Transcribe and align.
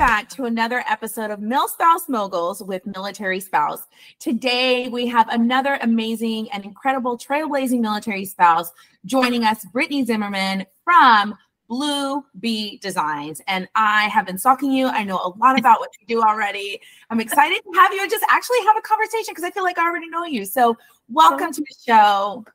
back 0.00 0.30
to 0.30 0.46
another 0.46 0.82
episode 0.88 1.30
of 1.30 1.40
Milspouse 1.40 2.08
Moguls 2.08 2.62
with 2.62 2.86
Military 2.86 3.38
Spouse. 3.38 3.82
Today, 4.18 4.88
we 4.88 5.06
have 5.06 5.28
another 5.28 5.78
amazing 5.82 6.50
and 6.52 6.64
incredible 6.64 7.18
trailblazing 7.18 7.80
military 7.80 8.24
spouse 8.24 8.72
joining 9.04 9.44
us, 9.44 9.62
Brittany 9.66 10.02
Zimmerman 10.06 10.64
from 10.84 11.34
Bleu 11.68 12.24
Bee 12.38 12.78
Designs. 12.78 13.42
And 13.46 13.68
I 13.74 14.04
have 14.04 14.24
been 14.24 14.38
stalking 14.38 14.72
you. 14.72 14.86
I 14.86 15.04
know 15.04 15.18
a 15.18 15.36
lot 15.38 15.58
about 15.58 15.80
what 15.80 15.90
you 16.00 16.06
do 16.06 16.22
already. 16.22 16.80
I'm 17.10 17.20
excited 17.20 17.60
to 17.62 17.78
have 17.78 17.92
you 17.92 18.00
and 18.00 18.10
just 18.10 18.24
actually 18.30 18.60
have 18.68 18.78
a 18.78 18.80
conversation 18.80 19.32
because 19.32 19.44
I 19.44 19.50
feel 19.50 19.64
like 19.64 19.76
I 19.76 19.86
already 19.86 20.08
know 20.08 20.24
you. 20.24 20.46
So, 20.46 20.78
welcome 21.10 21.52
to 21.52 21.60
the 21.60 21.74
show. 21.86 22.46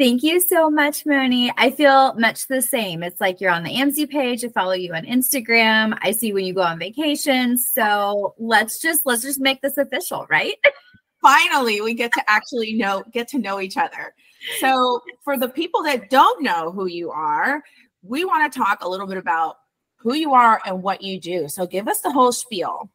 Thank 0.00 0.22
you 0.22 0.40
so 0.40 0.70
much, 0.70 1.04
Moni. 1.04 1.52
I 1.58 1.70
feel 1.70 2.14
much 2.14 2.46
the 2.46 2.62
same. 2.62 3.02
It's 3.02 3.20
like 3.20 3.38
you're 3.38 3.50
on 3.50 3.64
the 3.64 3.74
AMSI 3.74 4.08
page. 4.08 4.42
I 4.42 4.48
follow 4.48 4.72
you 4.72 4.94
on 4.94 5.04
Instagram. 5.04 5.98
I 6.00 6.12
see 6.12 6.32
when 6.32 6.46
you 6.46 6.54
go 6.54 6.62
on 6.62 6.78
vacation. 6.78 7.58
So 7.58 8.34
let's 8.38 8.78
just 8.78 9.04
let's 9.04 9.20
just 9.20 9.40
make 9.40 9.60
this 9.60 9.76
official, 9.76 10.26
right? 10.30 10.54
Finally, 11.20 11.82
we 11.82 11.92
get 11.92 12.14
to 12.14 12.22
actually 12.30 12.72
know 12.72 13.04
get 13.12 13.28
to 13.28 13.38
know 13.38 13.60
each 13.60 13.76
other. 13.76 14.14
So 14.58 15.02
for 15.22 15.36
the 15.36 15.50
people 15.50 15.82
that 15.82 16.08
don't 16.08 16.42
know 16.42 16.72
who 16.72 16.86
you 16.86 17.10
are, 17.10 17.62
we 18.02 18.24
want 18.24 18.50
to 18.50 18.58
talk 18.58 18.82
a 18.82 18.88
little 18.88 19.06
bit 19.06 19.18
about 19.18 19.56
who 19.96 20.14
you 20.14 20.32
are 20.32 20.62
and 20.64 20.82
what 20.82 21.02
you 21.02 21.20
do. 21.20 21.46
So 21.46 21.66
give 21.66 21.88
us 21.88 22.00
the 22.00 22.10
whole 22.10 22.32
spiel. 22.32 22.90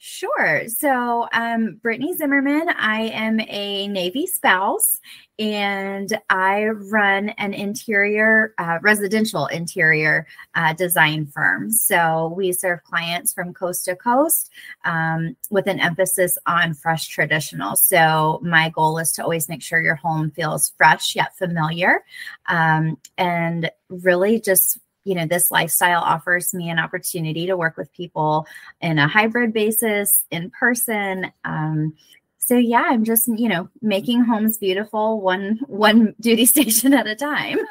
Sure. 0.00 0.68
So, 0.68 1.26
um, 1.32 1.80
Brittany 1.82 2.16
Zimmerman, 2.16 2.68
I 2.68 3.00
am 3.08 3.40
a 3.40 3.88
Navy 3.88 4.28
spouse 4.28 5.00
and 5.40 6.16
I 6.30 6.66
run 6.66 7.30
an 7.30 7.52
interior, 7.52 8.54
uh, 8.58 8.78
residential 8.80 9.46
interior 9.46 10.28
uh, 10.54 10.72
design 10.74 11.26
firm. 11.26 11.72
So, 11.72 12.32
we 12.36 12.52
serve 12.52 12.84
clients 12.84 13.32
from 13.32 13.52
coast 13.52 13.86
to 13.86 13.96
coast 13.96 14.50
um, 14.84 15.36
with 15.50 15.66
an 15.66 15.80
emphasis 15.80 16.38
on 16.46 16.74
fresh 16.74 17.08
traditional. 17.08 17.74
So, 17.74 18.38
my 18.40 18.70
goal 18.70 18.98
is 18.98 19.10
to 19.12 19.24
always 19.24 19.48
make 19.48 19.62
sure 19.62 19.80
your 19.80 19.96
home 19.96 20.30
feels 20.30 20.72
fresh 20.76 21.16
yet 21.16 21.36
familiar 21.36 22.04
um, 22.46 22.98
and 23.16 23.68
really 23.88 24.40
just 24.40 24.78
you 25.08 25.14
know 25.14 25.26
this 25.26 25.50
lifestyle 25.50 26.02
offers 26.02 26.52
me 26.52 26.68
an 26.68 26.78
opportunity 26.78 27.46
to 27.46 27.56
work 27.56 27.78
with 27.78 27.90
people 27.92 28.46
in 28.82 28.98
a 28.98 29.08
hybrid 29.08 29.54
basis 29.54 30.26
in 30.30 30.50
person 30.50 31.32
um, 31.44 31.94
so 32.36 32.56
yeah 32.56 32.84
i'm 32.90 33.04
just 33.04 33.26
you 33.36 33.48
know 33.48 33.68
making 33.80 34.22
homes 34.22 34.58
beautiful 34.58 35.20
one 35.20 35.58
one 35.66 36.14
duty 36.20 36.44
station 36.44 36.92
at 36.92 37.06
a 37.06 37.16
time. 37.16 37.58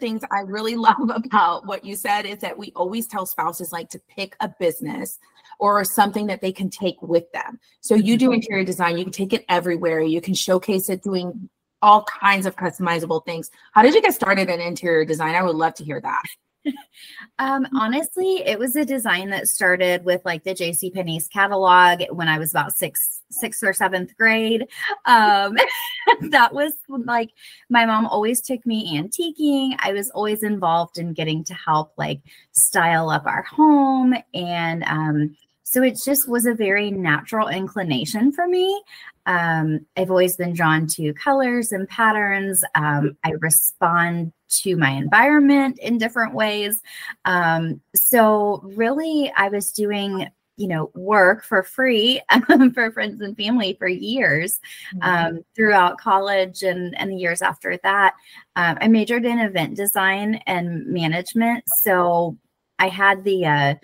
Things 0.00 0.22
i 0.30 0.40
really 0.40 0.74
love 0.76 1.10
about 1.14 1.66
what 1.66 1.84
you 1.84 1.96
said 1.96 2.26
is 2.26 2.40
that 2.40 2.58
we 2.58 2.72
always 2.76 3.06
tell 3.06 3.24
spouses 3.24 3.72
like 3.72 3.88
to 3.90 4.00
pick 4.14 4.36
a 4.40 4.52
business 4.60 5.18
or 5.58 5.84
something 5.84 6.26
that 6.26 6.42
they 6.42 6.52
can 6.52 6.68
take 6.68 7.00
with 7.00 7.32
them. 7.32 7.58
So 7.80 7.94
you 7.94 8.18
do 8.18 8.26
mm-hmm. 8.26 8.34
interior 8.34 8.64
design 8.64 8.98
you 8.98 9.04
can 9.04 9.12
take 9.12 9.32
it 9.32 9.46
everywhere 9.48 10.00
you 10.00 10.20
can 10.20 10.34
showcase 10.34 10.90
it 10.90 11.02
doing 11.02 11.48
all 11.80 12.04
kinds 12.04 12.46
of 12.46 12.56
customizable 12.56 13.24
things. 13.24 13.50
How 13.72 13.82
did 13.82 13.94
you 13.94 14.02
get 14.02 14.14
started 14.14 14.50
in 14.50 14.60
interior 14.60 15.04
design? 15.04 15.34
I 15.34 15.42
would 15.42 15.56
love 15.56 15.74
to 15.74 15.84
hear 15.84 16.00
that 16.00 16.22
um, 17.38 17.66
honestly, 17.76 18.42
it 18.46 18.58
was 18.58 18.76
a 18.76 18.84
design 18.84 19.30
that 19.30 19.48
started 19.48 20.04
with 20.04 20.22
like 20.24 20.44
the 20.44 20.54
J.C. 20.54 20.90
Penney's 20.90 21.28
catalog 21.28 22.02
when 22.10 22.28
I 22.28 22.38
was 22.38 22.50
about 22.50 22.72
six, 22.72 23.22
sixth 23.30 23.62
or 23.62 23.72
seventh 23.72 24.16
grade. 24.16 24.66
Um, 25.04 25.56
that 26.30 26.52
was 26.52 26.72
like 26.88 27.30
my 27.68 27.86
mom 27.86 28.06
always 28.06 28.40
took 28.40 28.64
me 28.66 28.98
antiquing. 28.98 29.76
I 29.78 29.92
was 29.92 30.10
always 30.10 30.42
involved 30.42 30.98
in 30.98 31.12
getting 31.12 31.44
to 31.44 31.54
help 31.54 31.92
like 31.96 32.20
style 32.52 33.10
up 33.10 33.26
our 33.26 33.42
home 33.42 34.14
and 34.34 34.84
um, 34.84 35.36
so 35.68 35.82
it 35.82 35.98
just 36.02 36.28
was 36.28 36.46
a 36.46 36.54
very 36.54 36.92
natural 36.92 37.48
inclination 37.48 38.30
for 38.30 38.46
me. 38.46 38.80
Um, 39.26 39.84
I've 39.96 40.12
always 40.12 40.36
been 40.36 40.52
drawn 40.52 40.86
to 40.90 41.12
colors 41.14 41.72
and 41.72 41.88
patterns. 41.88 42.62
Um, 42.76 43.16
I 43.24 43.32
respond 43.40 44.32
to 44.62 44.76
my 44.76 44.90
environment 44.90 45.80
in 45.80 45.98
different 45.98 46.34
ways. 46.34 46.80
Um, 47.24 47.80
so, 47.96 48.60
really, 48.62 49.32
I 49.36 49.48
was 49.48 49.72
doing 49.72 50.28
you 50.56 50.68
know 50.68 50.92
work 50.94 51.42
for 51.42 51.64
free 51.64 52.22
for 52.72 52.92
friends 52.92 53.20
and 53.20 53.36
family 53.36 53.74
for 53.76 53.88
years 53.88 54.60
mm-hmm. 54.94 55.02
um, 55.02 55.44
throughout 55.56 55.98
college 55.98 56.62
and 56.62 56.96
and 56.98 57.10
the 57.10 57.16
years 57.16 57.42
after 57.42 57.78
that 57.82 58.14
um, 58.54 58.78
i 58.80 58.88
majored 58.88 59.26
in 59.26 59.38
event 59.38 59.76
design 59.76 60.40
and 60.46 60.86
management 60.86 61.62
so 61.82 62.38
i 62.78 62.88
had 62.88 63.22
the 63.22 63.44
uh, 63.44 63.74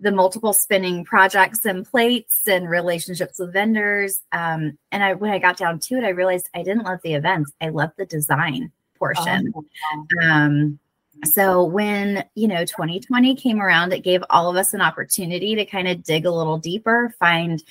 the 0.00 0.10
multiple 0.10 0.52
spinning 0.52 1.04
projects 1.04 1.64
and 1.64 1.84
plates 1.84 2.48
and 2.48 2.68
relationships 2.68 3.38
with 3.38 3.52
vendors. 3.52 4.20
Um, 4.32 4.78
and 4.90 5.04
I, 5.04 5.14
when 5.14 5.30
I 5.30 5.38
got 5.38 5.58
down 5.58 5.78
to 5.80 5.96
it, 5.96 6.04
I 6.04 6.08
realized 6.08 6.48
I 6.54 6.62
didn't 6.62 6.84
love 6.84 7.00
the 7.02 7.14
events. 7.14 7.52
I 7.60 7.68
loved 7.68 7.94
the 7.98 8.06
design 8.06 8.72
portion. 8.98 9.52
Oh, 9.54 9.64
um, 10.22 10.78
so 11.24 11.64
when, 11.64 12.24
you 12.34 12.48
know, 12.48 12.64
2020 12.64 13.36
came 13.36 13.60
around, 13.60 13.92
it 13.92 14.00
gave 14.00 14.24
all 14.30 14.48
of 14.48 14.56
us 14.56 14.72
an 14.72 14.80
opportunity 14.80 15.54
to 15.54 15.66
kind 15.66 15.86
of 15.86 16.02
dig 16.02 16.24
a 16.24 16.30
little 16.30 16.58
deeper, 16.58 17.14
find, 17.18 17.62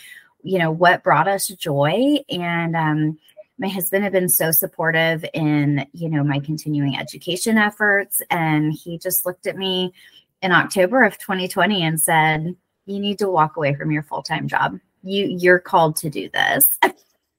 you 0.43 0.59
know, 0.59 0.69
what 0.71 1.03
brought 1.03 1.27
us 1.27 1.47
joy. 1.47 2.17
And, 2.29 2.75
um, 2.75 3.17
my 3.57 3.67
husband 3.67 4.05
had 4.05 4.13
been 4.13 4.29
so 4.29 4.51
supportive 4.51 5.25
in, 5.33 5.85
you 5.91 6.09
know, 6.09 6.23
my 6.23 6.39
continuing 6.39 6.97
education 6.97 7.57
efforts. 7.57 8.21
And 8.29 8.71
he 8.71 8.97
just 8.97 9.25
looked 9.25 9.47
at 9.47 9.57
me 9.57 9.93
in 10.41 10.51
October 10.51 11.03
of 11.03 11.17
2020 11.17 11.83
and 11.83 11.99
said, 11.99 12.55
"You 12.85 12.99
need 12.99 13.19
to 13.19 13.29
walk 13.29 13.57
away 13.57 13.75
from 13.75 13.91
your 13.91 14.03
full-time 14.03 14.47
job. 14.47 14.79
You 15.03 15.25
you're 15.25 15.59
called 15.59 15.95
to 15.97 16.09
do 16.09 16.29
this." 16.29 16.69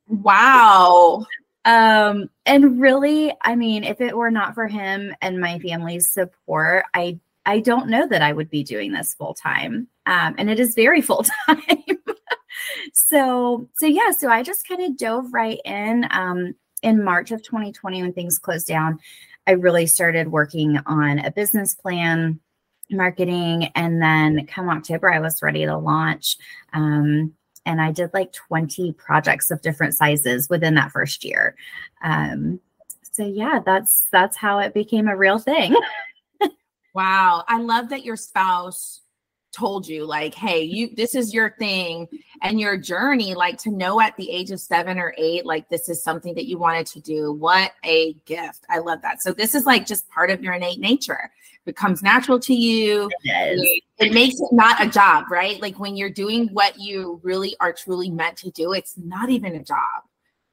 wow. 0.08 1.24
um 1.64 2.30
and 2.46 2.80
really, 2.80 3.32
I 3.42 3.54
mean, 3.54 3.84
if 3.84 4.00
it 4.00 4.16
were 4.16 4.30
not 4.30 4.54
for 4.54 4.66
him 4.66 5.14
and 5.20 5.40
my 5.40 5.58
family's 5.58 6.08
support, 6.08 6.84
I 6.94 7.18
I 7.46 7.60
don't 7.60 7.88
know 7.88 8.06
that 8.06 8.22
I 8.22 8.32
would 8.32 8.50
be 8.50 8.62
doing 8.62 8.92
this 8.92 9.14
full 9.14 9.34
time. 9.34 9.88
Um, 10.06 10.34
and 10.38 10.50
it 10.50 10.60
is 10.60 10.74
very 10.74 11.00
full 11.02 11.24
time. 11.46 11.56
so 12.92 13.68
so 13.76 13.86
yeah, 13.86 14.10
so 14.10 14.28
I 14.28 14.42
just 14.42 14.68
kind 14.68 14.82
of 14.82 14.96
dove 14.96 15.32
right 15.32 15.60
in. 15.64 16.06
Um, 16.10 16.54
in 16.82 17.04
March 17.04 17.30
of 17.30 17.42
2020, 17.42 18.02
when 18.02 18.12
things 18.12 18.38
closed 18.38 18.66
down, 18.66 18.98
I 19.46 19.52
really 19.52 19.86
started 19.86 20.32
working 20.32 20.78
on 20.86 21.18
a 21.18 21.30
business 21.30 21.74
plan 21.74 22.40
marketing. 22.90 23.70
And 23.74 24.02
then 24.02 24.46
come 24.46 24.68
October, 24.68 25.12
I 25.12 25.20
was 25.20 25.42
ready 25.42 25.64
to 25.66 25.76
launch. 25.76 26.36
Um, 26.72 27.34
and 27.66 27.80
I 27.80 27.92
did 27.92 28.10
like 28.14 28.32
20 28.32 28.92
projects 28.94 29.50
of 29.50 29.62
different 29.62 29.94
sizes 29.94 30.48
within 30.48 30.74
that 30.74 30.92
first 30.92 31.24
year. 31.24 31.56
Um, 32.02 32.60
so 33.12 33.24
yeah, 33.24 33.60
that's 33.64 34.04
that's 34.12 34.36
how 34.36 34.58
it 34.58 34.72
became 34.72 35.08
a 35.08 35.16
real 35.16 35.38
thing. 35.38 35.74
wow. 36.94 37.44
I 37.48 37.60
love 37.60 37.90
that 37.90 38.04
your 38.04 38.16
spouse 38.16 39.00
told 39.52 39.86
you 39.86 40.04
like 40.06 40.34
hey 40.34 40.62
you 40.62 40.94
this 40.94 41.14
is 41.14 41.34
your 41.34 41.50
thing 41.58 42.06
and 42.42 42.60
your 42.60 42.76
journey 42.76 43.34
like 43.34 43.58
to 43.58 43.70
know 43.70 44.00
at 44.00 44.16
the 44.16 44.30
age 44.30 44.50
of 44.50 44.60
seven 44.60 44.98
or 44.98 45.14
eight 45.18 45.44
like 45.44 45.68
this 45.68 45.88
is 45.88 46.02
something 46.02 46.34
that 46.34 46.46
you 46.46 46.58
wanted 46.58 46.86
to 46.86 47.00
do. 47.00 47.32
What 47.32 47.72
a 47.84 48.14
gift. 48.24 48.64
I 48.68 48.78
love 48.78 49.02
that. 49.02 49.22
So 49.22 49.32
this 49.32 49.54
is 49.54 49.66
like 49.66 49.86
just 49.86 50.08
part 50.08 50.30
of 50.30 50.42
your 50.42 50.54
innate 50.54 50.78
nature. 50.78 51.30
It 51.66 51.76
comes 51.76 52.02
natural 52.02 52.40
to 52.40 52.54
you 52.54 53.10
it, 53.22 53.82
it 53.98 54.12
makes 54.12 54.40
it 54.40 54.48
not 54.52 54.84
a 54.84 54.88
job 54.88 55.30
right? 55.30 55.60
Like 55.60 55.78
when 55.78 55.96
you're 55.96 56.10
doing 56.10 56.48
what 56.48 56.78
you 56.78 57.20
really 57.22 57.56
are 57.60 57.72
truly 57.72 58.10
meant 58.10 58.36
to 58.38 58.50
do 58.50 58.72
it's 58.72 58.94
not 58.96 59.30
even 59.30 59.54
a 59.54 59.64
job. 59.64 59.78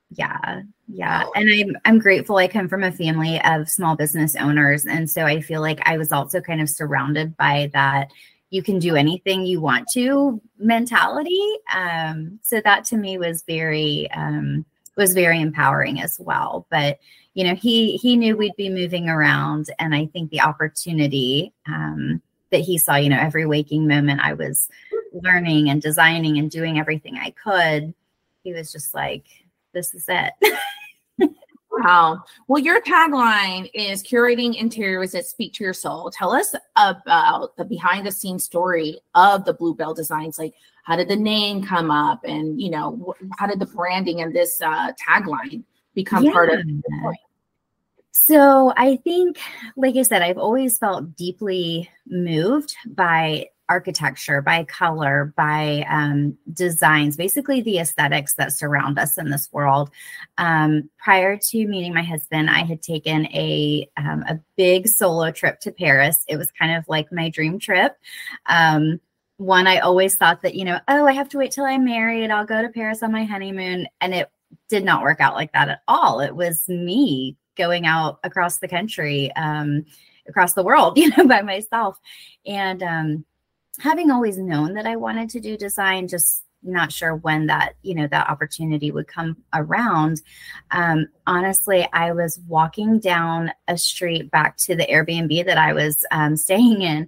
Yeah. 0.10 0.62
Yeah. 0.88 1.26
And 1.36 1.50
i'm 1.50 1.78
i'm 1.86 2.00
grateful 2.00 2.38
i 2.38 2.48
come 2.48 2.68
from 2.68 2.84
a 2.84 2.92
family 2.92 3.42
of 3.44 3.70
small 3.70 3.96
business 3.96 4.36
owners. 4.36 4.86
And 4.86 5.10
so 5.10 5.26
i 5.26 5.42
feel 5.42 5.62
like 5.62 5.80
i 5.84 5.98
was 5.98 6.12
also 6.12 6.42
kind 6.42 6.62
of 6.62 6.70
surrounded 6.70 7.38
by 7.38 7.70
that 7.74 8.12
you 8.50 8.64
can 8.64 8.80
do 8.80 8.96
anything 8.96 9.46
you 9.46 9.60
want 9.60 9.88
to 9.94 10.42
mentality. 10.58 11.42
Um, 11.74 12.40
so 12.44 12.62
that 12.62 12.86
to 12.86 12.98
me 12.98 13.18
was 13.18 13.44
very 13.44 14.10
um, 14.12 14.66
was 14.96 15.14
very 15.14 15.42
empowering 15.42 16.02
as 16.02 16.18
well. 16.20 16.66
But 16.70 17.00
you 17.34 17.44
know, 17.44 17.56
he 17.56 17.98
he 17.98 18.16
knew 18.16 18.36
we'd 18.36 18.56
be 18.56 18.70
moving 18.70 19.10
around, 19.10 19.70
and 19.80 19.94
I 19.94 20.08
think 20.08 20.32
the 20.32 20.42
opportunity 20.42 21.54
um, 21.68 22.22
that 22.52 22.62
he 22.62 22.78
saw, 22.78 22.96
you 22.96 23.10
know, 23.10 23.20
every 23.20 23.46
waking 23.46 23.88
moment 23.88 24.22
I 24.22 24.34
was 24.34 24.70
learning 25.14 25.70
and 25.70 25.82
designing 25.82 26.38
and 26.38 26.50
doing 26.50 26.80
everything 26.80 27.18
I 27.18 27.32
could. 27.32 27.94
He 28.44 28.54
was 28.54 28.72
just 28.72 28.94
like, 28.94 29.26
"This 29.74 29.94
is 29.94 30.06
it." 30.08 30.34
Wow. 31.80 32.24
Well, 32.48 32.62
your 32.62 32.82
tagline 32.82 33.70
is 33.74 34.02
curating 34.04 34.56
interiors 34.56 35.12
that 35.12 35.26
speak 35.26 35.54
to 35.54 35.64
your 35.64 35.74
soul. 35.74 36.12
Tell 36.12 36.32
us 36.32 36.56
about 36.76 37.56
the 37.58 37.66
behind 37.66 38.08
the 38.08 38.12
scenes 38.12 38.44
story 38.44 39.00
of 39.16 39.46
the 39.46 39.54
Bleu 39.54 39.76
Bee 39.76 39.94
Designs. 39.96 40.40
Like, 40.40 40.56
how 40.84 40.96
did 40.96 41.08
the 41.08 41.16
name 41.16 41.66
come 41.66 41.92
up? 41.92 42.24
And, 42.24 42.60
you 42.62 42.70
know, 42.70 43.14
how 43.38 43.48
did 43.48 43.60
the 43.60 43.66
branding 43.66 44.22
and 44.22 44.34
this 44.36 44.62
uh, 44.62 44.92
tagline 44.94 45.64
become 45.94 46.24
yeah. 46.24 46.32
part 46.32 46.50
of 46.50 46.60
it? 46.60 47.18
So 48.12 48.74
I 48.76 48.96
think, 48.98 49.38
like 49.76 49.96
I 49.96 50.02
said, 50.02 50.22
I've 50.22 50.40
always 50.40 50.80
felt 50.80 51.16
deeply 51.16 51.90
moved 52.08 52.76
by 52.88 53.48
architecture, 53.70 54.42
by 54.42 54.64
color, 54.64 55.34
by 55.36 55.86
um, 55.90 56.38
designs, 56.54 57.18
basically 57.18 57.62
the 57.62 57.80
aesthetics 57.80 58.36
that 58.36 58.54
surround 58.54 58.98
us 58.98 59.18
in 59.18 59.30
this 59.30 59.50
world. 59.52 59.90
Um, 60.38 60.90
prior 60.98 61.38
to 61.38 61.68
meeting 61.68 61.94
my 61.94 62.04
husband, 62.04 62.50
I 62.50 62.64
had 62.64 62.82
taken 62.82 63.26
a 63.28 63.90
um, 63.98 64.24
a 64.28 64.40
big 64.56 64.88
solo 64.88 65.32
trip 65.32 65.60
to 65.62 65.72
Paris. 65.72 66.24
It 66.28 66.38
was 66.38 66.52
kind 66.52 66.76
of 66.76 66.86
like 66.88 67.12
my 67.12 67.30
dream 67.30 67.60
trip. 67.60 67.98
Um, 68.46 69.00
one, 69.38 69.68
I 69.68 69.80
always 69.80 70.16
thought 70.16 70.42
that 70.42 70.56
you 70.56 70.66
know, 70.66 70.80
oh, 70.88 71.06
I 71.06 71.14
have 71.14 71.30
to 71.30 71.38
wait 71.38 71.52
till 71.52 71.66
I'm 71.66 71.86
married. 71.86 72.32
I'll 72.32 72.46
go 72.46 72.62
to 72.62 72.70
Paris 72.70 73.04
on 73.04 73.12
my 73.12 73.24
honeymoon, 73.24 73.88
and 74.02 74.14
it 74.14 74.30
did 74.70 74.84
not 74.84 75.02
work 75.02 75.20
out 75.20 75.36
like 75.36 75.52
that 75.54 75.70
at 75.70 75.82
all. 75.88 76.22
It 76.22 76.36
was 76.36 76.68
me 76.68 77.38
going 77.56 77.86
out 77.86 78.20
across 78.24 78.60
the 78.60 78.68
country, 78.68 79.32
um, 79.36 79.86
across 80.28 80.54
the 80.54 80.64
world, 80.64 80.98
you 80.98 81.10
know, 81.16 81.28
by 81.28 81.42
myself, 81.42 82.00
and 82.46 82.82
um, 82.82 83.26
having 83.80 84.12
always 84.12 84.38
known 84.38 84.74
that 84.74 84.86
I 84.86 84.96
wanted 84.96 85.30
to 85.32 85.40
do 85.40 85.58
design, 85.58 86.08
just 86.08 86.44
not 86.64 86.92
sure 86.92 87.16
when 87.16 87.48
that 87.48 87.74
you 87.82 87.96
know 87.96 88.08
that 88.08 88.30
opportunity 88.30 88.92
would 88.92 89.08
come 89.08 89.38
around 89.54 90.22
um, 90.72 91.08
honestly 91.26 91.88
i 91.94 92.12
was 92.12 92.40
walking 92.48 93.00
down 93.00 93.52
a 93.68 93.78
street 93.78 94.30
back 94.32 94.58
to 94.58 94.76
the 94.76 94.86
airbnb 94.88 95.46
that 95.46 95.58
i 95.58 95.74
was 95.74 96.06
um, 96.12 96.36
staying 96.36 96.82
in 96.82 97.08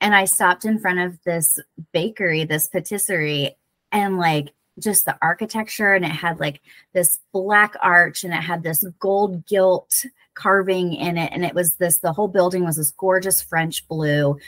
and 0.00 0.14
i 0.14 0.24
stopped 0.24 0.64
in 0.64 0.78
front 0.78 0.98
of 0.98 1.18
this 1.24 1.58
bakery 1.92 2.44
this 2.44 2.68
patisserie 2.68 3.56
and 3.92 4.18
like 4.18 4.52
just 4.78 5.04
the 5.04 5.18
architecture 5.20 5.94
and 5.94 6.04
it 6.04 6.10
had 6.10 6.38
like 6.38 6.60
this 6.92 7.18
black 7.32 7.74
arch 7.82 8.22
and 8.22 8.32
it 8.32 8.36
had 8.36 8.62
this 8.62 8.84
gold 9.00 9.44
gilt 9.46 10.04
carving 10.34 10.94
in 10.94 11.18
it 11.18 11.32
and 11.32 11.44
it 11.44 11.54
was 11.54 11.74
this 11.74 11.98
the 11.98 12.12
whole 12.12 12.28
building 12.28 12.64
was 12.64 12.76
this 12.76 12.92
gorgeous 12.92 13.42
french 13.42 13.86
blue 13.88 14.38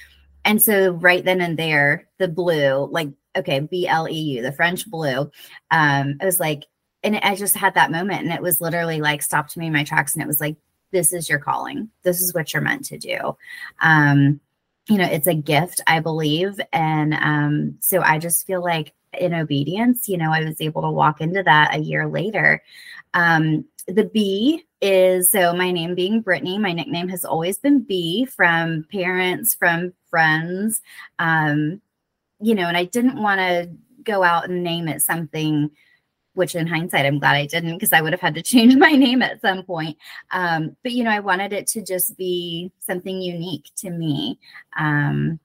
and 0.44 0.62
so 0.62 0.92
right 0.92 1.24
then 1.24 1.40
and 1.40 1.58
there, 1.58 2.08
the 2.18 2.28
blue, 2.28 2.88
like 2.90 3.10
okay, 3.36 3.60
B 3.60 3.86
L 3.86 4.08
E 4.08 4.12
U, 4.12 4.42
the 4.42 4.52
French 4.52 4.90
blue, 4.90 5.30
um, 5.70 6.16
it 6.20 6.24
was 6.24 6.40
like, 6.40 6.64
and 7.02 7.16
I 7.16 7.34
just 7.34 7.56
had 7.56 7.74
that 7.74 7.92
moment, 7.92 8.22
and 8.22 8.32
it 8.32 8.42
was 8.42 8.60
literally 8.60 9.00
like 9.00 9.22
stopped 9.22 9.56
me 9.56 9.66
in 9.66 9.72
my 9.72 9.84
tracks, 9.84 10.14
and 10.14 10.22
it 10.22 10.26
was 10.26 10.40
like, 10.40 10.56
this 10.90 11.12
is 11.12 11.28
your 11.28 11.38
calling. 11.38 11.88
This 12.02 12.20
is 12.20 12.34
what 12.34 12.52
you're 12.52 12.62
meant 12.62 12.84
to 12.86 12.98
do. 12.98 13.36
Um, 13.80 14.40
you 14.88 14.98
know, 14.98 15.04
it's 15.04 15.28
a 15.28 15.34
gift, 15.34 15.80
I 15.86 16.00
believe, 16.00 16.60
and 16.72 17.14
um, 17.14 17.76
so 17.80 18.02
I 18.02 18.18
just 18.18 18.46
feel 18.46 18.62
like 18.62 18.92
in 19.18 19.34
obedience, 19.34 20.08
you 20.08 20.16
know, 20.16 20.32
I 20.32 20.44
was 20.44 20.60
able 20.60 20.82
to 20.82 20.90
walk 20.90 21.20
into 21.20 21.42
that 21.42 21.74
a 21.74 21.78
year 21.78 22.08
later. 22.08 22.62
Um, 23.14 23.64
the 23.86 24.04
B 24.04 24.64
is 24.80 25.30
so 25.30 25.52
my 25.54 25.70
name 25.70 25.94
being 25.94 26.20
Brittany, 26.20 26.58
my 26.58 26.72
nickname 26.72 27.08
has 27.08 27.24
always 27.24 27.58
been 27.58 27.80
B 27.80 28.24
from 28.24 28.86
parents, 28.92 29.54
from 29.54 29.92
friends. 30.08 30.80
Um, 31.18 31.80
you 32.40 32.54
know, 32.54 32.66
and 32.66 32.76
I 32.76 32.84
didn't 32.84 33.20
want 33.20 33.40
to 33.40 33.70
go 34.02 34.22
out 34.22 34.48
and 34.48 34.62
name 34.62 34.88
it 34.88 35.02
something 35.02 35.70
which 36.34 36.54
in 36.54 36.66
hindsight 36.66 37.04
i'm 37.04 37.18
glad 37.18 37.34
i 37.34 37.44
didn't 37.44 37.74
because 37.74 37.92
i 37.92 38.00
would 38.00 38.12
have 38.12 38.20
had 38.20 38.34
to 38.34 38.42
change 38.54 38.76
my 38.76 38.92
name 38.92 39.20
at 39.20 39.40
some 39.40 39.62
point. 39.62 39.96
Um, 40.30 40.76
but 40.82 40.92
you 40.92 41.04
know 41.04 41.10
i 41.10 41.20
wanted 41.20 41.52
it 41.52 41.66
to 41.68 41.82
just 41.82 42.16
be 42.16 42.72
something 42.80 43.20
unique 43.20 43.70
to 43.78 43.90
me. 43.90 44.38
Um, 44.78 45.38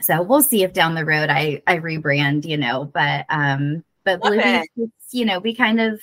so 0.00 0.22
we'll 0.22 0.42
see 0.42 0.62
if 0.62 0.72
down 0.72 0.94
the 0.94 1.04
road 1.04 1.28
i 1.28 1.62
i 1.66 1.76
rebrand 1.76 2.44
you 2.44 2.56
know 2.56 2.84
but 2.84 3.26
um 3.28 3.84
but 4.04 4.22
believe 4.22 4.64
you 5.10 5.24
know 5.24 5.40
be 5.40 5.54
kind 5.54 5.80
of 5.80 6.00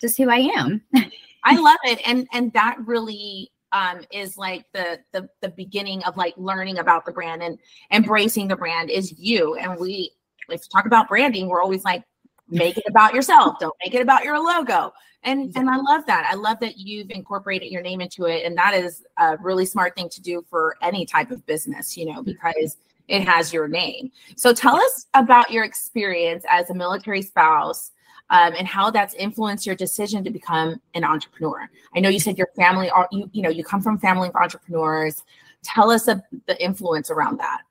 just 0.00 0.16
who 0.16 0.30
i 0.30 0.36
am 0.36 0.82
I 1.46 1.56
love 1.60 1.78
it. 1.84 2.00
And 2.06 2.28
and 2.32 2.52
that 2.52 2.76
really 2.84 3.52
um, 3.72 4.00
is 4.12 4.36
like 4.36 4.64
the, 4.72 5.00
the 5.12 5.28
the 5.40 5.48
beginning 5.50 6.02
of 6.04 6.16
like 6.16 6.34
learning 6.36 6.78
about 6.78 7.06
the 7.06 7.12
brand 7.12 7.42
and 7.42 7.58
embracing 7.90 8.48
the 8.48 8.56
brand 8.56 8.90
is 8.90 9.18
you. 9.18 9.54
And 9.56 9.78
we 9.80 10.12
if 10.48 10.62
you 10.62 10.68
talk 10.72 10.86
about 10.86 11.08
branding, 11.08 11.48
we're 11.48 11.62
always 11.62 11.84
like, 11.84 12.04
make 12.48 12.78
it 12.78 12.84
about 12.88 13.14
yourself. 13.14 13.58
Don't 13.58 13.74
make 13.84 13.94
it 13.94 14.02
about 14.02 14.24
your 14.24 14.38
logo. 14.38 14.92
And 15.22 15.52
and 15.56 15.68
I 15.68 15.76
love 15.76 16.06
that. 16.06 16.28
I 16.30 16.34
love 16.34 16.60
that 16.60 16.78
you've 16.78 17.10
incorporated 17.10 17.70
your 17.70 17.82
name 17.82 18.00
into 18.00 18.26
it. 18.26 18.44
And 18.44 18.56
that 18.56 18.74
is 18.74 19.04
a 19.18 19.36
really 19.38 19.66
smart 19.66 19.96
thing 19.96 20.08
to 20.10 20.20
do 20.20 20.44
for 20.48 20.76
any 20.82 21.04
type 21.06 21.30
of 21.30 21.44
business, 21.46 21.96
you 21.96 22.06
know, 22.06 22.22
because 22.22 22.76
it 23.08 23.22
has 23.22 23.52
your 23.52 23.68
name. 23.68 24.10
So 24.36 24.52
tell 24.52 24.76
us 24.76 25.06
about 25.14 25.50
your 25.50 25.64
experience 25.64 26.44
as 26.48 26.70
a 26.70 26.74
military 26.74 27.22
spouse 27.22 27.92
um, 28.30 28.54
and 28.58 28.66
how 28.66 28.90
that's 28.90 29.14
influenced 29.14 29.66
your 29.66 29.76
decision 29.76 30.24
to 30.24 30.30
become 30.30 30.80
an 30.94 31.04
entrepreneur. 31.04 31.68
I 31.94 32.00
know 32.00 32.08
you 32.08 32.20
said 32.20 32.38
your 32.38 32.48
family 32.56 32.90
are 32.90 33.08
you 33.12 33.30
you 33.32 33.42
know 33.42 33.50
you 33.50 33.64
come 33.64 33.82
from 33.82 33.98
family 33.98 34.28
of 34.28 34.36
entrepreneurs. 34.36 35.22
Tell 35.62 35.90
us 35.90 36.08
a, 36.08 36.22
the 36.46 36.62
influence 36.62 37.10
around 37.10 37.38
that. 37.38 37.62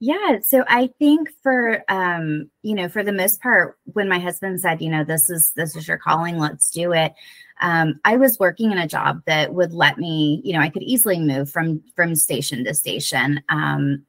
Yeah, 0.00 0.38
so 0.42 0.64
I 0.68 0.90
think 0.98 1.30
for 1.42 1.82
um, 1.88 2.50
you 2.62 2.74
know, 2.74 2.88
for 2.88 3.02
the 3.02 3.12
most 3.12 3.40
part, 3.40 3.78
when 3.84 4.08
my 4.08 4.18
husband 4.18 4.60
said, 4.60 4.82
you 4.82 4.90
know, 4.90 5.04
this 5.04 5.30
is 5.30 5.52
this 5.52 5.76
is 5.76 5.88
your 5.88 5.98
calling, 5.98 6.38
let's 6.38 6.70
do 6.70 6.92
it. 6.92 7.14
Um, 7.60 8.00
I 8.04 8.16
was 8.16 8.38
working 8.38 8.72
in 8.72 8.78
a 8.78 8.88
job 8.88 9.22
that 9.26 9.54
would 9.54 9.72
let 9.72 9.96
me, 9.96 10.42
you 10.44 10.52
know, 10.52 10.60
I 10.60 10.68
could 10.68 10.82
easily 10.82 11.20
move 11.20 11.48
from 11.48 11.82
from 11.94 12.16
station 12.16 12.64
to 12.64 12.74
station. 12.74 13.40
Um, 13.48 14.04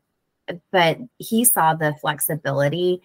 but 0.71 0.97
he 1.17 1.45
saw 1.45 1.73
the 1.73 1.93
flexibility 2.01 3.01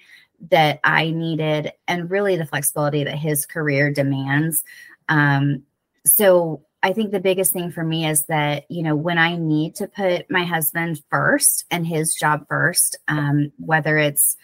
that 0.51 0.81
I 0.85 1.11
needed 1.11 1.73
and 1.87 2.11
really 2.11 2.37
the 2.37 2.47
flexibility 2.47 3.05
that 3.05 3.19
his 3.19 3.47
career 3.47 3.93
demands. 3.93 4.65
Um, 5.09 5.65
so 6.07 6.63
I 6.83 6.93
think 6.93 7.11
the 7.11 7.21
biggest 7.21 7.53
thing 7.53 7.71
for 7.71 7.85
me 7.85 8.07
is 8.07 8.25
that, 8.27 8.65
you 8.71 8.83
know, 8.83 8.97
when 8.97 9.19
I 9.19 9.37
need 9.37 9.75
to 9.77 9.87
put 9.87 10.31
my 10.31 10.45
husband 10.45 11.03
first 11.11 11.65
and 11.71 11.87
his 11.87 12.15
job 12.15 12.47
first, 12.49 12.99
um, 13.07 13.53
whether 13.59 13.99
it's 13.99 14.37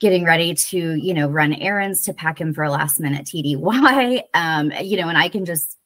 getting 0.00 0.24
ready 0.24 0.54
to, 0.54 0.76
you 0.76 1.14
know, 1.14 1.28
run 1.28 1.54
errands 1.54 2.02
to 2.02 2.12
pack 2.12 2.40
him 2.40 2.52
for 2.52 2.64
a 2.64 2.70
last 2.70 3.00
minute 3.00 3.26
TDY, 3.26 4.22
um, 4.34 4.72
you 4.82 4.96
know, 4.96 5.08
and 5.08 5.16
I 5.16 5.28
can 5.28 5.44
just 5.44 5.78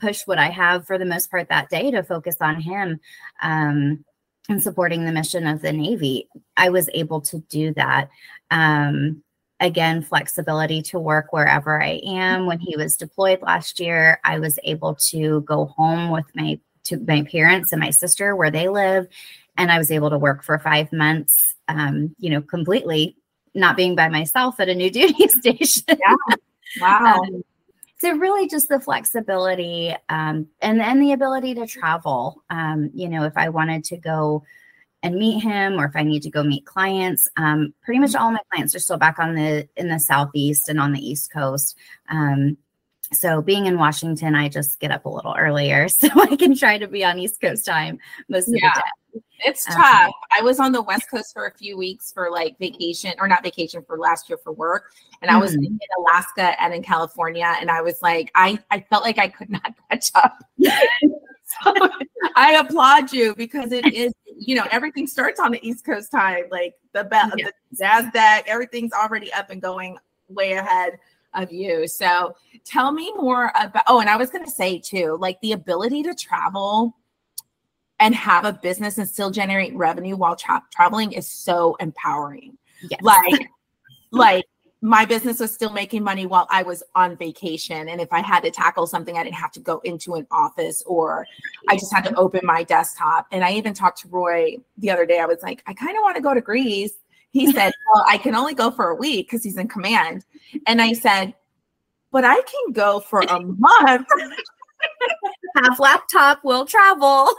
push 0.00 0.26
what 0.26 0.38
I 0.38 0.48
have 0.48 0.86
for 0.86 0.98
the 0.98 1.04
most 1.04 1.30
part 1.30 1.48
that 1.50 1.68
day 1.68 1.90
to 1.90 2.02
focus 2.02 2.36
on 2.40 2.60
him. 2.60 2.98
Um, 3.42 4.04
and 4.48 4.62
supporting 4.62 5.04
the 5.04 5.12
mission 5.12 5.46
of 5.46 5.62
the 5.62 5.72
Navy, 5.72 6.28
I 6.56 6.68
was 6.68 6.90
able 6.94 7.20
to 7.22 7.38
do 7.48 7.72
that. 7.74 8.10
Um, 8.50 9.22
again, 9.60 10.02
flexibility 10.02 10.82
to 10.82 10.98
work 10.98 11.32
wherever 11.32 11.82
I 11.82 12.00
am. 12.06 12.46
When 12.46 12.58
he 12.58 12.76
was 12.76 12.96
deployed 12.96 13.40
last 13.42 13.80
year, 13.80 14.20
I 14.24 14.38
was 14.38 14.58
able 14.64 14.96
to 14.96 15.40
go 15.42 15.66
home 15.66 16.10
with 16.10 16.26
my 16.34 16.60
to 16.84 16.98
my 16.98 17.22
parents 17.22 17.72
and 17.72 17.80
my 17.80 17.88
sister 17.88 18.36
where 18.36 18.50
they 18.50 18.68
live, 18.68 19.06
and 19.56 19.72
I 19.72 19.78
was 19.78 19.90
able 19.90 20.10
to 20.10 20.18
work 20.18 20.44
for 20.44 20.58
five 20.58 20.92
months. 20.92 21.54
Um, 21.68 22.14
you 22.18 22.28
know, 22.28 22.42
completely 22.42 23.16
not 23.54 23.76
being 23.76 23.94
by 23.94 24.08
myself 24.08 24.60
at 24.60 24.68
a 24.68 24.74
new 24.74 24.90
duty 24.90 25.28
station. 25.28 25.84
Yeah. 25.88 26.36
Wow. 26.80 27.20
Um, 27.20 27.44
so 27.98 28.12
really 28.16 28.48
just 28.48 28.68
the 28.68 28.80
flexibility 28.80 29.94
um, 30.08 30.46
and 30.60 30.80
then 30.80 31.00
the 31.00 31.12
ability 31.12 31.54
to 31.54 31.66
travel. 31.66 32.42
Um, 32.50 32.90
you 32.94 33.08
know 33.08 33.24
if 33.24 33.36
i 33.36 33.48
wanted 33.48 33.84
to 33.84 33.96
go 33.96 34.42
and 35.02 35.16
meet 35.16 35.40
him 35.40 35.74
or 35.78 35.84
if 35.84 35.96
i 35.96 36.02
need 36.02 36.22
to 36.22 36.30
go 36.30 36.42
meet 36.42 36.64
clients 36.64 37.28
um, 37.36 37.74
pretty 37.82 38.00
much 38.00 38.14
all 38.14 38.30
my 38.30 38.40
clients 38.52 38.74
are 38.74 38.78
still 38.80 38.96
back 38.96 39.18
on 39.18 39.34
the 39.34 39.68
in 39.76 39.88
the 39.88 40.00
southeast 40.00 40.68
and 40.68 40.80
on 40.80 40.92
the 40.92 41.00
east 41.00 41.32
coast. 41.32 41.76
Um, 42.08 42.56
so 43.14 43.40
being 43.40 43.66
in 43.66 43.78
washington 43.78 44.34
i 44.34 44.48
just 44.48 44.80
get 44.80 44.90
up 44.90 45.04
a 45.04 45.08
little 45.08 45.34
earlier 45.38 45.88
so 45.88 46.08
i 46.22 46.36
can 46.36 46.56
try 46.56 46.78
to 46.78 46.88
be 46.88 47.04
on 47.04 47.18
east 47.18 47.40
coast 47.40 47.64
time 47.64 47.98
most 48.28 48.48
of 48.48 48.54
yeah. 48.54 48.72
the 48.74 48.80
day 48.80 48.86
it's 49.40 49.68
um, 49.68 49.76
tough. 49.76 50.12
I 50.36 50.42
was 50.42 50.58
on 50.58 50.72
the 50.72 50.82
West 50.82 51.10
Coast 51.10 51.32
for 51.32 51.46
a 51.46 51.52
few 51.52 51.76
weeks 51.76 52.12
for 52.12 52.30
like 52.30 52.58
vacation 52.58 53.12
or 53.18 53.28
not 53.28 53.42
vacation 53.42 53.82
for 53.86 53.98
last 53.98 54.28
year 54.28 54.38
for 54.38 54.52
work. 54.52 54.92
And 55.22 55.30
I 55.30 55.36
was 55.36 55.52
mm-hmm. 55.52 55.64
in 55.64 55.78
Alaska 55.98 56.60
and 56.60 56.72
in 56.72 56.82
California. 56.82 57.54
And 57.60 57.70
I 57.70 57.82
was 57.82 58.00
like, 58.02 58.30
I, 58.34 58.58
I 58.70 58.80
felt 58.80 59.04
like 59.04 59.18
I 59.18 59.28
could 59.28 59.50
not 59.50 59.74
catch 59.90 60.10
up. 60.14 60.38
so 60.60 61.88
I 62.36 62.54
applaud 62.54 63.12
you 63.12 63.34
because 63.34 63.72
it 63.72 63.92
is, 63.92 64.12
you 64.36 64.54
know, 64.54 64.66
everything 64.70 65.06
starts 65.06 65.38
on 65.38 65.52
the 65.52 65.66
East 65.66 65.84
Coast 65.84 66.10
time. 66.10 66.44
Like 66.50 66.74
the, 66.92 67.04
be- 67.04 67.42
yeah. 67.42 67.50
the 67.72 67.84
NASDAQ, 67.84 68.42
everything's 68.46 68.92
already 68.92 69.32
up 69.32 69.50
and 69.50 69.60
going 69.60 69.98
way 70.28 70.52
ahead 70.52 70.98
of 71.34 71.52
you. 71.52 71.86
So 71.86 72.34
tell 72.64 72.92
me 72.92 73.12
more 73.16 73.52
about, 73.54 73.84
oh, 73.86 74.00
and 74.00 74.08
I 74.08 74.16
was 74.16 74.30
going 74.30 74.44
to 74.44 74.50
say 74.50 74.78
too, 74.78 75.16
like 75.20 75.40
the 75.40 75.52
ability 75.52 76.02
to 76.04 76.14
travel 76.14 76.96
and 78.00 78.14
have 78.14 78.44
a 78.44 78.52
business 78.52 78.98
and 78.98 79.08
still 79.08 79.30
generate 79.30 79.74
revenue 79.74 80.16
while 80.16 80.36
tra- 80.36 80.62
traveling 80.72 81.12
is 81.12 81.26
so 81.26 81.76
empowering. 81.76 82.58
Yes. 82.90 83.00
Like, 83.02 83.48
like 84.10 84.44
my 84.84 85.06
business 85.06 85.40
was 85.40 85.50
still 85.50 85.72
making 85.72 86.04
money 86.04 86.26
while 86.26 86.46
I 86.50 86.62
was 86.62 86.82
on 86.94 87.16
vacation. 87.16 87.88
And 87.88 88.02
if 88.02 88.12
I 88.12 88.20
had 88.20 88.40
to 88.40 88.50
tackle 88.50 88.86
something, 88.86 89.16
I 89.16 89.24
didn't 89.24 89.36
have 89.36 89.52
to 89.52 89.60
go 89.60 89.80
into 89.82 90.14
an 90.14 90.26
office 90.30 90.82
or 90.82 91.26
I 91.70 91.76
just 91.76 91.90
had 91.90 92.04
to 92.04 92.14
open 92.16 92.42
my 92.44 92.64
desktop. 92.64 93.26
And 93.32 93.42
I 93.42 93.52
even 93.52 93.72
talked 93.72 94.02
to 94.02 94.08
Roy 94.08 94.58
the 94.76 94.90
other 94.90 95.06
day. 95.06 95.20
I 95.20 95.24
was 95.24 95.38
like, 95.42 95.62
I 95.66 95.72
kind 95.72 95.96
of 95.96 96.02
want 96.02 96.16
to 96.16 96.22
go 96.22 96.34
to 96.34 96.42
Greece. 96.42 96.92
He 97.34 97.52
said, 97.52 97.72
Well, 97.92 98.04
I 98.08 98.16
can 98.16 98.34
only 98.34 98.54
go 98.54 98.70
for 98.70 98.88
a 98.88 98.94
week 98.94 99.26
because 99.26 99.44
he's 99.44 99.58
in 99.58 99.68
command. 99.68 100.24
And 100.66 100.80
I 100.80 100.94
said, 100.94 101.34
But 102.10 102.24
I 102.24 102.36
can 102.36 102.72
go 102.72 103.00
for 103.00 103.20
a 103.20 103.40
month. 103.58 104.08
Have 105.56 105.78
laptop, 105.78 106.42
will 106.44 106.64
travel 106.64 107.30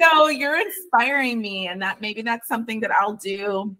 so 0.00 0.28
you're 0.28 0.60
inspiring 0.60 1.40
me, 1.40 1.68
and 1.68 1.80
that 1.82 2.00
maybe 2.00 2.22
that's 2.22 2.48
something 2.48 2.80
that 2.80 2.90
I'll 2.90 3.14
do 3.14 3.76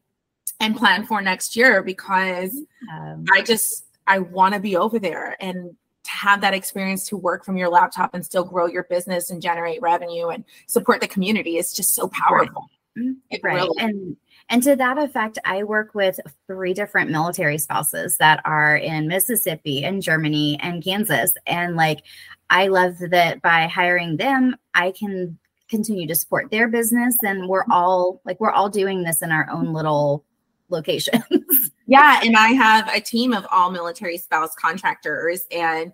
and 0.61 0.77
plan 0.77 1.07
for 1.07 1.21
next 1.21 1.57
year 1.57 1.83
because 1.83 2.57
um, 2.93 3.25
I 3.33 3.43
just 3.43 3.85
I 4.07 4.21
want 4.21 4.55
to 4.55 4.61
be 4.61 4.77
over 4.77 4.99
there 4.99 5.37
and 5.41 5.75
to 6.05 6.11
have 6.11 6.41
that 6.41 6.55
experience 6.55 7.09
to 7.09 7.17
work 7.17 7.45
from 7.45 7.57
your 7.57 7.69
laptop 7.69 8.15
and 8.15 8.25
still 8.25 8.45
grow 8.45 8.67
your 8.67 8.85
business 8.85 9.31
and 9.31 9.41
generate 9.41 9.81
revenue 9.81 10.29
and 10.29 10.45
support 10.67 11.01
the 11.01 11.09
community 11.09 11.59
is 11.59 11.73
just 11.73 11.95
so 11.95 12.09
powerful. 12.09 12.69
Right. 12.97 13.41
right. 13.43 13.55
Really- 13.55 13.79
and 13.79 14.17
and 14.49 14.63
to 14.65 14.77
that 14.77 14.99
effect, 14.99 15.39
I 15.45 15.63
work 15.65 15.95
with 15.95 16.19
three 16.47 16.75
different 16.75 17.11
military 17.11 17.59
spouses 17.59 18.17
that 18.19 18.41
are 18.45 18.77
in 18.77 19.09
Mississippi 19.09 19.85
and 19.85 20.03
Germany 20.03 20.59
and 20.61 20.83
Kansas. 20.83 21.33
And 21.47 21.77
like, 21.77 22.03
I 22.51 22.69
love 22.69 22.95
that 23.11 23.41
by 23.41 23.67
hiring 23.67 24.17
them, 24.17 24.57
I 24.75 24.91
can 24.93 25.39
continue 25.71 26.07
to 26.07 26.15
support 26.15 26.51
their 26.51 26.69
business. 26.69 27.17
And 27.23 27.49
we're 27.49 27.65
all 27.71 28.21
like, 28.25 28.39
we're 28.41 28.51
all 28.51 28.69
doing 28.69 29.05
this 29.05 29.23
in 29.23 29.33
our 29.33 29.49
own 29.51 29.73
little 29.73 30.25
locations. 30.69 31.23
yeah. 31.87 32.21
And 32.23 32.37
I 32.37 32.49
have 32.49 32.89
a 32.89 33.01
team 33.01 33.33
of 33.33 33.47
all 33.51 33.71
military 33.71 34.19
spouse 34.19 34.55
contractors. 34.55 35.47
And, 35.51 35.93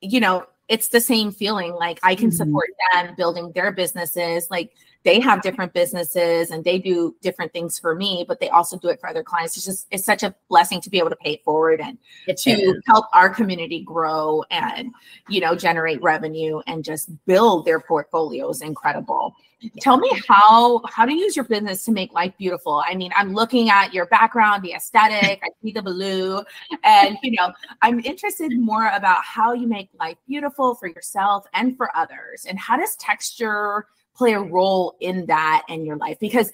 you 0.00 0.18
know, 0.18 0.46
it's 0.68 0.88
the 0.88 1.00
same 1.00 1.30
feeling 1.30 1.72
like 1.72 2.00
I 2.02 2.14
can 2.14 2.30
mm-hmm. 2.30 2.36
support 2.36 2.70
them 2.92 3.14
building 3.16 3.52
their 3.54 3.70
businesses. 3.70 4.48
Like, 4.50 4.72
they 5.04 5.20
have 5.20 5.42
different 5.42 5.72
businesses 5.72 6.50
and 6.50 6.64
they 6.64 6.78
do 6.78 7.14
different 7.22 7.52
things 7.52 7.78
for 7.78 7.94
me, 7.94 8.24
but 8.26 8.40
they 8.40 8.48
also 8.50 8.78
do 8.78 8.88
it 8.88 9.00
for 9.00 9.08
other 9.08 9.22
clients. 9.22 9.56
It's 9.56 9.66
just 9.66 9.86
it's 9.90 10.04
such 10.04 10.22
a 10.22 10.34
blessing 10.48 10.80
to 10.82 10.90
be 10.90 10.98
able 10.98 11.10
to 11.10 11.16
pay 11.16 11.32
it 11.32 11.44
forward 11.44 11.80
and 11.80 11.98
it 12.26 12.36
to 12.38 12.50
is. 12.50 12.82
help 12.86 13.06
our 13.12 13.28
community 13.28 13.82
grow 13.82 14.44
and 14.50 14.92
you 15.28 15.40
know 15.40 15.54
generate 15.54 16.00
revenue 16.02 16.60
and 16.66 16.84
just 16.84 17.10
build 17.26 17.64
their 17.64 17.80
portfolios 17.80 18.62
incredible. 18.62 19.34
Tell 19.80 19.96
me 19.96 20.10
how 20.28 20.82
how 20.86 21.04
to 21.04 21.12
use 21.12 21.36
your 21.36 21.44
business 21.44 21.84
to 21.84 21.92
make 21.92 22.12
life 22.12 22.32
beautiful. 22.36 22.82
I 22.86 22.94
mean, 22.94 23.12
I'm 23.16 23.32
looking 23.32 23.70
at 23.70 23.94
your 23.94 24.06
background, 24.06 24.62
the 24.62 24.72
aesthetic, 24.72 25.40
I 25.42 25.48
see 25.62 25.72
the 25.72 25.82
blue, 25.82 26.42
and 26.84 27.16
you 27.22 27.32
know, 27.32 27.52
I'm 27.80 28.00
interested 28.00 28.58
more 28.58 28.88
about 28.88 29.22
how 29.22 29.52
you 29.52 29.66
make 29.66 29.88
life 29.98 30.16
beautiful 30.26 30.74
for 30.74 30.88
yourself 30.88 31.46
and 31.54 31.76
for 31.76 31.96
others. 31.96 32.44
And 32.48 32.58
how 32.58 32.76
does 32.76 32.96
texture 32.96 33.86
play 34.14 34.32
a 34.32 34.40
role 34.40 34.96
in 35.00 35.26
that 35.26 35.62
in 35.68 35.84
your 35.84 35.96
life 35.96 36.18
because 36.20 36.50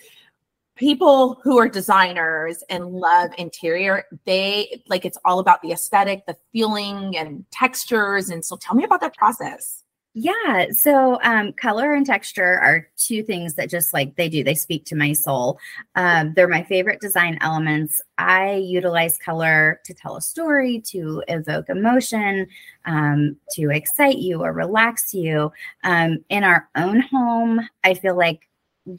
people 0.76 1.40
who 1.42 1.58
are 1.58 1.68
designers 1.68 2.62
and 2.70 2.92
love 2.92 3.30
interior 3.36 4.04
they 4.24 4.80
like 4.88 5.04
it's 5.04 5.18
all 5.24 5.40
about 5.40 5.60
the 5.60 5.72
aesthetic 5.72 6.24
the 6.26 6.36
feeling 6.52 7.16
and 7.16 7.44
textures 7.50 8.30
and 8.30 8.44
so 8.44 8.56
tell 8.56 8.76
me 8.76 8.84
about 8.84 9.00
that 9.00 9.16
process 9.16 9.82
yeah. 10.14 10.66
So 10.72 11.20
um, 11.22 11.52
color 11.52 11.92
and 11.92 12.04
texture 12.04 12.58
are 12.58 12.88
two 12.96 13.22
things 13.22 13.54
that 13.54 13.70
just 13.70 13.92
like 13.92 14.16
they 14.16 14.28
do, 14.28 14.42
they 14.42 14.54
speak 14.54 14.84
to 14.86 14.96
my 14.96 15.12
soul. 15.12 15.58
Um, 15.94 16.32
they're 16.34 16.48
my 16.48 16.62
favorite 16.64 17.00
design 17.00 17.38
elements. 17.40 18.00
I 18.16 18.54
utilize 18.54 19.18
color 19.18 19.80
to 19.84 19.94
tell 19.94 20.16
a 20.16 20.20
story, 20.20 20.80
to 20.86 21.22
evoke 21.28 21.68
emotion, 21.68 22.48
um, 22.86 23.36
to 23.52 23.70
excite 23.70 24.18
you 24.18 24.42
or 24.42 24.52
relax 24.52 25.12
you. 25.14 25.52
Um, 25.84 26.24
in 26.30 26.42
our 26.42 26.68
own 26.74 27.00
home, 27.00 27.60
I 27.84 27.94
feel 27.94 28.16
like 28.16 28.48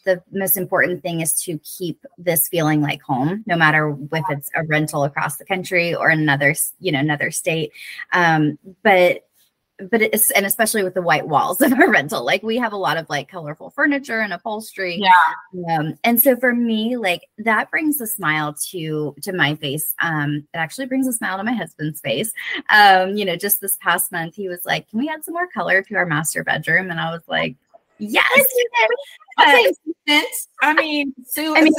the 0.05 0.21
most 0.31 0.55
important 0.55 1.01
thing 1.01 1.21
is 1.21 1.33
to 1.43 1.57
keep 1.59 2.05
this 2.17 2.47
feeling 2.47 2.79
like 2.79 3.01
home 3.01 3.43
no 3.47 3.55
matter 3.55 3.97
if 4.11 4.23
it's 4.29 4.51
a 4.53 4.63
rental 4.65 5.03
across 5.03 5.37
the 5.37 5.45
country 5.45 5.95
or 5.95 6.09
another 6.09 6.53
you 6.79 6.91
know 6.91 6.99
another 6.99 7.31
state 7.31 7.71
um, 8.13 8.59
but 8.83 9.23
but 9.91 10.01
it's 10.01 10.31
and 10.31 10.45
especially 10.45 10.83
with 10.83 10.93
the 10.93 11.01
white 11.01 11.27
walls 11.27 11.61
of 11.61 11.73
our 11.73 11.89
rental 11.89 12.23
like 12.23 12.43
we 12.43 12.57
have 12.57 12.73
a 12.73 12.77
lot 12.77 12.97
of 12.97 13.09
like 13.09 13.29
colorful 13.29 13.69
furniture 13.71 14.19
and 14.19 14.33
upholstery. 14.33 14.99
Yeah. 14.99 15.77
Um, 15.77 15.97
and 16.03 16.19
so 16.19 16.35
for 16.35 16.53
me 16.53 16.97
like 16.97 17.27
that 17.39 17.69
brings 17.71 18.01
a 18.01 18.07
smile 18.07 18.55
to 18.71 19.15
to 19.21 19.33
my 19.33 19.55
face. 19.55 19.93
Um 20.01 20.47
it 20.53 20.57
actually 20.57 20.87
brings 20.87 21.07
a 21.07 21.13
smile 21.13 21.37
to 21.37 21.43
my 21.43 21.53
husband's 21.53 22.01
face. 22.01 22.31
Um 22.69 23.15
you 23.15 23.25
know 23.25 23.35
just 23.35 23.61
this 23.61 23.77
past 23.81 24.11
month 24.11 24.35
he 24.35 24.47
was 24.47 24.65
like 24.65 24.89
can 24.89 24.99
we 24.99 25.09
add 25.09 25.23
some 25.23 25.33
more 25.33 25.47
color 25.47 25.81
to 25.83 25.95
our 25.95 26.05
master 26.05 26.43
bedroom? 26.43 26.91
And 26.91 26.99
i 26.99 27.11
was 27.11 27.23
like 27.27 27.55
yes. 27.97 28.25
Okay, 29.39 29.71
i 30.61 30.73
mean 30.73 31.13
Sue, 31.25 31.55
I 31.55 31.61
mean 31.61 31.73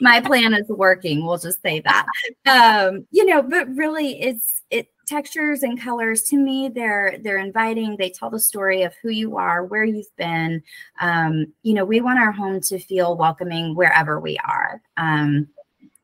my 0.00 0.20
plan 0.20 0.54
is 0.54 0.68
working 0.68 1.26
we'll 1.26 1.38
just 1.38 1.62
say 1.62 1.80
that. 1.80 2.06
Um 2.46 3.06
you 3.10 3.24
know 3.24 3.42
but 3.42 3.68
really 3.74 4.20
it's 4.20 4.62
it 4.70 4.88
textures 5.08 5.62
and 5.62 5.80
colors 5.80 6.22
to 6.24 6.36
me 6.36 6.68
they're 6.68 7.18
they're 7.22 7.38
inviting. 7.38 7.96
They 7.96 8.10
tell 8.10 8.30
the 8.30 8.38
story 8.38 8.82
of 8.82 8.94
who 9.02 9.08
you 9.08 9.36
are 9.36 9.64
where 9.64 9.84
you've 9.84 10.14
been. 10.16 10.62
Um, 11.00 11.52
you 11.62 11.74
know 11.74 11.84
we 11.84 12.00
want 12.00 12.18
our 12.18 12.32
home 12.32 12.60
to 12.62 12.78
feel 12.78 13.16
welcoming 13.16 13.74
wherever 13.74 14.20
we 14.20 14.38
are. 14.38 14.82
Um, 14.96 15.48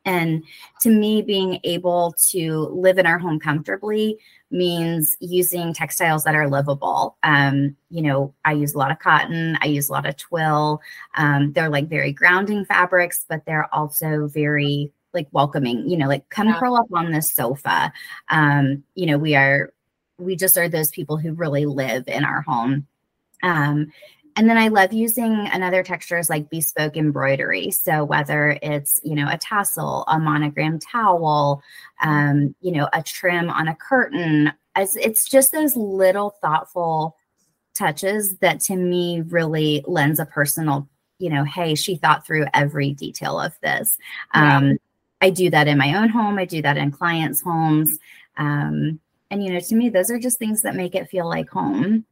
and 0.07 0.45
to 0.83 0.91
me 0.91 1.23
being 1.23 1.61
able 1.65 2.15
to 2.31 2.69
live 2.75 2.99
in 2.99 3.07
our 3.07 3.19
home 3.19 3.41
comfortably 3.41 4.19
means 4.51 5.17
using 5.21 5.73
textiles 5.73 6.25
that 6.25 6.35
are 6.35 6.49
livable 6.49 7.17
um, 7.23 7.75
you 7.91 8.03
know 8.03 8.35
i 8.45 8.53
use 8.53 8.75
a 8.75 8.79
lot 8.79 8.91
of 8.91 8.99
cotton 8.99 9.59
i 9.63 9.67
use 9.67 9.89
a 9.89 9.93
lot 9.93 10.07
of 10.07 10.17
twill. 10.17 10.81
Um, 11.17 11.53
they're 11.53 11.71
like 11.71 11.89
very 11.89 12.13
grounding 12.13 12.65
fabrics 12.65 13.25
but 13.29 13.45
they're 13.47 13.73
also 13.75 14.27
very 14.29 14.93
like 15.15 15.29
welcoming, 15.33 15.89
you 15.89 15.97
know, 15.97 16.09
like 16.09 16.29
come 16.29 16.49
yeah. 16.49 16.59
curl 16.59 16.77
up 16.77 16.87
on 16.93 17.13
this 17.13 17.33
sofa. 17.33 17.93
Um, 18.29 18.85
you 18.95 19.07
know, 19.07 19.19
we 19.19 19.35
are, 19.35 19.73
we 20.19 20.37
just 20.37 20.59
are 20.59 20.69
those 20.69 20.91
people 20.91 21.17
who 21.17 21.33
really 21.33 21.67
live 21.67 22.05
in 22.09 22.25
our 22.25 22.43
home. 22.43 22.87
Um, 23.43 23.93
and 24.37 24.51
then 24.51 24.59
I 24.59 24.69
love 24.69 24.93
using 24.93 25.49
another 25.53 25.83
textures 25.85 26.29
like 26.29 26.51
bespoke 26.51 26.97
embroidery. 26.97 27.71
So 27.71 28.05
whether 28.05 28.59
it's, 28.63 29.01
you 29.05 29.15
know, 29.15 29.29
a 29.31 29.39
tassel, 29.39 30.05
a 30.09 30.19
monogram 30.19 30.81
towel, 30.81 31.63
um, 32.03 32.55
you 32.61 32.73
know, 32.73 32.89
a 32.93 33.03
trim 33.03 33.49
on 33.49 33.69
a 33.69 33.77
curtain, 33.77 34.53
as 34.75 34.97
it's 34.97 35.29
just 35.29 35.53
those 35.53 35.77
little 35.77 36.31
thoughtful 36.43 37.17
touches 37.75 38.39
that 38.39 38.61
to 38.61 38.77
me 38.77 39.21
really 39.21 39.85
lends 39.87 40.19
a 40.19 40.27
personal 40.27 40.89
you 41.19 41.29
know 41.29 41.45
hey 41.45 41.75
she 41.75 41.97
thought 41.97 42.27
through 42.27 42.47
every 42.55 42.93
detail 42.93 43.39
of 43.39 43.53
this 43.63 43.99
um 44.33 44.79
I 45.25 45.31
do 45.31 45.49
that 45.49 45.69
in 45.69 45.79
my 45.79 45.95
own 45.95 46.11
home. 46.11 46.39
I 46.39 46.45
do 46.45 46.61
that 46.61 46.77
in 46.77 46.91
clients' 46.91 47.41
homes. 47.41 47.99
Um, 48.37 49.01
and 49.31 49.43
you 49.43 49.51
know, 49.51 49.61
to 49.61 49.75
me, 49.75 49.89
those 49.89 50.11
are 50.11 50.19
just 50.19 50.39
things 50.39 50.61
that 50.63 50.77
make 50.77 50.95
it 50.95 51.09
feel 51.09 51.27
like 51.27 51.49
home. 51.49 52.05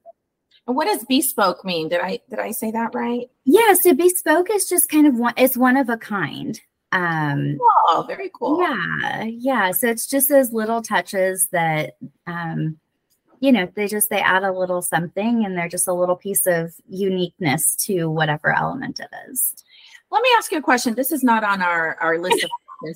And 0.67 0.77
what 0.77 0.87
does 0.87 1.05
bespoke 1.05 1.63
mean? 1.63 1.91
Did 1.91 2.01
I 2.01 2.21
did 2.31 2.39
I 2.39 2.53
say 2.53 2.71
that 2.71 2.95
right? 2.95 3.29
Yeah. 3.45 3.75
So 3.75 3.93
bespoke 3.93 4.49
is 4.51 4.67
just 4.67 4.89
kind 4.89 5.07
of 5.07 5.15
one. 5.17 5.35
It's 5.37 5.59
one 5.59 5.77
of 5.77 5.91
a 5.91 5.99
kind. 5.99 6.59
Um, 6.93 7.59
oh, 7.61 8.05
very 8.07 8.31
cool. 8.33 8.63
Yeah, 8.63 9.25
yeah. 9.25 9.73
So 9.73 9.89
it's 9.89 10.07
just 10.07 10.31
those 10.31 10.53
little 10.53 10.81
touches 10.81 11.49
that, 11.49 11.97
um, 12.27 12.79
you 13.41 13.53
know, 13.53 13.69
they 13.75 13.89
just 13.89 14.09
they 14.09 14.21
add 14.21 14.43
a 14.43 14.53
little 14.53 14.81
something, 14.81 15.45
and 15.45 15.57
they're 15.57 15.69
just 15.69 15.89
a 15.89 15.93
little 15.93 16.17
piece 16.17 16.47
of 16.47 16.73
uniqueness 16.89 17.77
to 17.87 18.07
whatever 18.07 18.57
element 18.57 19.01
it 19.01 19.11
is. 19.29 19.55
Let 20.11 20.23
me 20.23 20.29
ask 20.39 20.51
you 20.51 20.59
a 20.59 20.63
question. 20.63 20.95
This 20.95 21.13
is 21.13 21.23
not 21.23 21.45
on 21.45 21.61
our 21.61 21.97
our 22.01 22.19
list 22.19 22.45
of 22.45 22.51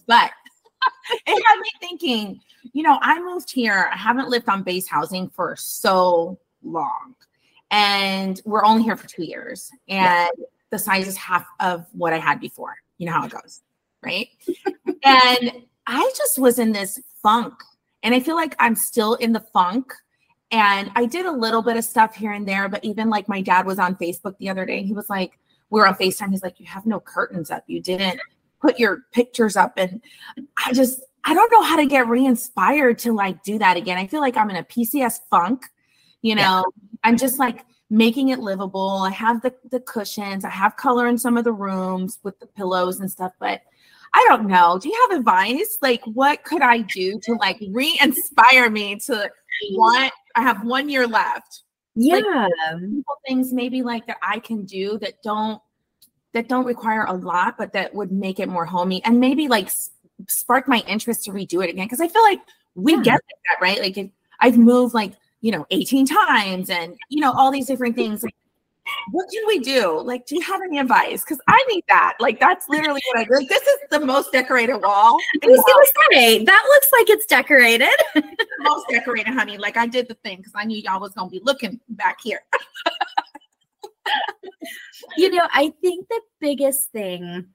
but 0.07 0.31
it 1.27 1.47
had 1.47 1.61
me 1.61 1.71
thinking, 1.81 2.41
you 2.73 2.83
know, 2.83 2.99
I 3.01 3.21
moved 3.21 3.51
here. 3.51 3.91
I 3.93 3.97
haven't 3.97 4.29
lived 4.29 4.49
on 4.49 4.63
base 4.63 4.89
housing 4.89 5.29
for 5.29 5.57
so 5.57 6.39
long. 6.63 7.15
And 7.71 8.41
we're 8.45 8.65
only 8.65 8.83
here 8.83 8.97
for 8.97 9.09
two 9.09 9.25
years. 9.25 9.71
And 9.89 10.31
yeah. 10.39 10.45
the 10.71 10.79
size 10.79 11.09
is 11.09 11.17
half 11.17 11.47
of 11.61 11.87
what 11.93 12.13
I 12.13 12.19
had 12.19 12.41
before. 12.41 12.77
You 12.99 13.07
know 13.07 13.13
how 13.13 13.27
it 13.27 13.33
goes, 13.33 13.63
right? 14.03 14.29
and 15.05 15.53
I 15.87 16.13
just 16.17 16.39
was 16.39 16.59
in 16.59 16.73
this 16.73 17.01
funk. 17.23 17.55
And 18.03 18.15
I 18.15 18.21
feel 18.21 18.37
like 18.37 18.55
I'm 18.59 18.77
still 18.77 19.15
in 19.15 19.33
the 19.33 19.41
funk. 19.41 19.93
And 20.53 20.91
I 20.95 21.07
did 21.07 21.27
a 21.27 21.33
little 21.33 21.63
bit 21.63 21.77
of 21.77 21.85
stuff 21.85 22.15
here 22.15 22.33
and 22.33 22.47
there, 22.47 22.69
but 22.69 22.85
even 22.85 23.11
like 23.11 23.29
my 23.29 23.41
dad 23.43 23.67
was 23.67 23.81
on 23.81 23.97
Facebook 23.97 24.39
the 24.39 24.49
other 24.49 24.65
day 24.65 24.85
he 24.85 24.93
was 24.93 25.11
like, 25.11 25.39
we 25.71 25.81
were 25.81 25.89
on 25.89 25.95
FaceTime. 25.95 26.31
He's 26.31 26.43
like, 26.43 26.61
You 26.61 26.67
have 26.67 26.87
no 26.87 27.01
curtains 27.01 27.51
up. 27.51 27.65
You 27.67 27.83
didn't 27.83 28.21
put 28.61 28.79
your 28.79 29.03
pictures 29.13 29.57
up 29.57 29.75
and 29.77 30.01
i 30.65 30.73
just 30.73 31.01
i 31.25 31.35
don't 31.35 31.51
know 31.53 31.63
how 31.63 31.77
to 31.77 31.87
get 31.87 32.09
re-inspired 32.09 32.99
to 32.99 33.13
like 33.13 33.43
do 33.43 33.59
that 33.59 33.77
again. 33.77 33.99
I 33.99 34.07
feel 34.07 34.21
like 34.21 34.37
i'm 34.37 34.51
in 34.51 34.57
a 34.57 34.65
pcs 34.65 35.21
funk 35.31 35.67
you 36.23 36.35
know? 36.35 36.43
Yeah. 36.43 36.99
i'm 37.05 37.17
just 37.17 37.39
like 37.39 37.65
making 37.89 38.31
it 38.31 38.41
livable. 38.41 39.05
I 39.07 39.11
have 39.11 39.43
the 39.43 39.55
the 39.71 39.79
cushions. 39.79 40.45
I 40.45 40.51
have 40.51 40.77
color 40.77 41.07
in 41.07 41.19
some 41.19 41.37
of 41.37 41.45
the 41.45 41.53
rooms 41.53 42.19
with 42.25 42.39
the 42.41 42.47
pillows 42.47 43.01
and 43.01 43.11
stuff 43.11 43.33
but 43.39 43.61
i 44.15 44.27
don't 44.29 44.47
know. 44.49 44.79
Do 44.81 44.89
you 44.89 45.09
have 45.09 45.19
advice? 45.19 45.79
Like 45.83 46.03
what 46.05 46.43
could 46.45 46.63
i 46.63 46.79
do 46.79 47.19
to 47.23 47.35
like 47.35 47.63
re-inspire 47.71 48.71
me 48.71 48.97
to 49.07 49.31
want 49.73 50.13
i 50.35 50.43
have 50.43 50.65
one 50.65 50.89
year 50.89 51.07
left. 51.07 51.63
Yeah. 51.95 52.17
like, 52.19 52.83
things 53.27 53.53
maybe 53.53 53.83
like 53.83 54.07
that 54.07 54.19
i 54.23 54.39
can 54.39 54.65
do 54.65 54.99
that 54.99 55.23
don't 55.23 55.61
that 56.37 56.49
don't 56.49 56.67
require 56.67 57.05
a 57.05 57.15
lot, 57.15 57.57
but 57.57 57.73
that 57.73 57.95
would 57.95 58.13
make 58.13 58.39
it 58.39 58.49
more 58.49 58.67
homey 58.67 59.03
and 59.07 59.19
maybe 59.19 59.49
like 59.49 59.71
spark 60.29 60.69
my 60.69 60.83
interest 60.87 61.25
to 61.25 61.31
redo 61.31 61.65
it 61.65 61.71
again. 61.71 61.89
Cause 61.89 62.01
I 62.01 62.09
feel 62.09 62.23
like 62.23 62.41
we 62.75 62.93
yeah. 62.93 63.03
get 63.03 63.21
that, 63.49 63.57
right? 63.61 63.81
Like 63.81 64.11
I've 64.41 64.59
moved 64.59 64.93
like, 64.93 65.15
you 65.41 65.51
know, 65.51 65.67
18 65.71 66.07
times 66.07 66.69
and, 66.69 66.95
you 67.09 67.23
know, 67.23 67.33
all 67.33 67.51
these 67.51 67.67
different 67.67 67.97
things. 67.97 68.23
Like, 68.23 68.35
what 69.13 69.27
can 69.33 69.47
we 69.47 69.61
do? 69.61 69.99
Like, 70.01 70.27
do 70.27 70.35
you 70.35 70.43
have 70.43 70.61
any 70.63 70.79
advice? 70.79 71.25
Because 71.25 71.41
I 71.49 71.65
need 71.71 71.85
that. 71.89 72.17
Like, 72.21 72.39
that's 72.39 72.69
literally 72.69 73.01
what 73.09 73.21
I 73.21 73.25
do. 73.25 73.35
Like, 73.35 73.49
this 73.49 73.63
is 73.63 73.79
the 73.91 74.01
most 74.01 74.31
decorated 74.31 74.77
wall. 74.77 75.17
I 75.43 75.47
was 75.47 75.65
gonna 75.67 75.87
say 76.13 76.45
that 76.45 76.65
looks 76.69 76.89
like 76.93 77.11
it's 77.11 77.27
decorated. 77.27 77.89
most 78.61 78.87
decorated, 78.89 79.33
honey. 79.33 79.57
Like 79.57 79.77
I 79.77 79.87
did 79.87 80.07
the 80.09 80.15
thing 80.15 80.39
because 80.39 80.53
I 80.55 80.65
knew 80.65 80.77
y'all 80.77 81.01
was 81.01 81.13
gonna 81.15 81.31
be 81.31 81.41
looking 81.43 81.81
back 81.89 82.19
here. 82.23 82.41
you 85.17 85.31
know, 85.31 85.47
I 85.53 85.73
think 85.81 86.09
the 86.09 86.21
biggest 86.41 86.91
thing, 86.91 87.47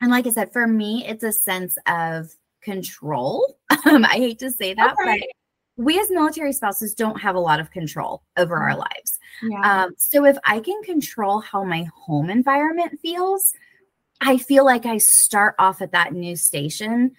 and 0.00 0.10
like 0.10 0.26
I 0.26 0.30
said, 0.30 0.52
for 0.52 0.66
me, 0.66 1.04
it's 1.06 1.24
a 1.24 1.32
sense 1.32 1.76
of 1.86 2.30
control. 2.62 3.56
Um, 3.86 4.04
I 4.04 4.16
hate 4.16 4.40
to 4.40 4.50
say 4.50 4.74
that, 4.74 4.96
okay. 5.00 5.20
but 5.76 5.84
we 5.84 5.98
as 6.00 6.10
military 6.10 6.52
spouses 6.52 6.94
don't 6.94 7.18
have 7.20 7.36
a 7.36 7.40
lot 7.40 7.60
of 7.60 7.70
control 7.70 8.22
over 8.36 8.56
our 8.56 8.74
mm. 8.74 8.78
lives. 8.78 9.18
Yeah. 9.42 9.84
Um, 9.84 9.94
so 9.96 10.24
if 10.24 10.36
I 10.44 10.58
can 10.60 10.82
control 10.82 11.40
how 11.40 11.62
my 11.62 11.86
home 11.94 12.28
environment 12.28 12.98
feels, 13.00 13.52
I 14.20 14.36
feel 14.36 14.64
like 14.64 14.84
I 14.84 14.98
start 14.98 15.54
off 15.58 15.80
at 15.80 15.92
that 15.92 16.12
new 16.12 16.34
station 16.34 17.12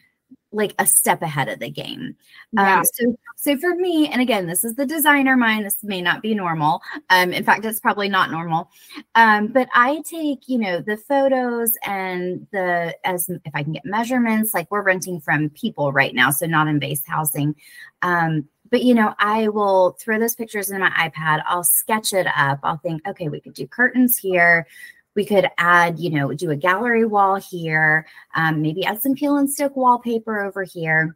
like 0.52 0.74
a 0.80 0.86
step 0.86 1.22
ahead 1.22 1.48
of 1.48 1.60
the 1.60 1.70
game. 1.70 2.16
Um, 2.58 2.66
yeah. 2.66 2.80
Um, 2.80 2.86
so, 2.86 3.20
so 3.36 3.58
for 3.58 3.76
me, 3.76 4.08
and 4.08 4.22
again, 4.22 4.48
this 4.48 4.64
is 4.64 4.76
the 4.76 4.86
designer 4.86 5.36
mind. 5.36 5.66
This 5.66 5.84
may 5.84 6.02
not 6.02 6.22
be 6.22 6.34
normal. 6.34 6.82
Um, 7.10 7.32
in 7.32 7.44
fact, 7.44 7.66
it's 7.66 7.80
probably 7.80 8.10
not 8.10 8.32
normal. 8.32 8.70
Um, 9.16 9.48
but 9.48 9.70
I 9.74 10.02
take, 10.06 10.48
you 10.48 10.58
know, 10.58 10.82
the 10.82 10.98
photos 10.98 11.74
and 11.86 12.48
the 12.52 12.96
as 13.04 13.30
if 13.30 13.54
I 13.54 13.64
can 13.64 13.74
get 13.74 13.86
measurements. 13.86 14.54
Like 14.54 14.70
we're 14.72 14.84
renting 14.84 15.20
from 15.20 15.50
people 15.52 15.92
right 15.92 16.14
now, 16.16 16.32
so 16.32 16.46
not 16.46 16.68
in 16.68 16.80
base 16.80 17.06
housing. 17.06 17.56
Um, 18.02 18.48
but 18.72 18.84
you 18.84 18.94
know, 18.94 19.16
I 19.18 19.48
will 19.48 19.98
throw 20.00 20.20
those 20.20 20.36
pictures 20.36 20.70
in 20.70 20.80
my 20.80 20.90
iPad. 20.92 21.44
I'll 21.48 21.64
sketch 21.64 22.14
it 22.14 22.28
up. 22.36 22.60
I'll 22.64 22.78
think, 22.78 23.08
okay, 23.08 23.30
we 23.30 23.40
could 23.40 23.54
do 23.54 23.68
curtains 23.68 24.18
here 24.18 24.68
we 25.16 25.26
could 25.26 25.48
add, 25.58 26.00
you 26.00 26.10
know, 26.10 26.34
do 26.34 26.52
a 26.52 26.56
gallery 26.56 27.06
wall 27.06 27.36
here, 27.36 28.06
um, 28.36 28.62
maybe 28.62 28.86
add 28.86 29.02
some 29.02 29.16
peel 29.16 29.38
and 29.38 29.50
stick 29.50 29.76
wallpaper 29.76 30.42
over 30.42 30.64
here. 30.64 31.16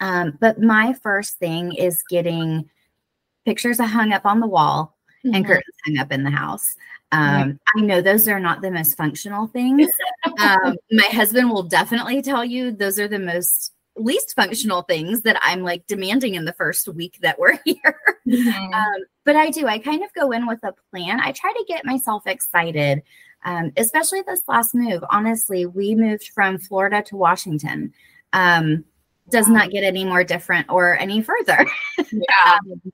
Um, 0.00 0.36
but 0.40 0.60
my 0.60 0.94
first 1.02 1.38
thing 1.38 1.74
is 1.74 2.02
getting 2.08 2.68
pictures 3.44 3.78
hung 3.78 4.12
up 4.12 4.26
on 4.26 4.40
the 4.40 4.46
wall 4.46 4.96
mm-hmm. 5.24 5.34
and 5.34 5.46
curtains 5.46 5.76
hung 5.86 5.98
up 5.98 6.12
in 6.12 6.24
the 6.24 6.30
house. 6.30 6.74
Um, 7.12 7.60
I 7.76 7.82
know 7.82 8.00
those 8.00 8.26
are 8.26 8.40
not 8.40 8.62
the 8.62 8.70
most 8.70 8.96
functional 8.96 9.46
things. 9.46 9.90
um, 10.40 10.76
my 10.90 11.04
husband 11.04 11.50
will 11.50 11.62
definitely 11.62 12.22
tell 12.22 12.44
you 12.44 12.72
those 12.72 12.98
are 12.98 13.08
the 13.08 13.18
most 13.18 13.72
least 13.96 14.34
functional 14.34 14.82
things 14.82 15.20
that 15.22 15.38
I'm 15.42 15.62
like 15.62 15.86
demanding 15.86 16.34
in 16.34 16.46
the 16.46 16.54
first 16.54 16.88
week 16.88 17.18
that 17.20 17.38
we're 17.38 17.58
here. 17.64 17.98
Mm-hmm. 18.26 18.72
Um, 18.72 19.04
but 19.24 19.36
I 19.36 19.50
do, 19.50 19.66
I 19.66 19.78
kind 19.78 20.02
of 20.02 20.12
go 20.14 20.32
in 20.32 20.46
with 20.46 20.62
a 20.64 20.74
plan. 20.90 21.20
I 21.20 21.32
try 21.32 21.52
to 21.52 21.64
get 21.68 21.84
myself 21.84 22.26
excited 22.26 23.02
um, 23.44 23.72
especially 23.76 24.22
this 24.22 24.42
last 24.46 24.74
move. 24.74 25.02
Honestly, 25.10 25.66
we 25.66 25.94
moved 25.94 26.28
from 26.28 26.58
Florida 26.58 27.02
to 27.02 27.16
Washington. 27.16 27.92
Um, 28.32 28.84
does 29.30 29.48
not 29.48 29.70
get 29.70 29.84
any 29.84 30.04
more 30.04 30.24
different 30.24 30.68
or 30.68 30.98
any 30.98 31.22
further. 31.22 31.66
Yeah. 32.10 32.58
um, 32.58 32.92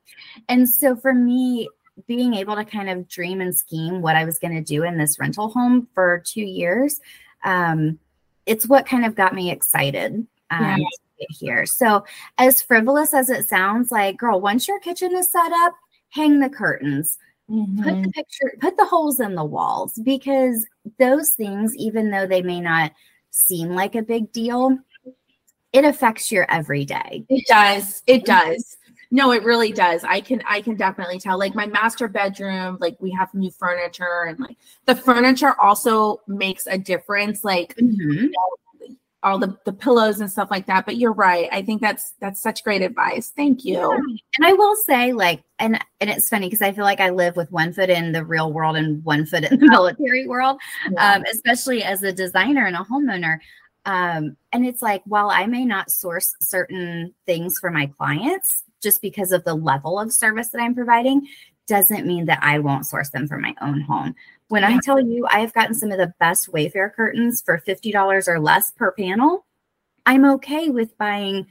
and 0.48 0.68
so 0.68 0.94
for 0.94 1.12
me, 1.12 1.68
being 2.06 2.34
able 2.34 2.54
to 2.54 2.64
kind 2.64 2.88
of 2.88 3.08
dream 3.08 3.40
and 3.40 3.56
scheme 3.56 4.00
what 4.00 4.14
I 4.14 4.24
was 4.24 4.38
going 4.38 4.54
to 4.54 4.62
do 4.62 4.84
in 4.84 4.96
this 4.96 5.18
rental 5.18 5.48
home 5.48 5.88
for 5.92 6.22
two 6.24 6.42
years, 6.42 7.00
um, 7.42 7.98
it's 8.46 8.68
what 8.68 8.86
kind 8.86 9.04
of 9.04 9.16
got 9.16 9.34
me 9.34 9.50
excited 9.50 10.26
um, 10.50 10.78
yeah. 10.78 11.26
here. 11.30 11.66
So, 11.66 12.04
as 12.36 12.62
frivolous 12.62 13.12
as 13.12 13.28
it 13.28 13.48
sounds, 13.48 13.90
like, 13.90 14.18
girl, 14.18 14.40
once 14.40 14.68
your 14.68 14.78
kitchen 14.78 15.16
is 15.16 15.32
set 15.32 15.50
up, 15.52 15.74
hang 16.10 16.40
the 16.40 16.50
curtains, 16.50 17.18
Mm-hmm. 17.50 17.82
Put 17.82 18.02
the 18.02 18.10
picture, 18.10 18.52
put 18.60 18.76
the 18.76 18.84
holes 18.84 19.20
in 19.20 19.34
the 19.34 19.44
walls 19.44 19.98
because 20.04 20.66
those 20.98 21.30
things, 21.30 21.74
even 21.76 22.10
though 22.10 22.26
they 22.26 22.42
may 22.42 22.60
not 22.60 22.92
seem 23.30 23.70
like 23.70 23.94
a 23.94 24.02
big 24.02 24.32
deal, 24.32 24.76
it 25.72 25.84
affects 25.84 26.30
your 26.30 26.50
everyday. 26.50 27.24
It 27.28 27.46
does. 27.46 28.02
It 28.06 28.26
does. 28.26 28.76
No, 29.10 29.32
it 29.32 29.44
really 29.44 29.72
does. 29.72 30.04
I 30.04 30.20
can 30.20 30.42
I 30.46 30.60
can 30.60 30.76
definitely 30.76 31.18
tell. 31.18 31.38
Like 31.38 31.54
my 31.54 31.66
master 31.66 32.06
bedroom, 32.06 32.76
like 32.80 32.98
we 33.00 33.10
have 33.12 33.32
new 33.32 33.50
furniture 33.50 34.24
and 34.28 34.38
like 34.38 34.58
the 34.84 34.94
furniture 34.94 35.58
also 35.58 36.20
makes 36.26 36.66
a 36.66 36.76
difference. 36.76 37.44
Like 37.44 37.74
mm-hmm. 37.76 38.10
you 38.10 38.30
know, 38.30 38.56
all 39.22 39.38
the, 39.38 39.56
the 39.64 39.72
pillows 39.72 40.20
and 40.20 40.30
stuff 40.30 40.50
like 40.50 40.66
that. 40.66 40.86
But 40.86 40.96
you're 40.96 41.12
right. 41.12 41.48
I 41.50 41.62
think 41.62 41.80
that's 41.80 42.14
that's 42.20 42.40
such 42.40 42.62
great 42.62 42.82
advice. 42.82 43.32
Thank 43.34 43.64
you. 43.64 43.74
Yeah. 43.74 43.98
And 44.36 44.46
I 44.46 44.52
will 44.52 44.76
say, 44.76 45.12
like, 45.12 45.42
and 45.58 45.78
and 46.00 46.10
it's 46.10 46.28
funny 46.28 46.46
because 46.46 46.62
I 46.62 46.72
feel 46.72 46.84
like 46.84 47.00
I 47.00 47.10
live 47.10 47.36
with 47.36 47.50
one 47.50 47.72
foot 47.72 47.90
in 47.90 48.12
the 48.12 48.24
real 48.24 48.52
world 48.52 48.76
and 48.76 49.04
one 49.04 49.26
foot 49.26 49.44
in 49.44 49.58
the 49.58 49.66
military 49.70 50.26
world, 50.26 50.60
yeah. 50.90 51.14
um, 51.14 51.24
especially 51.32 51.82
as 51.82 52.02
a 52.02 52.12
designer 52.12 52.66
and 52.66 52.76
a 52.76 52.80
homeowner. 52.80 53.38
Um, 53.86 54.36
and 54.52 54.66
it's 54.66 54.82
like, 54.82 55.02
while 55.06 55.30
I 55.30 55.46
may 55.46 55.64
not 55.64 55.90
source 55.90 56.34
certain 56.40 57.14
things 57.26 57.58
for 57.58 57.70
my 57.70 57.86
clients 57.86 58.62
just 58.82 59.00
because 59.00 59.32
of 59.32 59.44
the 59.44 59.54
level 59.54 59.98
of 59.98 60.12
service 60.12 60.50
that 60.50 60.60
I'm 60.60 60.74
providing, 60.74 61.26
doesn't 61.66 62.06
mean 62.06 62.26
that 62.26 62.38
I 62.42 62.58
won't 62.58 62.86
source 62.86 63.10
them 63.10 63.28
for 63.28 63.38
my 63.38 63.54
own 63.60 63.80
home. 63.80 64.14
When 64.48 64.64
I 64.64 64.78
tell 64.82 64.98
you 64.98 65.26
I 65.30 65.40
have 65.40 65.52
gotten 65.52 65.74
some 65.74 65.92
of 65.92 65.98
the 65.98 66.12
best 66.18 66.50
Wayfair 66.50 66.94
curtains 66.94 67.42
for 67.42 67.62
$50 67.66 68.28
or 68.28 68.40
less 68.40 68.70
per 68.70 68.92
panel, 68.92 69.44
I'm 70.06 70.24
okay 70.24 70.70
with 70.70 70.96
buying 70.96 71.46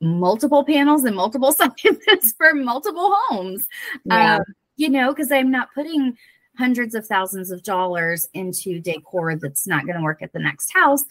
multiple 0.00 0.64
panels 0.64 1.04
and 1.04 1.16
multiple 1.16 1.52
sizes 1.52 2.34
for 2.36 2.54
multiple 2.54 3.14
homes. 3.28 3.68
Yeah. 4.04 4.36
Um, 4.36 4.42
you 4.76 4.88
know, 4.88 5.12
because 5.12 5.30
I'm 5.30 5.50
not 5.50 5.68
putting 5.74 6.16
hundreds 6.58 6.94
of 6.94 7.06
thousands 7.06 7.50
of 7.50 7.62
dollars 7.62 8.28
into 8.34 8.80
decor 8.80 9.36
that's 9.36 9.66
not 9.66 9.86
going 9.86 9.96
to 9.96 10.02
work 10.02 10.22
at 10.22 10.32
the 10.32 10.38
next 10.38 10.72
house. 10.72 11.04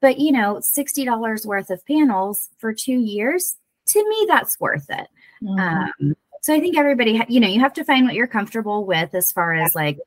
But, 0.00 0.18
you 0.18 0.32
know, 0.32 0.60
$60 0.76 1.46
worth 1.46 1.70
of 1.70 1.84
panels 1.86 2.48
for 2.58 2.72
two 2.72 2.98
years, 2.98 3.56
to 3.88 4.08
me, 4.08 4.26
that's 4.26 4.58
worth 4.58 4.86
it. 4.88 5.08
Mm-hmm. 5.42 5.58
Um, 5.60 6.16
so 6.40 6.54
I 6.54 6.60
think 6.60 6.76
everybody, 6.76 7.18
ha- 7.18 7.26
you 7.28 7.40
know, 7.40 7.48
you 7.48 7.60
have 7.60 7.74
to 7.74 7.84
find 7.84 8.06
what 8.06 8.14
you're 8.14 8.26
comfortable 8.26 8.84
with 8.84 9.14
as 9.14 9.30
far 9.30 9.52
as 9.54 9.74
like 9.74 9.98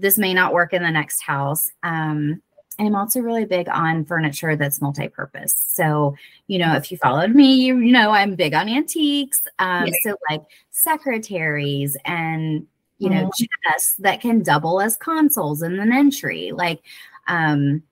this 0.00 0.18
may 0.18 0.34
not 0.34 0.52
work 0.52 0.72
in 0.72 0.82
the 0.82 0.90
next 0.90 1.22
house. 1.22 1.70
Um, 1.82 2.42
I'm 2.78 2.94
also 2.94 3.20
really 3.20 3.44
big 3.44 3.68
on 3.68 4.04
furniture 4.04 4.56
that's 4.56 4.80
multi-purpose. 4.80 5.54
So, 5.68 6.16
you 6.46 6.58
know, 6.58 6.74
if 6.76 6.90
you 6.90 6.96
followed 6.96 7.34
me, 7.34 7.54
you, 7.54 7.78
you 7.78 7.92
know 7.92 8.10
I'm 8.10 8.36
big 8.36 8.54
on 8.54 8.68
antiques. 8.68 9.42
Um, 9.58 9.86
yeah. 9.86 9.92
So, 10.02 10.16
like 10.30 10.42
secretaries 10.70 11.96
and 12.04 12.66
you 12.98 13.10
know 13.10 13.26
mm-hmm. 13.26 13.44
chests 13.68 13.94
that 13.98 14.20
can 14.20 14.42
double 14.42 14.80
as 14.80 14.96
consoles 14.96 15.62
in 15.62 15.78
an 15.78 15.92
entry. 15.92 16.52
Like, 16.52 16.80
um, 17.26 17.82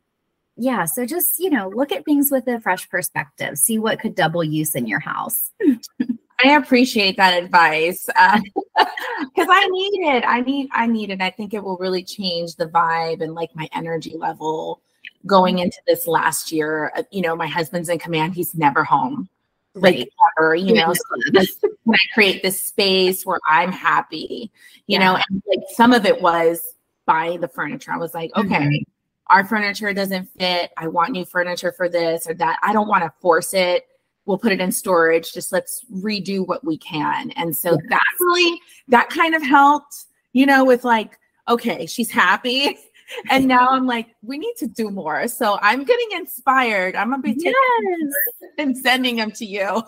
yeah. 0.56 0.86
So 0.86 1.04
just 1.04 1.38
you 1.38 1.50
know, 1.50 1.68
look 1.68 1.92
at 1.92 2.04
things 2.04 2.30
with 2.30 2.48
a 2.48 2.60
fresh 2.60 2.88
perspective. 2.88 3.58
See 3.58 3.78
what 3.78 4.00
could 4.00 4.14
double 4.14 4.42
use 4.42 4.74
in 4.74 4.86
your 4.86 5.00
house. 5.00 5.50
I 6.44 6.50
appreciate 6.52 7.16
that 7.16 7.42
advice 7.42 8.06
because 8.06 8.42
uh, 8.76 9.36
I 9.38 9.68
need 9.70 10.06
it. 10.08 10.24
I 10.26 10.40
need. 10.40 10.68
I 10.72 10.86
need 10.86 11.10
it. 11.10 11.20
I 11.20 11.30
think 11.30 11.52
it 11.52 11.62
will 11.62 11.76
really 11.78 12.04
change 12.04 12.54
the 12.54 12.66
vibe 12.66 13.22
and 13.22 13.34
like 13.34 13.54
my 13.54 13.68
energy 13.72 14.16
level 14.16 14.80
going 15.26 15.56
mm-hmm. 15.56 15.64
into 15.64 15.78
this 15.86 16.06
last 16.06 16.52
year. 16.52 16.92
Uh, 16.96 17.02
you 17.10 17.22
know, 17.22 17.34
my 17.34 17.48
husband's 17.48 17.88
in 17.88 17.98
command. 17.98 18.34
He's 18.34 18.54
never 18.54 18.84
home, 18.84 19.28
like 19.74 19.96
right. 19.96 20.08
ever. 20.38 20.54
You 20.54 20.74
know, 20.74 20.92
so 20.94 21.48
I 21.90 21.96
create 22.14 22.42
this 22.42 22.62
space 22.62 23.26
where 23.26 23.40
I'm 23.48 23.72
happy. 23.72 24.52
You 24.86 24.98
yeah. 24.98 25.12
know, 25.12 25.20
and 25.28 25.42
like 25.48 25.64
some 25.74 25.92
of 25.92 26.06
it 26.06 26.22
was 26.22 26.74
buying 27.04 27.40
the 27.40 27.48
furniture. 27.48 27.92
I 27.92 27.96
was 27.96 28.14
like, 28.14 28.30
okay. 28.36 28.48
Mm-hmm. 28.48 28.90
Our 29.30 29.44
furniture 29.44 29.92
doesn't 29.92 30.24
fit. 30.38 30.70
I 30.78 30.88
want 30.88 31.10
new 31.10 31.26
furniture 31.26 31.70
for 31.72 31.86
this 31.86 32.26
or 32.26 32.32
that. 32.34 32.58
I 32.62 32.72
don't 32.72 32.88
want 32.88 33.02
to 33.02 33.12
force 33.20 33.52
it 33.52 33.86
we'll 34.28 34.38
put 34.38 34.52
it 34.52 34.60
in 34.60 34.70
storage 34.70 35.32
just 35.32 35.50
let's 35.50 35.84
redo 35.92 36.46
what 36.46 36.62
we 36.64 36.76
can. 36.76 37.32
And 37.32 37.56
so 37.56 37.72
yeah. 37.72 37.88
that 37.88 38.04
really 38.20 38.60
that 38.88 39.08
kind 39.08 39.34
of 39.34 39.42
helped 39.42 40.04
you 40.32 40.46
know 40.46 40.64
with 40.64 40.84
like 40.84 41.18
okay 41.48 41.86
she's 41.86 42.10
happy. 42.10 42.78
And 43.30 43.48
now 43.48 43.68
i'm 43.70 43.86
like 43.86 44.08
we 44.20 44.36
need 44.36 44.52
to 44.58 44.66
do 44.66 44.90
more. 44.90 45.28
So 45.28 45.58
i'm 45.62 45.82
getting 45.82 46.08
inspired. 46.12 46.94
I'm 46.94 47.08
gonna 47.08 47.22
be 47.22 47.32
taking 47.32 47.54
yes. 47.82 48.52
and 48.58 48.76
sending 48.76 49.16
them 49.16 49.30
to 49.30 49.46
you. 49.46 49.82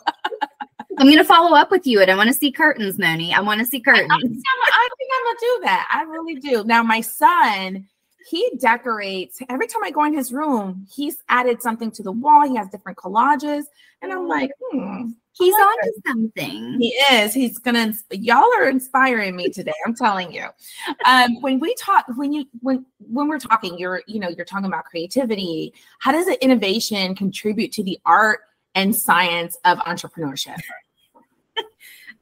I'm 0.97 1.07
gonna 1.07 1.23
follow 1.23 1.55
up 1.55 1.71
with 1.71 1.87
you 1.87 2.01
and 2.01 2.11
i 2.11 2.17
want 2.17 2.29
to 2.29 2.35
see 2.35 2.51
curtains 2.51 2.99
moni. 2.99 3.35
I 3.35 3.43
want 3.43 3.61
to 3.61 3.67
see 3.67 3.79
curtains 3.79 4.09
I, 4.11 4.15
I, 4.15 4.89
think 4.97 5.11
i'm 5.15 5.25
gonna 5.27 5.39
do 5.39 5.61
that. 5.65 5.89
I 5.93 6.03
really 6.05 6.37
do. 6.37 6.65
Now 6.65 6.83
my 6.83 7.03
son 7.03 7.87
he 8.27 8.51
decorates 8.59 9.41
every 9.49 9.67
time 9.67 9.85
I 9.85 9.91
go 9.91 10.05
in 10.05 10.15
his 10.15 10.33
room, 10.33 10.87
he's 10.93 11.19
added 11.29 11.63
something 11.63 11.91
to 11.93 12.03
the 12.03 12.13
wall. 12.13 12.47
He 12.49 12.57
has 12.57 12.69
different 12.69 12.99
collages. 12.99 13.65
And 14.03 14.13
I'm 14.13 14.29
like, 14.29 14.51
hmm, 14.61 15.11
he's 15.33 15.53
like 15.53 15.63
onto 15.63 15.91
something. 16.07 16.77
He 16.81 16.89
is. 17.13 17.35
He's 17.35 17.59
gonna 17.59 17.95
y'all 18.11 18.51
are 18.59 18.69
inspiring 18.69 19.37
me 19.37 19.51
today. 19.51 19.75
I'm 19.87 19.95
telling 19.95 20.33
you. 20.33 20.47
Um, 21.05 21.41
when 21.43 21.61
we 21.61 21.75
talk, 21.75 22.07
when 22.17 22.33
you 22.33 22.47
when 22.61 22.87
when 22.99 23.29
we're 23.29 23.39
talking, 23.39 23.79
you're 23.79 24.03
you 24.07 24.21
know, 24.21 24.29
you're 24.29 24.47
talking 24.47 24.67
about 24.67 24.85
creativity. 24.85 25.75
How 25.99 26.13
does 26.13 26.27
the 26.27 26.43
innovation 26.43 27.15
contribute 27.15 27.73
to 27.73 27.85
the 27.85 27.99
art 28.07 28.41
and 28.75 28.95
science 28.95 29.57
of 29.65 29.79
entrepreneurship? 29.79 30.59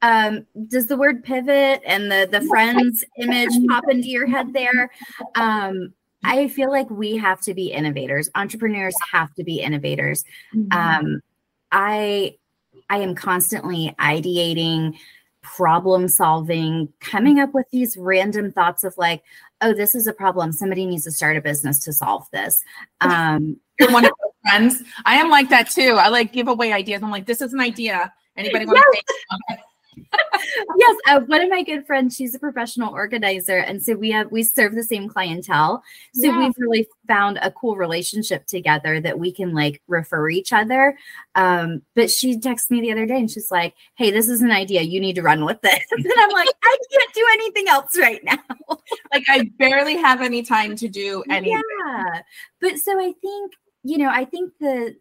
Um, 0.00 0.46
does 0.68 0.86
the 0.86 0.96
word 0.96 1.24
pivot 1.24 1.82
and 1.84 2.10
the 2.10 2.28
the 2.30 2.42
friends 2.42 3.04
image 3.18 3.50
pop 3.68 3.84
into 3.90 4.08
your 4.08 4.26
head 4.26 4.52
there? 4.52 4.90
Um, 5.34 5.92
I 6.24 6.48
feel 6.48 6.70
like 6.70 6.88
we 6.90 7.16
have 7.16 7.40
to 7.42 7.54
be 7.54 7.72
innovators. 7.72 8.28
Entrepreneurs 8.34 8.94
have 9.12 9.32
to 9.34 9.44
be 9.44 9.60
innovators. 9.60 10.24
Mm-hmm. 10.54 10.72
Um, 10.72 11.20
I 11.72 12.36
I 12.90 12.98
am 12.98 13.14
constantly 13.14 13.94
ideating, 14.00 14.96
problem 15.42 16.08
solving, 16.08 16.92
coming 17.00 17.38
up 17.38 17.54
with 17.54 17.66
these 17.70 17.96
random 17.96 18.52
thoughts 18.52 18.84
of 18.84 18.96
like, 18.96 19.22
oh, 19.60 19.74
this 19.74 19.94
is 19.94 20.06
a 20.06 20.12
problem. 20.12 20.52
Somebody 20.52 20.86
needs 20.86 21.04
to 21.04 21.10
start 21.10 21.36
a 21.36 21.40
business 21.40 21.78
to 21.84 21.92
solve 21.92 22.26
this. 22.32 22.62
Um, 23.00 23.58
You're 23.78 23.92
one 23.92 24.04
of 24.04 24.10
those 24.10 24.50
friends. 24.50 24.82
I 25.04 25.16
am 25.16 25.30
like 25.30 25.48
that 25.50 25.70
too. 25.70 25.96
I 25.98 26.08
like 26.08 26.32
give 26.32 26.48
away 26.48 26.72
ideas. 26.72 27.02
I'm 27.02 27.10
like, 27.10 27.26
this 27.26 27.40
is 27.40 27.52
an 27.52 27.60
idea. 27.60 28.12
Anybody 28.36 28.66
want 28.66 28.78
yes. 28.92 29.02
to 29.50 29.58
yes, 30.76 30.96
uh, 31.08 31.20
one 31.26 31.40
of 31.40 31.50
my 31.50 31.62
good 31.62 31.86
friends, 31.86 32.16
she's 32.16 32.34
a 32.34 32.38
professional 32.38 32.92
organizer, 32.92 33.58
and 33.58 33.82
so 33.82 33.94
we 33.94 34.10
have 34.10 34.30
we 34.30 34.42
serve 34.42 34.74
the 34.74 34.82
same 34.82 35.08
clientele. 35.08 35.82
So 36.14 36.26
yeah. 36.26 36.38
we've 36.38 36.54
really 36.58 36.88
found 37.06 37.38
a 37.42 37.50
cool 37.50 37.76
relationship 37.76 38.46
together 38.46 39.00
that 39.00 39.18
we 39.18 39.32
can 39.32 39.54
like 39.54 39.82
refer 39.88 40.28
each 40.28 40.52
other. 40.52 40.96
Um, 41.34 41.82
but 41.94 42.10
she 42.10 42.38
texted 42.38 42.70
me 42.70 42.80
the 42.80 42.92
other 42.92 43.06
day, 43.06 43.18
and 43.18 43.30
she's 43.30 43.50
like, 43.50 43.74
"Hey, 43.96 44.10
this 44.10 44.28
is 44.28 44.42
an 44.42 44.50
idea. 44.50 44.82
You 44.82 45.00
need 45.00 45.14
to 45.14 45.22
run 45.22 45.44
with 45.44 45.60
this." 45.62 45.80
and 45.90 46.12
I'm 46.16 46.30
like, 46.30 46.48
"I 46.62 46.76
can't 46.90 47.14
do 47.14 47.26
anything 47.32 47.68
else 47.68 47.98
right 47.98 48.22
now. 48.24 48.38
like 49.12 49.24
I 49.28 49.50
barely 49.58 49.96
have 49.96 50.22
any 50.22 50.42
time 50.42 50.76
to 50.76 50.88
do 50.88 51.22
anything." 51.30 51.62
Yeah, 51.86 52.22
but 52.60 52.78
so 52.78 52.98
I 52.98 53.12
think 53.20 53.52
you 53.84 53.98
know, 53.98 54.10
I 54.10 54.24
think 54.24 54.52
the 54.60 54.96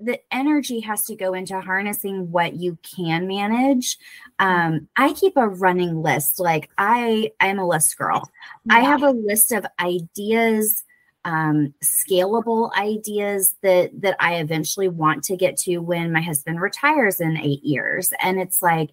the 0.00 0.20
energy 0.32 0.80
has 0.80 1.04
to 1.04 1.14
go 1.14 1.34
into 1.34 1.60
harnessing 1.60 2.30
what 2.30 2.54
you 2.54 2.78
can 2.82 3.26
manage. 3.26 3.98
Um, 4.38 4.88
i 4.96 5.12
keep 5.12 5.36
a 5.36 5.48
running 5.48 6.02
list. 6.02 6.40
Like 6.40 6.70
i 6.78 7.30
i'm 7.40 7.58
a 7.58 7.66
list 7.66 7.96
girl. 7.98 8.28
I 8.68 8.80
have 8.80 9.02
a 9.02 9.10
list 9.10 9.52
of 9.52 9.66
ideas 9.78 10.84
um, 11.26 11.74
scalable 11.84 12.72
ideas 12.78 13.54
that 13.62 13.90
that 14.00 14.16
i 14.20 14.36
eventually 14.36 14.88
want 14.88 15.22
to 15.24 15.36
get 15.36 15.58
to 15.58 15.78
when 15.78 16.12
my 16.12 16.22
husband 16.22 16.60
retires 16.60 17.20
in 17.20 17.36
eight 17.36 17.62
years. 17.62 18.10
And 18.22 18.40
it's 18.40 18.62
like 18.62 18.90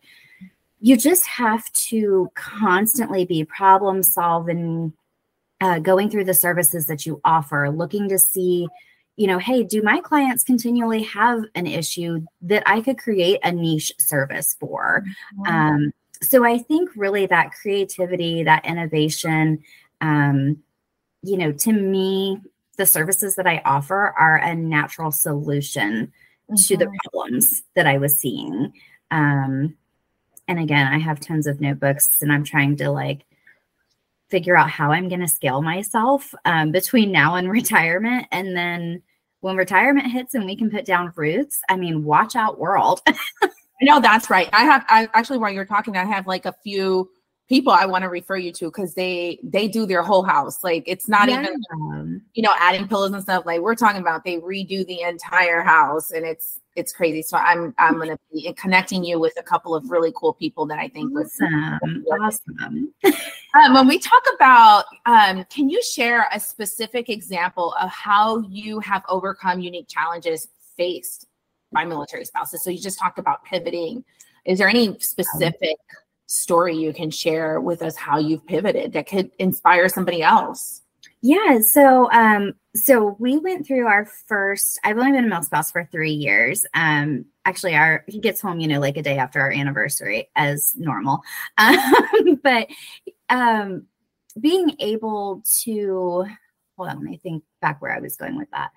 you 0.79 0.97
just 0.97 1.25
have 1.25 1.71
to 1.73 2.29
constantly 2.35 3.25
be 3.25 3.43
problem 3.45 4.03
solving 4.03 4.93
uh, 5.59 5.79
going 5.79 6.09
through 6.09 6.25
the 6.25 6.33
services 6.33 6.85
that 6.85 7.05
you 7.05 7.19
offer 7.25 7.71
looking 7.71 8.09
to 8.09 8.19
see 8.19 8.67
you 9.17 9.25
know, 9.25 9.39
hey, 9.39 9.63
do 9.63 9.81
my 9.81 9.99
clients 9.99 10.43
continually 10.43 11.03
have 11.03 11.43
an 11.55 11.65
issue 11.67 12.23
that 12.41 12.63
I 12.65 12.81
could 12.81 12.99
create 12.99 13.39
a 13.43 13.51
niche 13.51 13.91
service 13.97 14.55
for? 14.59 15.03
Mm-hmm. 15.39 15.53
Um, 15.53 15.93
so 16.21 16.45
I 16.45 16.59
think 16.59 16.91
really 16.95 17.25
that 17.25 17.51
creativity, 17.51 18.43
that 18.43 18.65
innovation, 18.65 19.63
um, 20.01 20.57
you 21.23 21.37
know, 21.37 21.51
to 21.51 21.73
me, 21.73 22.39
the 22.77 22.85
services 22.85 23.35
that 23.35 23.47
I 23.47 23.61
offer 23.65 24.13
are 24.17 24.37
a 24.37 24.55
natural 24.55 25.11
solution 25.11 26.13
mm-hmm. 26.49 26.55
to 26.55 26.77
the 26.77 26.85
mm-hmm. 26.85 26.95
problems 27.03 27.63
that 27.75 27.87
I 27.87 27.97
was 27.97 28.19
seeing. 28.19 28.71
Um, 29.09 29.75
and 30.47 30.59
again, 30.59 30.87
I 30.87 30.99
have 30.99 31.19
tons 31.19 31.47
of 31.47 31.59
notebooks 31.59 32.09
and 32.21 32.31
I'm 32.31 32.43
trying 32.43 32.77
to 32.77 32.91
like 32.91 33.25
figure 34.29 34.55
out 34.55 34.69
how 34.69 34.91
I'm 34.91 35.09
going 35.09 35.21
to 35.21 35.27
scale 35.27 35.61
myself 35.61 36.33
um, 36.45 36.71
between 36.71 37.11
now 37.11 37.35
and 37.35 37.49
retirement. 37.51 38.27
And 38.31 38.55
then 38.55 39.01
when 39.41 39.55
retirement 39.55 40.11
hits 40.11 40.33
and 40.33 40.45
we 40.45 40.55
can 40.55 40.69
put 40.69 40.85
down 40.85 41.13
roots, 41.15 41.59
I 41.69 41.75
mean, 41.75 42.03
watch 42.03 42.35
out, 42.35 42.59
world. 42.59 43.01
no, 43.81 43.99
that's 43.99 44.29
right. 44.29 44.49
I 44.53 44.63
have, 44.63 44.85
I 44.89 45.09
actually, 45.13 45.37
while 45.37 45.51
you're 45.51 45.65
talking, 45.65 45.95
I 45.95 46.05
have 46.05 46.27
like 46.27 46.45
a 46.45 46.53
few 46.63 47.09
people 47.47 47.71
I 47.71 47.85
want 47.85 48.03
to 48.03 48.09
refer 48.09 48.35
you 48.35 48.51
to 48.53 48.65
because 48.65 48.93
they 48.93 49.39
they 49.43 49.67
do 49.67 49.85
their 49.85 50.01
whole 50.01 50.23
house. 50.23 50.63
Like 50.63 50.83
it's 50.85 51.07
not 51.07 51.29
yeah. 51.29 51.43
even 51.43 52.21
you 52.33 52.43
know 52.43 52.53
adding 52.59 52.87
pillows 52.87 53.11
and 53.11 53.23
stuff. 53.23 53.45
Like 53.45 53.61
we're 53.61 53.75
talking 53.75 54.01
about 54.01 54.23
they 54.23 54.37
redo 54.37 54.85
the 54.85 55.01
entire 55.01 55.61
house 55.61 56.11
and 56.11 56.25
it's 56.25 56.59
it's 56.75 56.91
crazy. 56.91 57.21
So 57.21 57.37
I'm 57.37 57.73
I'm 57.77 57.97
gonna 57.97 58.19
be 58.33 58.51
connecting 58.53 59.03
you 59.03 59.19
with 59.19 59.33
a 59.39 59.43
couple 59.43 59.75
of 59.75 59.89
really 59.89 60.13
cool 60.15 60.33
people 60.33 60.65
that 60.67 60.79
I 60.79 60.89
think 60.89 61.11
awesome. 61.17 62.05
awesome. 62.21 62.93
um, 63.53 63.73
when 63.73 63.87
we 63.87 63.99
talk 63.99 64.23
about, 64.35 64.85
um, 65.05 65.43
can 65.45 65.69
you 65.69 65.81
share 65.81 66.27
a 66.33 66.39
specific 66.39 67.09
example 67.09 67.73
of 67.79 67.89
how 67.89 68.39
you 68.49 68.79
have 68.79 69.03
overcome 69.07 69.59
unique 69.59 69.87
challenges 69.87 70.47
faced 70.75 71.27
by 71.71 71.85
military 71.85 72.25
spouses? 72.25 72.63
So 72.63 72.69
you 72.69 72.79
just 72.79 72.99
talked 72.99 73.19
about 73.19 73.43
pivoting. 73.43 74.03
Is 74.45 74.59
there 74.59 74.67
any 74.67 74.97
specific 74.99 75.77
story 76.27 76.75
you 76.75 76.93
can 76.93 77.09
share 77.09 77.59
with 77.61 77.81
us 77.81 77.95
how 77.95 78.17
you've 78.17 78.45
pivoted 78.45 78.93
that 78.93 79.07
could 79.07 79.31
inspire 79.39 79.89
somebody 79.89 80.21
else? 80.21 80.81
Yeah. 81.21 81.59
So, 81.61 82.11
um, 82.11 82.53
so 82.75 83.15
we 83.19 83.37
went 83.37 83.65
through 83.65 83.87
our 83.87 84.05
first. 84.05 84.79
I've 84.83 84.97
only 84.97 85.13
been 85.13 85.25
a 85.25 85.27
mil 85.27 85.41
spouse 85.41 85.71
for 85.71 85.87
three 85.91 86.11
years. 86.11 86.65
Um, 86.75 87.25
actually, 87.43 87.75
our 87.75 88.03
he 88.07 88.19
gets 88.19 88.39
home, 88.39 88.59
you 88.59 88.67
know, 88.67 88.79
like 88.79 88.97
a 88.97 89.01
day 89.01 89.17
after 89.17 89.41
our 89.41 89.51
anniversary, 89.51 90.29
as 90.35 90.73
normal. 90.75 91.21
Um, 91.57 92.39
but 92.43 92.67
um, 93.29 93.85
being 94.39 94.75
able 94.79 95.43
to 95.63 96.25
hold 96.77 96.89
on, 96.89 96.97
let 96.97 97.03
me 97.03 97.17
think 97.17 97.43
back 97.61 97.81
where 97.81 97.93
I 97.93 97.99
was 97.99 98.15
going 98.15 98.37
with 98.37 98.49
that. 98.51 98.71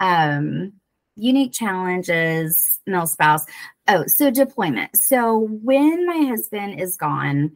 Um, 0.00 0.72
unique 1.16 1.52
challenges, 1.52 2.80
mil 2.86 3.06
spouse. 3.06 3.46
Oh, 3.88 4.04
so 4.06 4.30
deployment. 4.30 4.96
So 4.96 5.48
when 5.62 6.06
my 6.06 6.26
husband 6.28 6.80
is 6.80 6.96
gone, 6.96 7.52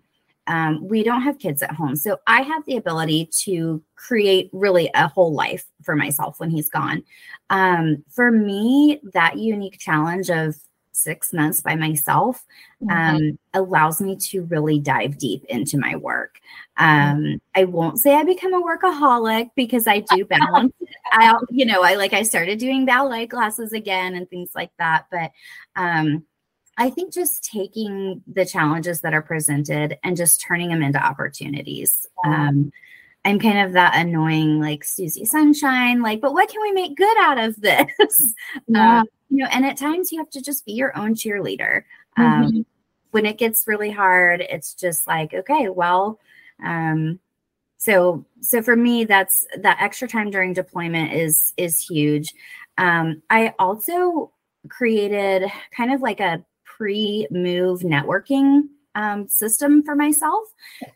um, 0.47 0.87
we 0.87 1.03
don't 1.03 1.23
have 1.23 1.39
kids 1.39 1.63
at 1.63 1.73
home. 1.73 1.97
So 1.97 2.19
I 2.27 2.41
have 2.43 2.65
the 2.65 2.77
ability 2.77 3.29
to 3.45 3.83
create 3.97 4.49
really 4.53 4.91
a 4.95 5.09
whole 5.09 5.35
life 5.35 5.65
for 5.83 5.95
myself 5.95 6.41
when 6.41 6.49
he's 6.49 6.71
gone. 6.71 7.03
Um, 7.51 8.05
for 8.09 8.31
me, 8.31 9.01
that 9.13 9.37
unique 9.37 9.79
challenge 9.79 10.31
of 10.31 10.57
six 10.93 11.33
months 11.33 11.61
by 11.61 11.75
myself 11.75 12.45
mm-hmm. 12.83 13.17
um, 13.17 13.39
allows 13.53 14.01
me 14.01 14.17
to 14.17 14.43
really 14.45 14.79
dive 14.79 15.19
deep 15.19 15.45
into 15.49 15.77
my 15.79 15.97
work. 15.97 16.18
Um, 16.77 17.41
I 17.55 17.65
won't 17.65 17.99
say 17.99 18.15
I 18.15 18.23
become 18.23 18.55
a 18.55 18.63
workaholic 18.63 19.51
because 19.57 19.87
I 19.87 20.01
do 20.01 20.25
balance 20.25 20.73
I, 21.13 21.35
you 21.51 21.67
know, 21.67 21.83
I 21.83 21.95
like 21.95 22.13
I 22.13 22.23
started 22.23 22.59
doing 22.59 22.85
ballet 22.85 23.27
classes 23.27 23.73
again 23.73 24.15
and 24.15 24.29
things 24.29 24.51
like 24.55 24.71
that. 24.79 25.07
But 25.11 25.33
um, 25.77 26.25
I 26.77 26.91
think 26.91 27.13
just 27.13 27.45
taking 27.45 28.23
the 28.33 28.47
challenges 28.47 29.01
that 29.01 29.15
are 29.15 29.23
presented 29.23 29.99
and 30.05 30.17
just 30.17 30.41
turning 30.41 30.69
them 30.69 30.83
into 30.83 31.05
opportunities. 31.05 32.07
Um, 32.25 32.73
I'm 33.25 33.41
kind 33.41 33.59
of 33.59 33.73
that 33.73 33.97
annoying, 33.97 34.61
like 34.61 34.85
Susie 34.85 35.25
Sunshine, 35.25 36.03
like, 36.03 36.21
but 36.21 36.33
what 36.33 36.49
can 36.49 36.63
we 36.63 36.73
make 36.73 36.97
good 36.97 37.19
out 37.19 37.39
of 37.39 37.61
this? 37.61 37.87
Yeah. 38.69 39.01
Um, 39.01 39.07
you 39.31 39.39
know, 39.39 39.49
and 39.51 39.67
at 39.67 39.77
times 39.77 40.11
you 40.11 40.19
have 40.19 40.31
to 40.31 40.41
just 40.41 40.65
be 40.65 40.73
your 40.73 40.97
own 40.97 41.15
cheerleader. 41.15 41.83
Um, 42.17 42.45
mm-hmm. 42.45 42.61
When 43.11 43.27
it 43.27 43.39
gets 43.39 43.67
really 43.67 43.91
hard, 43.91 44.41
it's 44.41 44.75
just 44.75 45.07
like, 45.07 45.35
okay, 45.35 45.69
well, 45.69 46.19
um, 46.63 47.19
so 47.79 48.25
so 48.41 48.61
for 48.61 48.77
me, 48.77 49.05
that's 49.05 49.47
that 49.57 49.79
extra 49.81 50.09
time 50.09 50.31
during 50.31 50.53
deployment 50.53 51.13
is 51.13 51.53
is 51.57 51.81
huge. 51.81 52.35
Um, 52.77 53.23
I 53.31 53.55
also 53.59 54.33
created 54.69 55.51
kind 55.77 55.93
of 55.93 56.01
like 56.01 56.21
a 56.21 56.45
pre-move 56.65 57.81
networking 57.81 58.63
um, 58.95 59.29
system 59.29 59.83
for 59.83 59.95
myself. 59.95 60.45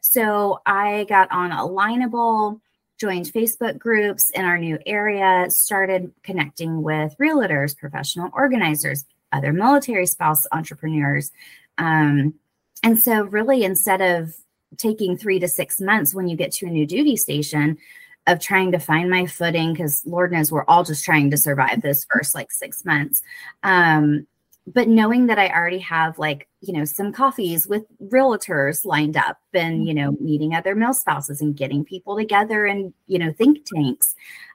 So 0.01 0.61
I 0.66 1.05
got 1.09 1.31
on 1.31 1.51
Alignable, 1.51 2.61
joined 2.98 3.27
Facebook 3.27 3.79
groups 3.79 4.31
in 4.31 4.44
our 4.44 4.59
new 4.59 4.79
area, 4.87 5.46
started 5.51 6.12
connecting 6.22 6.83
with 6.83 7.14
realtors, 7.20 7.77
professional 7.77 8.31
organizers, 8.33 9.05
other 9.33 9.53
military 9.53 10.07
spouse 10.07 10.46
entrepreneurs. 10.53 11.31
Um, 11.79 12.35
and 12.83 13.01
so, 13.01 13.22
really, 13.22 13.62
instead 13.62 14.01
of 14.01 14.35
taking 14.76 15.16
three 15.16 15.38
to 15.38 15.48
six 15.48 15.80
months 15.80 16.14
when 16.14 16.28
you 16.28 16.37
get 16.37 16.52
to 16.52 16.66
a 16.66 16.70
new 16.70 16.87
duty 16.87 17.16
station, 17.16 17.78
of 18.26 18.40
trying 18.40 18.72
to 18.72 18.78
find 18.78 19.11
my 19.11 19.26
footing 19.26 19.72
because 19.72 20.02
Lord 20.06 20.32
knows 20.32 20.52
we're 20.52 20.64
all 20.66 20.85
just 20.85 21.04
trying 21.04 21.30
to 21.30 21.37
survive 21.37 21.82
this 21.82 22.06
first 22.12 22.35
like 22.35 22.52
six 22.52 22.85
months. 22.85 23.22
Um, 23.62 24.26
but 24.66 24.87
knowing 24.87 25.26
that 25.26 25.40
I 25.40 25.48
already 25.48 25.80
have 25.80 26.18
like, 26.18 26.48
you 26.61 26.72
know, 26.72 26.85
some 26.85 27.12
coffees 27.12 27.66
with 27.66 27.85
realtors 28.00 28.85
lined 28.85 29.16
up 29.16 29.38
and, 29.52 29.88
you 29.88 29.94
know, 29.94 30.12
meeting 30.20 30.54
other 30.54 30.76
mil 30.76 30.94
spouses 30.94 31.40
and 31.40 31.56
getting 31.56 31.85
people 31.85 32.16
together 32.16 32.64
and, 32.66 32.94
you 33.08 33.18
know, 33.18 33.32
think 33.32 33.64
tanks. 33.64 34.14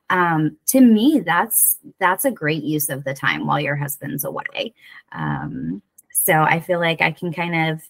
Um, 0.10 0.56
to 0.68 0.80
me, 0.80 1.20
that's 1.26 1.78
that's 2.00 2.24
a 2.24 2.32
great 2.32 2.64
use 2.64 2.88
of 2.88 3.04
the 3.04 3.14
time 3.14 3.46
while 3.46 3.60
your 3.60 3.76
husband's 3.76 4.24
away. 4.24 4.74
Um, 5.12 5.82
so 6.10 6.34
I 6.34 6.62
feel 6.62 6.80
like 6.80 7.02
I 7.02 7.12
can 7.12 7.34
kind 7.34 7.74
of 7.74 7.82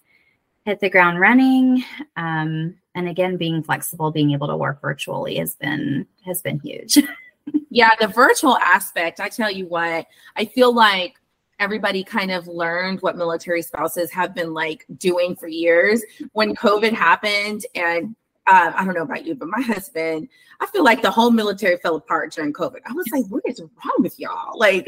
hit 0.67 0.81
the 0.81 0.89
ground 0.89 1.17
running. 1.17 1.81
Um, 2.17 2.75
and 2.93 3.07
again, 3.07 3.37
being 3.37 3.63
flexible, 3.63 4.11
being 4.11 4.31
able 4.31 4.47
to 4.47 4.57
work 4.57 4.81
virtually 4.81 5.37
has 5.37 5.55
been 5.55 6.05
has 6.25 6.41
been 6.41 6.59
huge. 6.59 6.97
yeah, 7.69 7.91
the 8.01 8.07
virtual 8.07 8.57
aspect, 8.57 9.21
I 9.21 9.29
tell 9.29 9.49
you 9.49 9.65
what, 9.65 10.07
I 10.35 10.43
feel 10.43 10.75
like 10.75 11.13
everybody 11.59 12.03
kind 12.03 12.31
of 12.31 12.47
learned 12.47 13.01
what 13.01 13.15
military 13.15 13.61
spouses 13.61 14.11
have 14.11 14.35
been 14.35 14.53
like 14.53 14.85
doing 14.97 15.37
for 15.37 15.47
years. 15.47 16.03
When 16.33 16.53
COVID 16.53 16.91
happened, 16.91 17.65
and 17.73 18.13
uh, 18.47 18.71
I 18.75 18.85
don't 18.85 18.93
know 18.93 19.03
about 19.03 19.25
you, 19.25 19.35
but 19.35 19.49
my 19.49 19.61
husband, 19.61 20.29
I 20.61 20.67
feel 20.67 20.83
like 20.83 21.01
the 21.01 21.11
whole 21.11 21.31
military 21.31 21.77
fell 21.77 21.95
apart 21.95 22.31
during 22.33 22.53
COVID. 22.53 22.79
I 22.85 22.93
was 22.93 23.05
like, 23.11 23.25
what 23.27 23.43
is 23.45 23.59
wrong 23.59 23.95
with 23.99 24.19
y'all? 24.19 24.57
Like, 24.57 24.87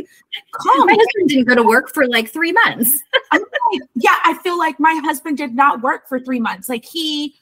calm. 0.53 0.87
My 0.87 0.93
husband 0.93 1.29
didn't 1.29 1.45
go 1.45 1.55
to 1.55 1.63
work 1.63 1.93
for 1.93 2.07
like 2.07 2.29
three 2.29 2.53
months. 2.53 3.01
like, 3.31 3.41
yeah, 3.95 4.17
I 4.23 4.37
feel 4.43 4.57
like 4.57 4.79
my 4.79 4.99
husband 5.03 5.37
did 5.37 5.53
not 5.53 5.81
work 5.81 6.07
for 6.07 6.19
three 6.19 6.39
months. 6.39 6.69
Like 6.69 6.85
he 6.85 7.35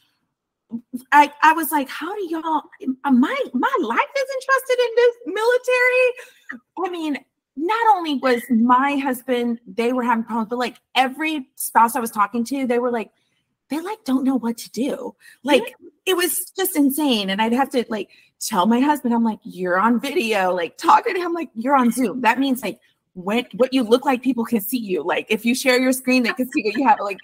I, 1.11 1.31
I 1.41 1.53
was 1.53 1.71
like, 1.71 1.87
how 1.89 2.13
do 2.13 2.27
y'all 2.29 2.63
my 3.05 3.41
my 3.53 3.77
life 3.81 3.99
is 4.17 4.29
entrusted 4.35 4.79
in 4.79 4.95
this 4.95 5.15
military? 5.25 6.85
I 6.85 6.89
mean, 6.89 7.17
not 7.55 7.95
only 7.95 8.15
was 8.15 8.41
my 8.49 8.97
husband, 8.97 9.59
they 9.65 9.93
were 9.93 10.03
having 10.03 10.23
problems, 10.23 10.49
but 10.49 10.59
like 10.59 10.77
every 10.95 11.49
spouse 11.55 11.95
I 11.95 11.99
was 11.99 12.11
talking 12.11 12.43
to, 12.45 12.67
they 12.67 12.79
were 12.79 12.91
like, 12.91 13.11
they 13.69 13.79
like 13.79 14.03
don't 14.03 14.23
know 14.23 14.37
what 14.37 14.57
to 14.57 14.71
do. 14.71 15.15
Like 15.43 15.75
it 16.07 16.15
was 16.15 16.49
just 16.51 16.75
insane. 16.77 17.29
And 17.29 17.41
I'd 17.41 17.51
have 17.51 17.69
to 17.71 17.85
like 17.89 18.09
tell 18.39 18.65
my 18.65 18.79
husband, 18.79 19.13
I'm 19.13 19.25
like, 19.25 19.39
you're 19.43 19.77
on 19.77 19.99
video, 19.99 20.53
like 20.53 20.77
talking 20.77 21.13
to 21.13 21.19
him, 21.19 21.33
like 21.33 21.49
you're 21.53 21.75
on 21.75 21.91
Zoom. 21.91 22.21
That 22.21 22.39
means 22.39 22.63
like 22.63 22.79
when 23.13 23.45
what 23.55 23.73
you 23.73 23.83
look 23.83 24.05
like, 24.05 24.23
people 24.23 24.45
can 24.45 24.61
see 24.61 24.77
you. 24.77 25.03
Like 25.03 25.27
if 25.29 25.45
you 25.45 25.53
share 25.53 25.77
your 25.77 25.91
screen, 25.91 26.23
they 26.23 26.31
can 26.31 26.49
see 26.49 26.63
what 26.63 26.75
you 26.75 26.87
have. 26.87 26.99
Like 27.01 27.17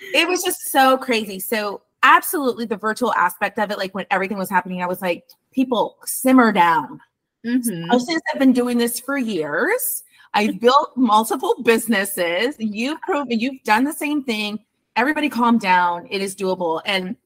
it 0.00 0.28
was 0.28 0.42
just 0.42 0.72
so 0.72 0.98
crazy. 0.98 1.38
So 1.38 1.82
absolutely 2.02 2.66
the 2.66 2.76
virtual 2.76 3.14
aspect 3.14 3.60
of 3.60 3.70
it, 3.70 3.78
like 3.78 3.94
when 3.94 4.06
everything 4.10 4.38
was 4.38 4.50
happening, 4.50 4.82
I 4.82 4.86
was 4.86 5.00
like, 5.00 5.24
people 5.52 5.96
simmer 6.04 6.50
down. 6.50 7.00
Mm-hmm. 7.46 7.88
Hostess 7.90 8.20
have 8.32 8.40
been 8.40 8.52
doing 8.52 8.76
this 8.76 8.98
for 8.98 9.16
years. 9.16 10.02
I've 10.34 10.58
built 10.58 10.96
multiple 10.96 11.62
businesses. 11.62 12.56
You've 12.58 13.00
proven 13.02 13.38
you've 13.38 13.62
done 13.62 13.84
the 13.84 13.92
same 13.92 14.24
thing. 14.24 14.58
Everybody 14.96 15.28
calm 15.28 15.58
down. 15.58 16.08
It 16.10 16.20
is 16.20 16.34
doable. 16.34 16.82
And 16.84 17.16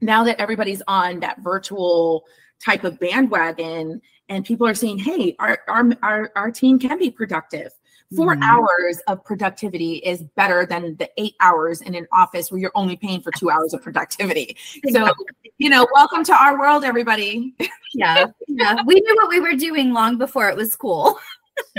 now 0.00 0.24
that 0.24 0.40
everybody's 0.40 0.82
on 0.88 1.20
that 1.20 1.40
virtual 1.40 2.24
type 2.64 2.84
of 2.84 2.98
bandwagon 2.98 4.00
and 4.28 4.44
people 4.44 4.66
are 4.66 4.74
saying, 4.74 4.98
hey, 4.98 5.34
our 5.38 5.58
our 5.68 5.90
our, 6.02 6.32
our 6.36 6.50
team 6.50 6.78
can 6.78 6.98
be 6.98 7.10
productive. 7.10 7.72
4 8.16 8.34
mm-hmm. 8.34 8.42
hours 8.42 8.98
of 9.06 9.24
productivity 9.24 9.98
is 9.98 10.24
better 10.34 10.66
than 10.66 10.96
the 10.96 11.08
eight 11.16 11.34
hours 11.38 11.80
in 11.80 11.94
an 11.94 12.08
office 12.12 12.50
where 12.50 12.60
you're 12.60 12.72
only 12.74 12.96
paying 12.96 13.20
for 13.20 13.30
two 13.30 13.50
hours 13.50 13.72
of 13.72 13.82
productivity. 13.82 14.56
So, 14.90 15.12
you 15.58 15.70
know, 15.70 15.86
welcome 15.94 16.24
to 16.24 16.34
our 16.34 16.58
world, 16.58 16.82
everybody. 16.82 17.54
yeah. 17.94 18.26
Yeah. 18.48 18.82
We 18.84 18.96
knew 18.96 19.14
what 19.14 19.28
we 19.28 19.38
were 19.38 19.52
doing 19.52 19.92
long 19.92 20.18
before 20.18 20.48
it 20.48 20.56
was 20.56 20.74
cool. 20.74 21.20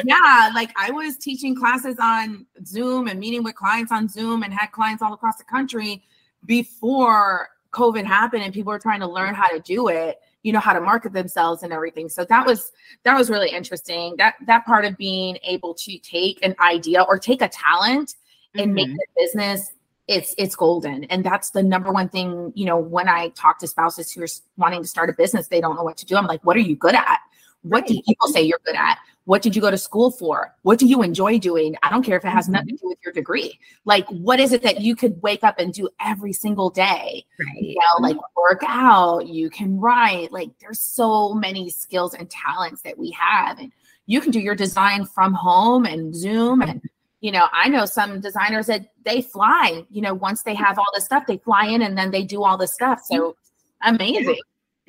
yeah. 0.05 0.51
Like 0.55 0.71
I 0.77 0.89
was 0.91 1.17
teaching 1.17 1.53
classes 1.53 1.97
on 1.99 2.45
Zoom 2.65 3.07
and 3.07 3.19
meeting 3.19 3.43
with 3.43 3.55
clients 3.55 3.91
on 3.91 4.07
Zoom 4.07 4.43
and 4.43 4.53
had 4.53 4.71
clients 4.71 5.03
all 5.03 5.11
across 5.11 5.35
the 5.37 5.43
country 5.43 6.01
before 6.45 7.49
COVID 7.71 8.05
happened 8.05 8.43
and 8.43 8.53
people 8.53 8.71
were 8.71 8.79
trying 8.79 8.99
to 8.99 9.07
learn 9.07 9.33
how 9.33 9.47
to 9.47 9.59
do 9.59 9.87
it 9.87 10.19
you 10.43 10.51
know 10.51 10.59
how 10.59 10.73
to 10.73 10.81
market 10.81 11.13
themselves 11.13 11.63
and 11.63 11.71
everything. 11.71 12.09
So 12.09 12.25
that 12.25 12.45
was 12.45 12.71
that 13.03 13.17
was 13.17 13.29
really 13.29 13.49
interesting. 13.49 14.15
That 14.17 14.35
that 14.47 14.65
part 14.65 14.85
of 14.85 14.97
being 14.97 15.37
able 15.43 15.73
to 15.75 15.97
take 15.99 16.43
an 16.43 16.55
idea 16.59 17.03
or 17.03 17.19
take 17.19 17.41
a 17.41 17.47
talent 17.47 18.15
and 18.55 18.67
mm-hmm. 18.67 18.73
make 18.73 18.89
it 18.89 19.09
business 19.17 19.71
it's 20.07 20.33
it's 20.37 20.55
golden. 20.55 21.03
And 21.05 21.23
that's 21.23 21.51
the 21.51 21.63
number 21.63 21.91
one 21.91 22.09
thing 22.09 22.51
you 22.55 22.65
know 22.65 22.77
when 22.77 23.07
i 23.07 23.29
talk 23.29 23.59
to 23.59 23.67
spouses 23.67 24.11
who 24.11 24.23
are 24.23 24.27
wanting 24.57 24.81
to 24.81 24.87
start 24.87 25.09
a 25.09 25.13
business 25.13 25.47
they 25.47 25.61
don't 25.61 25.75
know 25.75 25.83
what 25.83 25.97
to 25.97 26.05
do. 26.05 26.15
I'm 26.15 26.25
like 26.25 26.43
what 26.43 26.57
are 26.57 26.61
you 26.61 26.75
good 26.75 26.95
at? 26.95 27.19
What 27.61 27.81
right. 27.81 27.87
do 27.87 28.01
people 28.05 28.27
say 28.27 28.41
you're 28.41 28.61
good 28.65 28.75
at 28.75 28.97
what 29.25 29.41
did 29.41 29.55
you 29.55 29.61
go 29.61 29.69
to 29.69 29.77
school 29.77 30.09
for? 30.09 30.55
What 30.63 30.79
do 30.79 30.87
you 30.87 31.03
enjoy 31.03 31.37
doing? 31.37 31.75
I 31.83 31.89
don't 31.89 32.03
care 32.03 32.17
if 32.17 32.25
it 32.25 32.29
has 32.29 32.49
nothing 32.49 32.69
mm-hmm. 32.69 32.69
to 32.69 32.75
mm-hmm. 32.75 32.87
do 32.87 32.89
with 32.89 32.97
your 33.03 33.13
degree. 33.13 33.59
Like, 33.85 34.07
what 34.07 34.39
is 34.39 34.51
it 34.51 34.63
that 34.63 34.81
you 34.81 34.95
could 34.95 35.21
wake 35.21 35.43
up 35.43 35.59
and 35.59 35.73
do 35.73 35.89
every 35.99 36.33
single 36.33 36.69
day? 36.69 37.25
Right. 37.39 37.61
You 37.61 37.75
know, 37.75 38.01
like 38.07 38.15
mm-hmm. 38.15 38.41
work 38.41 38.63
out, 38.67 39.27
you 39.27 39.49
can 39.49 39.79
write. 39.79 40.31
Like, 40.31 40.49
there's 40.59 40.79
so 40.79 41.33
many 41.33 41.69
skills 41.69 42.13
and 42.13 42.29
talents 42.29 42.81
that 42.81 42.97
we 42.97 43.11
have. 43.11 43.59
And 43.59 43.71
you 44.07 44.21
can 44.21 44.31
do 44.31 44.39
your 44.39 44.55
design 44.55 45.05
from 45.05 45.33
home 45.33 45.85
and 45.85 46.15
Zoom. 46.15 46.61
And, 46.61 46.79
mm-hmm. 46.79 46.87
you 47.21 47.31
know, 47.31 47.47
I 47.51 47.69
know 47.69 47.85
some 47.85 48.21
designers 48.21 48.65
that 48.67 48.91
they 49.05 49.21
fly, 49.21 49.85
you 49.91 50.01
know, 50.01 50.15
once 50.15 50.41
they 50.41 50.55
have 50.55 50.79
all 50.79 50.87
this 50.95 51.05
stuff, 51.05 51.27
they 51.27 51.37
fly 51.37 51.67
in 51.67 51.83
and 51.83 51.97
then 51.97 52.09
they 52.09 52.23
do 52.23 52.43
all 52.43 52.57
this 52.57 52.73
stuff. 52.73 53.01
So 53.05 53.35
amazing. 53.83 54.39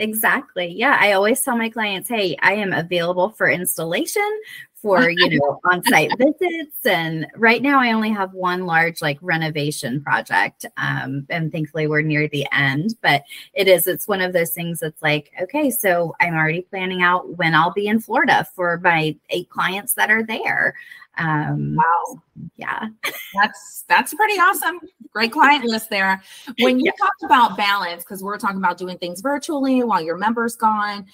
Exactly. 0.02 0.66
Yeah. 0.66 0.98
I 1.00 1.12
always 1.12 1.40
tell 1.40 1.56
my 1.56 1.68
clients, 1.68 2.08
hey, 2.08 2.36
I 2.42 2.54
am 2.54 2.72
available 2.72 3.30
for 3.30 3.48
installation 3.48 4.28
for, 4.74 5.08
you 5.16 5.38
know, 5.38 5.60
on-site 5.70 6.10
visits. 6.18 6.84
And 6.84 7.28
right 7.36 7.62
now 7.62 7.78
I 7.78 7.92
only 7.92 8.10
have 8.10 8.34
one 8.34 8.66
large 8.66 9.00
like 9.00 9.18
renovation 9.22 10.02
project. 10.02 10.66
Um, 10.76 11.24
and 11.30 11.52
thankfully 11.52 11.86
we're 11.86 12.02
near 12.02 12.26
the 12.26 12.48
end, 12.50 12.96
but 13.00 13.22
it 13.54 13.68
is, 13.68 13.86
it's 13.86 14.08
one 14.08 14.20
of 14.20 14.32
those 14.32 14.50
things 14.50 14.80
that's 14.80 15.00
like, 15.02 15.30
okay, 15.40 15.70
so 15.70 16.16
I'm 16.18 16.34
already 16.34 16.62
planning 16.62 17.02
out 17.02 17.38
when 17.38 17.54
I'll 17.54 17.72
be 17.72 17.86
in 17.86 18.00
Florida 18.00 18.44
for 18.56 18.80
my 18.82 19.16
eight 19.30 19.50
clients 19.50 19.94
that 19.94 20.10
are 20.10 20.24
there. 20.24 20.74
Um, 21.18 21.76
wow. 21.76 22.22
Yeah. 22.56 22.88
That's 23.34 23.84
that's 23.88 24.14
pretty 24.14 24.34
awesome. 24.34 24.78
Great 25.12 25.32
client 25.32 25.64
list 25.64 25.88
there. 25.90 26.22
When 26.58 26.78
you 26.78 26.86
yeah. 26.86 26.92
talked 26.98 27.22
about 27.22 27.56
balance, 27.56 28.02
because 28.04 28.22
we're 28.22 28.38
talking 28.38 28.58
about 28.58 28.76
doing 28.76 28.98
things 28.98 29.20
virtually 29.20 29.82
while 29.82 30.02
your 30.02 30.18
member's 30.18 30.54
gone, 30.54 31.06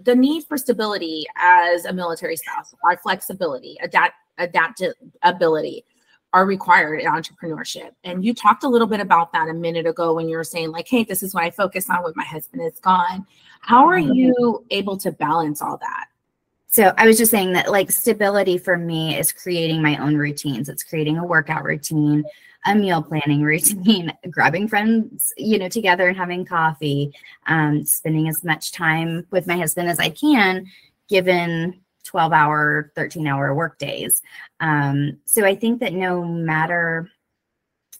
the 0.00 0.14
need 0.14 0.44
for 0.44 0.56
stability 0.56 1.26
as 1.36 1.84
a 1.84 1.92
military 1.92 2.36
spouse, 2.36 2.74
our 2.84 2.96
flexibility, 2.98 3.76
adapt 3.82 4.14
adaptability 4.38 5.84
are 6.32 6.44
required 6.44 7.00
in 7.00 7.06
entrepreneurship. 7.06 7.92
And 8.04 8.24
you 8.24 8.34
talked 8.34 8.64
a 8.64 8.68
little 8.68 8.86
bit 8.86 9.00
about 9.00 9.32
that 9.32 9.48
a 9.48 9.54
minute 9.54 9.86
ago 9.86 10.14
when 10.14 10.28
you 10.28 10.36
were 10.36 10.44
saying, 10.44 10.70
like, 10.70 10.86
hey, 10.86 11.02
this 11.02 11.22
is 11.22 11.32
what 11.32 11.44
I 11.44 11.50
focus 11.50 11.88
on 11.88 12.02
when 12.02 12.12
my 12.14 12.24
husband 12.24 12.62
is 12.62 12.78
gone. 12.80 13.26
How 13.60 13.86
are 13.86 13.98
mm-hmm. 13.98 14.12
you 14.12 14.64
able 14.70 14.96
to 14.98 15.12
balance 15.12 15.62
all 15.62 15.78
that? 15.78 16.06
So 16.68 16.92
I 16.98 17.06
was 17.06 17.16
just 17.16 17.30
saying 17.30 17.52
that 17.52 17.70
like 17.70 17.90
stability 17.90 18.58
for 18.58 18.76
me 18.76 19.16
is 19.16 19.32
creating 19.32 19.82
my 19.82 19.96
own 19.96 20.16
routines. 20.16 20.68
It's 20.68 20.82
creating 20.82 21.18
a 21.18 21.24
workout 21.24 21.64
routine, 21.64 22.24
a 22.66 22.74
meal 22.74 23.02
planning 23.02 23.42
routine, 23.52 24.12
grabbing 24.30 24.68
friends, 24.68 25.32
you 25.36 25.58
know, 25.58 25.68
together 25.68 26.08
and 26.08 26.16
having 26.16 26.44
coffee, 26.44 27.12
um, 27.46 27.84
spending 27.84 28.28
as 28.28 28.44
much 28.44 28.72
time 28.72 29.26
with 29.30 29.46
my 29.46 29.56
husband 29.56 29.88
as 29.88 29.98
I 29.98 30.10
can, 30.10 30.66
given 31.08 31.80
12 32.04 32.32
hour, 32.32 32.92
13 32.94 33.26
hour 33.26 33.54
work 33.54 33.78
days. 33.78 34.22
Um, 34.60 35.18
so 35.24 35.44
I 35.44 35.54
think 35.54 35.80
that 35.80 35.92
no 35.92 36.24
matter 36.24 37.10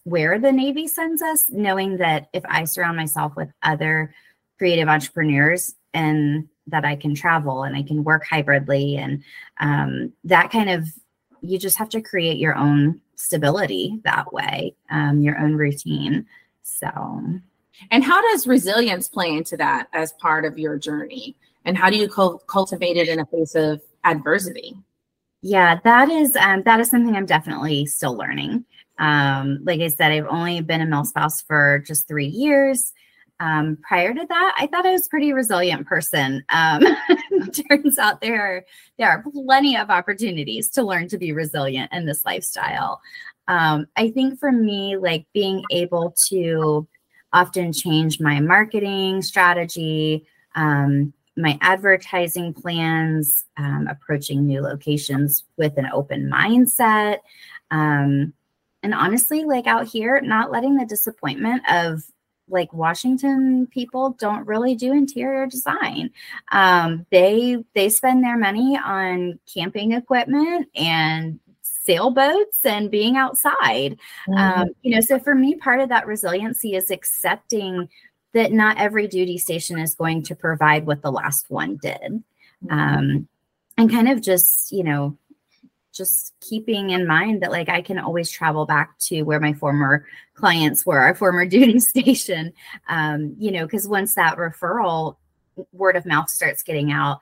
where 0.03 0.39
the 0.39 0.51
Navy 0.51 0.87
sends 0.87 1.21
us, 1.21 1.45
knowing 1.49 1.97
that 1.97 2.29
if 2.31 2.43
I 2.47 2.63
surround 2.63 2.95
myself 2.95 3.35
with 3.35 3.49
other 3.61 4.13
creative 4.57 4.87
entrepreneurs 4.87 5.75
and 5.93 6.47
that 6.67 6.85
I 6.85 6.95
can 6.95 7.15
travel 7.15 7.63
and 7.63 7.75
I 7.75 7.83
can 7.83 8.03
work 8.03 8.25
hybridly 8.25 8.97
and 8.97 9.23
um, 9.59 10.13
that 10.23 10.51
kind 10.51 10.69
of 10.69 10.87
you 11.41 11.57
just 11.57 11.77
have 11.77 11.89
to 11.89 12.01
create 12.01 12.37
your 12.37 12.55
own 12.55 13.01
stability 13.15 13.99
that 14.03 14.31
way, 14.33 14.75
um, 14.89 15.21
your 15.21 15.37
own 15.39 15.55
routine. 15.55 16.25
So, 16.63 16.87
and 17.91 18.03
how 18.03 18.21
does 18.21 18.47
resilience 18.47 19.07
play 19.07 19.29
into 19.29 19.57
that 19.57 19.87
as 19.93 20.13
part 20.13 20.45
of 20.45 20.57
your 20.57 20.77
journey? 20.77 21.35
And 21.65 21.77
how 21.77 21.89
do 21.89 21.97
you 21.97 22.07
cultivate 22.07 22.97
it 22.97 23.09
in 23.09 23.19
a 23.19 23.25
face 23.25 23.55
of 23.55 23.81
adversity? 24.03 24.77
Yeah, 25.41 25.79
that 25.83 26.09
is 26.09 26.35
um, 26.35 26.63
that 26.63 26.79
is 26.79 26.89
something 26.89 27.15
I'm 27.15 27.25
definitely 27.25 27.85
still 27.85 28.15
learning. 28.15 28.65
Um, 28.99 29.59
like 29.63 29.81
I 29.81 29.87
said, 29.89 30.11
I've 30.11 30.27
only 30.27 30.61
been 30.61 30.81
a 30.81 30.85
mil 30.85 31.05
spouse 31.05 31.41
for 31.41 31.83
just 31.85 32.07
three 32.07 32.27
years. 32.27 32.93
Um, 33.39 33.77
prior 33.87 34.13
to 34.13 34.25
that, 34.27 34.55
I 34.57 34.67
thought 34.67 34.85
I 34.85 34.91
was 34.91 35.05
a 35.05 35.09
pretty 35.09 35.31
resilient 35.31 35.85
person. 35.85 36.43
Um, 36.49 36.83
turns 37.69 37.97
out 37.97 38.21
there 38.21 38.41
are, 38.41 38.65
there 38.97 39.09
are 39.09 39.23
plenty 39.31 39.77
of 39.77 39.89
opportunities 39.89 40.69
to 40.71 40.83
learn 40.83 41.07
to 41.09 41.17
be 41.17 41.31
resilient 41.31 41.91
in 41.93 42.05
this 42.05 42.25
lifestyle. 42.25 42.99
Um, 43.47 43.87
I 43.95 44.09
think 44.09 44.39
for 44.39 44.51
me, 44.51 44.97
like 44.97 45.25
being 45.33 45.63
able 45.71 46.15
to 46.29 46.87
often 47.33 47.71
change 47.71 48.19
my 48.19 48.39
marketing 48.39 49.21
strategy, 49.21 50.25
um, 50.55 51.13
my 51.35 51.57
advertising 51.61 52.53
plans, 52.53 53.45
um, 53.57 53.87
approaching 53.87 54.45
new 54.45 54.61
locations 54.61 55.45
with 55.55 55.77
an 55.77 55.87
open 55.93 56.29
mindset. 56.29 57.19
Um, 57.69 58.33
and 58.81 58.93
honestly, 58.93 59.43
like 59.43 59.67
out 59.67 59.85
here, 59.87 60.19
not 60.21 60.51
letting 60.51 60.75
the 60.75 60.85
disappointment 60.85 61.61
of 61.69 62.03
like 62.49 62.71
Washington 62.73 63.67
people 63.67 64.11
don't 64.19 64.47
really 64.47 64.75
do 64.75 64.93
interior 64.93 65.45
design. 65.47 66.11
Um, 66.51 67.05
they 67.11 67.63
they 67.73 67.89
spend 67.89 68.23
their 68.23 68.37
money 68.37 68.77
on 68.77 69.39
camping 69.53 69.91
equipment 69.91 70.69
and 70.75 71.39
sailboats 71.87 72.65
and 72.65 72.91
being 72.91 73.17
outside. 73.17 73.97
Mm-hmm. 74.27 74.33
Um, 74.33 74.67
you 74.81 74.93
know, 74.93 75.01
so 75.01 75.19
for 75.19 75.33
me, 75.33 75.55
part 75.55 75.79
of 75.79 75.89
that 75.89 76.07
resiliency 76.07 76.75
is 76.75 76.91
accepting 76.91 77.89
that 78.33 78.51
not 78.51 78.77
every 78.77 79.07
duty 79.07 79.37
station 79.37 79.79
is 79.79 79.95
going 79.95 80.23
to 80.23 80.35
provide 80.35 80.85
what 80.85 81.01
the 81.01 81.11
last 81.11 81.49
one 81.49 81.77
did. 81.77 82.23
Mm-hmm. 82.63 82.71
Um, 82.71 83.27
and 83.77 83.91
kind 83.91 84.09
of 84.09 84.21
just, 84.21 84.71
you 84.71 84.83
know, 84.83 85.17
just 85.97 86.33
keeping 86.39 86.91
in 86.91 87.07
mind 87.07 87.41
that 87.41 87.51
like 87.51 87.69
I 87.69 87.81
can 87.81 87.97
always 87.97 88.29
travel 88.29 88.65
back 88.65 88.97
to 88.99 89.23
where 89.23 89.39
my 89.39 89.53
former 89.53 90.05
clients 90.35 90.85
were, 90.85 90.99
our 90.99 91.15
former 91.15 91.45
duty 91.47 91.79
station. 91.79 92.53
Um, 92.87 93.35
you 93.37 93.51
know, 93.51 93.65
because 93.65 93.87
once 93.87 94.15
that 94.15 94.37
referral 94.37 95.17
word 95.73 95.95
of 95.95 96.05
mouth 96.05 96.29
starts 96.29 96.63
getting 96.63 96.91
out, 96.91 97.19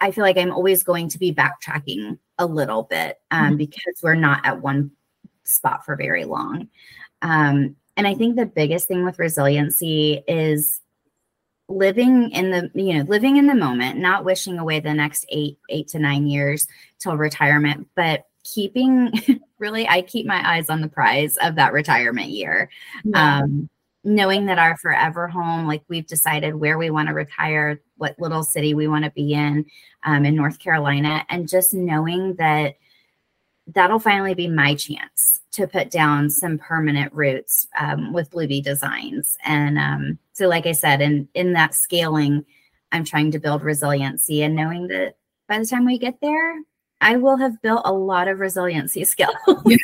I 0.00 0.10
feel 0.10 0.22
like 0.22 0.36
I'm 0.36 0.52
always 0.52 0.82
going 0.82 1.08
to 1.08 1.18
be 1.18 1.34
backtracking 1.34 2.18
a 2.38 2.46
little 2.46 2.84
bit 2.84 3.20
um, 3.30 3.48
mm-hmm. 3.48 3.56
because 3.56 3.94
we're 4.02 4.14
not 4.14 4.44
at 4.44 4.60
one 4.60 4.92
spot 5.44 5.84
for 5.84 5.96
very 5.96 6.24
long. 6.24 6.68
Um, 7.20 7.76
and 7.96 8.06
I 8.06 8.14
think 8.14 8.36
the 8.36 8.46
biggest 8.46 8.88
thing 8.88 9.04
with 9.04 9.18
resiliency 9.18 10.22
is 10.26 10.80
living 11.72 12.30
in 12.30 12.50
the 12.50 12.70
you 12.74 12.94
know 12.94 13.04
living 13.04 13.36
in 13.36 13.46
the 13.46 13.54
moment 13.54 13.98
not 13.98 14.24
wishing 14.24 14.58
away 14.58 14.80
the 14.80 14.92
next 14.92 15.24
eight 15.30 15.58
eight 15.68 15.88
to 15.88 15.98
nine 15.98 16.26
years 16.26 16.66
till 16.98 17.16
retirement 17.16 17.88
but 17.94 18.26
keeping 18.44 19.12
really 19.58 19.88
i 19.88 20.02
keep 20.02 20.26
my 20.26 20.56
eyes 20.56 20.68
on 20.68 20.80
the 20.80 20.88
prize 20.88 21.36
of 21.38 21.54
that 21.54 21.72
retirement 21.72 22.28
year 22.28 22.68
yeah. 23.04 23.38
um, 23.38 23.68
knowing 24.04 24.46
that 24.46 24.58
our 24.58 24.76
forever 24.76 25.28
home 25.28 25.66
like 25.66 25.82
we've 25.88 26.06
decided 26.06 26.54
where 26.54 26.78
we 26.78 26.90
want 26.90 27.08
to 27.08 27.14
retire 27.14 27.80
what 27.96 28.18
little 28.18 28.42
city 28.42 28.74
we 28.74 28.88
want 28.88 29.04
to 29.04 29.10
be 29.12 29.32
in 29.32 29.64
um, 30.04 30.24
in 30.24 30.34
north 30.34 30.58
carolina 30.58 31.24
and 31.28 31.48
just 31.48 31.72
knowing 31.72 32.34
that 32.34 32.74
that'll 33.68 33.98
finally 33.98 34.34
be 34.34 34.48
my 34.48 34.74
chance 34.74 35.40
to 35.52 35.66
put 35.66 35.90
down 35.90 36.30
some 36.30 36.58
permanent 36.58 37.12
roots 37.12 37.66
um, 37.78 38.12
with 38.12 38.30
Bleu 38.30 38.46
Bee 38.46 38.60
Designs. 38.60 39.36
And 39.44 39.78
um, 39.78 40.18
so, 40.32 40.48
like 40.48 40.66
I 40.66 40.72
said, 40.72 41.00
in 41.00 41.28
in 41.34 41.52
that 41.52 41.74
scaling, 41.74 42.44
I'm 42.90 43.04
trying 43.04 43.30
to 43.32 43.38
build 43.38 43.62
resiliency 43.62 44.42
and 44.42 44.56
knowing 44.56 44.88
that 44.88 45.16
by 45.48 45.58
the 45.58 45.66
time 45.66 45.84
we 45.84 45.98
get 45.98 46.20
there, 46.20 46.62
I 47.00 47.16
will 47.16 47.36
have 47.36 47.60
built 47.62 47.82
a 47.84 47.92
lot 47.92 48.28
of 48.28 48.40
resiliency 48.40 49.04
skills. 49.04 49.36
yeah. 49.66 49.76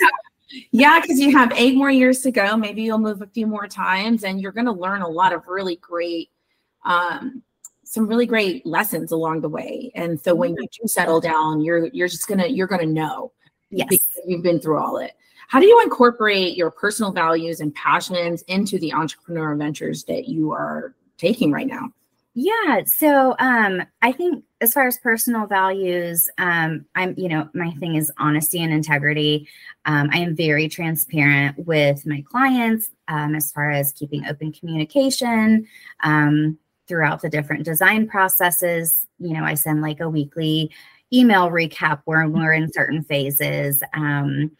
Yeah, 0.71 0.99
because 0.99 1.21
you 1.21 1.37
have 1.37 1.53
eight 1.55 1.77
more 1.77 1.91
years 1.91 2.23
to 2.23 2.31
go. 2.31 2.57
Maybe 2.57 2.83
you'll 2.83 2.99
move 2.99 3.21
a 3.21 3.27
few 3.27 3.47
more 3.47 3.67
times, 3.67 4.25
and 4.25 4.41
you're 4.41 4.53
going 4.53 4.64
to 4.64 4.73
learn 4.73 5.03
a 5.03 5.09
lot 5.09 5.35
of 5.35 5.47
really 5.47 5.77
great, 5.77 6.31
um, 6.87 7.43
some 7.85 8.07
really 8.07 8.25
great 8.25 8.64
lessons 8.64 9.12
along 9.12 9.43
the 9.43 9.49
way. 9.51 9.93
And 9.95 10.19
so 10.19 10.35
when 10.35 10.57
you 10.57 10.67
do 10.81 10.88
settle 10.88 11.21
down, 11.21 11.61
you're 11.61 11.88
you're 11.88 12.09
just 12.09 12.29
gonna 12.29 12.47
you're 12.47 12.67
gonna 12.67 12.87
know 12.87 13.33
Yes. 13.70 13.98
You've 14.26 14.42
been 14.42 14.61
through 14.61 14.78
all 14.78 14.98
it. 14.98 15.12
How 15.48 15.61
do 15.61 15.66
you 15.66 15.83
incorporate 15.83 16.57
your 16.57 16.70
personal 16.70 17.11
values 17.11 17.61
and 17.61 17.74
passions 17.74 18.42
into 18.42 18.78
the 18.78 18.92
entrepreneur 18.92 19.54
ventures 19.54 20.04
that 20.04 20.28
you 20.28 20.52
are 20.52 20.94
taking 21.16 21.50
right 21.50 21.66
now? 21.66 21.88
Yeah. 22.35 22.85
So 22.85 23.35
um, 23.40 23.83
I 24.02 24.12
think 24.12 24.44
as 24.61 24.72
far 24.72 24.87
as 24.87 24.98
personal 24.98 25.46
values, 25.46 26.28
um, 26.38 26.85
I'm, 26.94 27.14
you 27.16 27.28
know, 27.28 27.48
my 27.52 27.72
thing 27.72 27.96
is 27.96 28.12
honesty 28.18 28.62
and 28.62 28.72
integrity. 28.72 29.48
Um, 29.87 30.09
I 30.12 30.18
am 30.18 30.37
very 30.37 30.68
transparent 30.68 31.66
with 31.66 32.07
my 32.07 32.22
clients 32.31 32.90
um, 33.09 33.35
as 33.35 33.50
far 33.50 33.70
as 33.70 33.92
keeping 33.92 34.24
open 34.26 34.52
communication 34.52 35.66
um, 36.04 36.59
throughout 36.87 37.22
the 37.22 37.28
different 37.28 37.64
design 37.64 38.07
processes. 38.07 38.96
You 39.18 39.33
know, 39.33 39.42
I 39.44 39.54
send 39.54 39.83
like 39.83 39.98
a 39.98 40.09
weekly 40.09 40.70
email 41.12 41.51
recap 41.51 42.01
where 42.05 42.27
we're 42.29 42.53
in 42.53 42.73
certain 42.73 43.03
phases. 43.03 43.83
Um, 43.94 44.51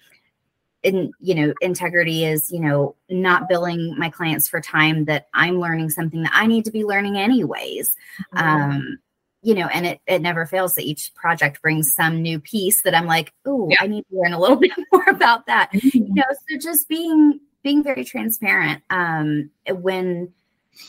and 0.85 1.13
you 1.21 1.35
know, 1.35 1.55
integrity 1.61 2.25
is 2.25 2.51
you 2.53 2.61
know 2.61 2.95
not 3.11 3.49
billing 3.49 3.97
my 3.99 4.11
clients 4.11 4.49
for 4.49 4.61
time 4.61 5.07
that 5.07 5.27
I'm 5.35 5.59
learning 5.59 5.91
something 5.91 6.23
that 6.23 6.33
I 6.35 6.47
need 6.47 6.65
to 6.67 6.71
be 6.71 6.85
learning 6.85 7.17
anyways. 7.17 7.91
Mm-hmm. 8.35 8.39
Um, 8.39 8.99
you 9.43 9.55
know, 9.55 9.67
and 9.69 9.87
it 9.87 10.01
it 10.07 10.23
never 10.23 10.47
fails 10.47 10.75
that 10.77 10.85
each 10.85 11.13
project 11.15 11.61
brings 11.63 11.95
some 11.95 12.23
new 12.23 12.39
piece 12.39 12.83
that 12.83 12.95
I'm 12.95 13.07
like, 13.07 13.33
oh, 13.45 13.69
yeah. 13.71 13.79
I 13.81 13.87
need 13.87 14.05
to 14.11 14.19
learn 14.19 14.33
a 14.33 14.41
little 14.41 14.57
bit 14.61 14.73
more 14.93 15.09
about 15.09 15.47
that. 15.47 15.71
Mm-hmm. 15.73 15.89
You 16.09 16.15
know, 16.15 16.25
so 16.49 16.59
just 16.59 16.89
being 16.89 17.41
being 17.63 17.83
very 17.83 18.05
transparent. 18.05 18.83
Um, 18.91 19.51
when 19.69 20.33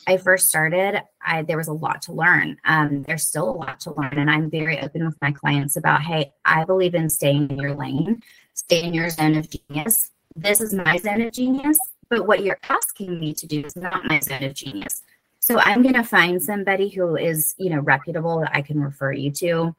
I 0.08 0.18
first 0.18 0.48
started, 0.48 1.02
I 1.26 1.44
there 1.44 1.58
was 1.58 1.68
a 1.68 1.74
lot 1.74 2.02
to 2.04 2.14
learn. 2.14 2.58
Um, 2.66 3.04
there's 3.04 3.28
still 3.28 3.50
a 3.50 3.52
lot 3.52 3.80
to 3.82 3.94
learn, 3.94 4.18
and 4.18 4.30
I'm 4.30 4.50
very 4.50 4.80
open 4.80 5.06
with 5.06 5.18
my 5.22 5.32
clients 5.32 5.76
about, 5.76 6.02
hey, 6.02 6.34
I 6.46 6.66
believe 6.66 6.96
in 6.96 7.10
staying 7.10 7.50
in 7.50 7.60
your 7.60 7.76
lane, 7.76 8.22
stay 8.54 8.84
in 8.84 8.94
your 8.94 9.10
zone 9.10 9.36
of 9.36 9.50
genius. 9.50 10.12
This 10.36 10.62
is 10.62 10.74
my 10.74 10.98
zone 10.98 11.22
of 11.22 11.34
genius, 11.34 11.78
but 12.10 12.28
what 12.28 12.44
you're 12.44 12.60
asking 12.70 13.20
me 13.20 13.34
to 13.34 13.48
do 13.48 13.62
is 13.66 13.76
not 13.76 14.08
my 14.08 14.20
zone 14.20 14.44
of 14.44 14.54
genius. 14.54 15.02
So 15.40 15.60
I'm 15.60 15.82
going 15.82 15.96
to 15.96 16.04
find 16.04 16.42
somebody 16.42 16.90
who 16.90 17.16
is, 17.16 17.56
you 17.58 17.70
know, 17.70 17.80
reputable 17.80 18.42
that 18.42 18.52
I 18.54 18.62
can 18.62 18.80
refer 18.80 19.12
you 19.12 19.32
to. 19.32 19.76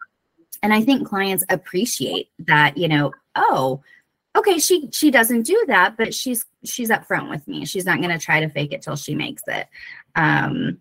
And 0.62 0.72
I 0.72 0.82
think 0.82 1.06
clients 1.06 1.44
appreciate 1.48 2.30
that, 2.40 2.76
you 2.76 2.88
know, 2.88 3.12
oh, 3.36 3.82
okay 4.36 4.58
she 4.58 4.88
she 4.92 5.10
doesn't 5.10 5.42
do 5.42 5.64
that 5.66 5.96
but 5.96 6.14
she's 6.14 6.46
she's 6.64 6.90
upfront 6.90 7.28
with 7.28 7.46
me 7.48 7.64
she's 7.64 7.84
not 7.84 7.98
going 7.98 8.16
to 8.16 8.24
try 8.24 8.40
to 8.40 8.48
fake 8.48 8.72
it 8.72 8.82
till 8.82 8.96
she 8.96 9.14
makes 9.14 9.42
it 9.48 9.66
um 10.16 10.78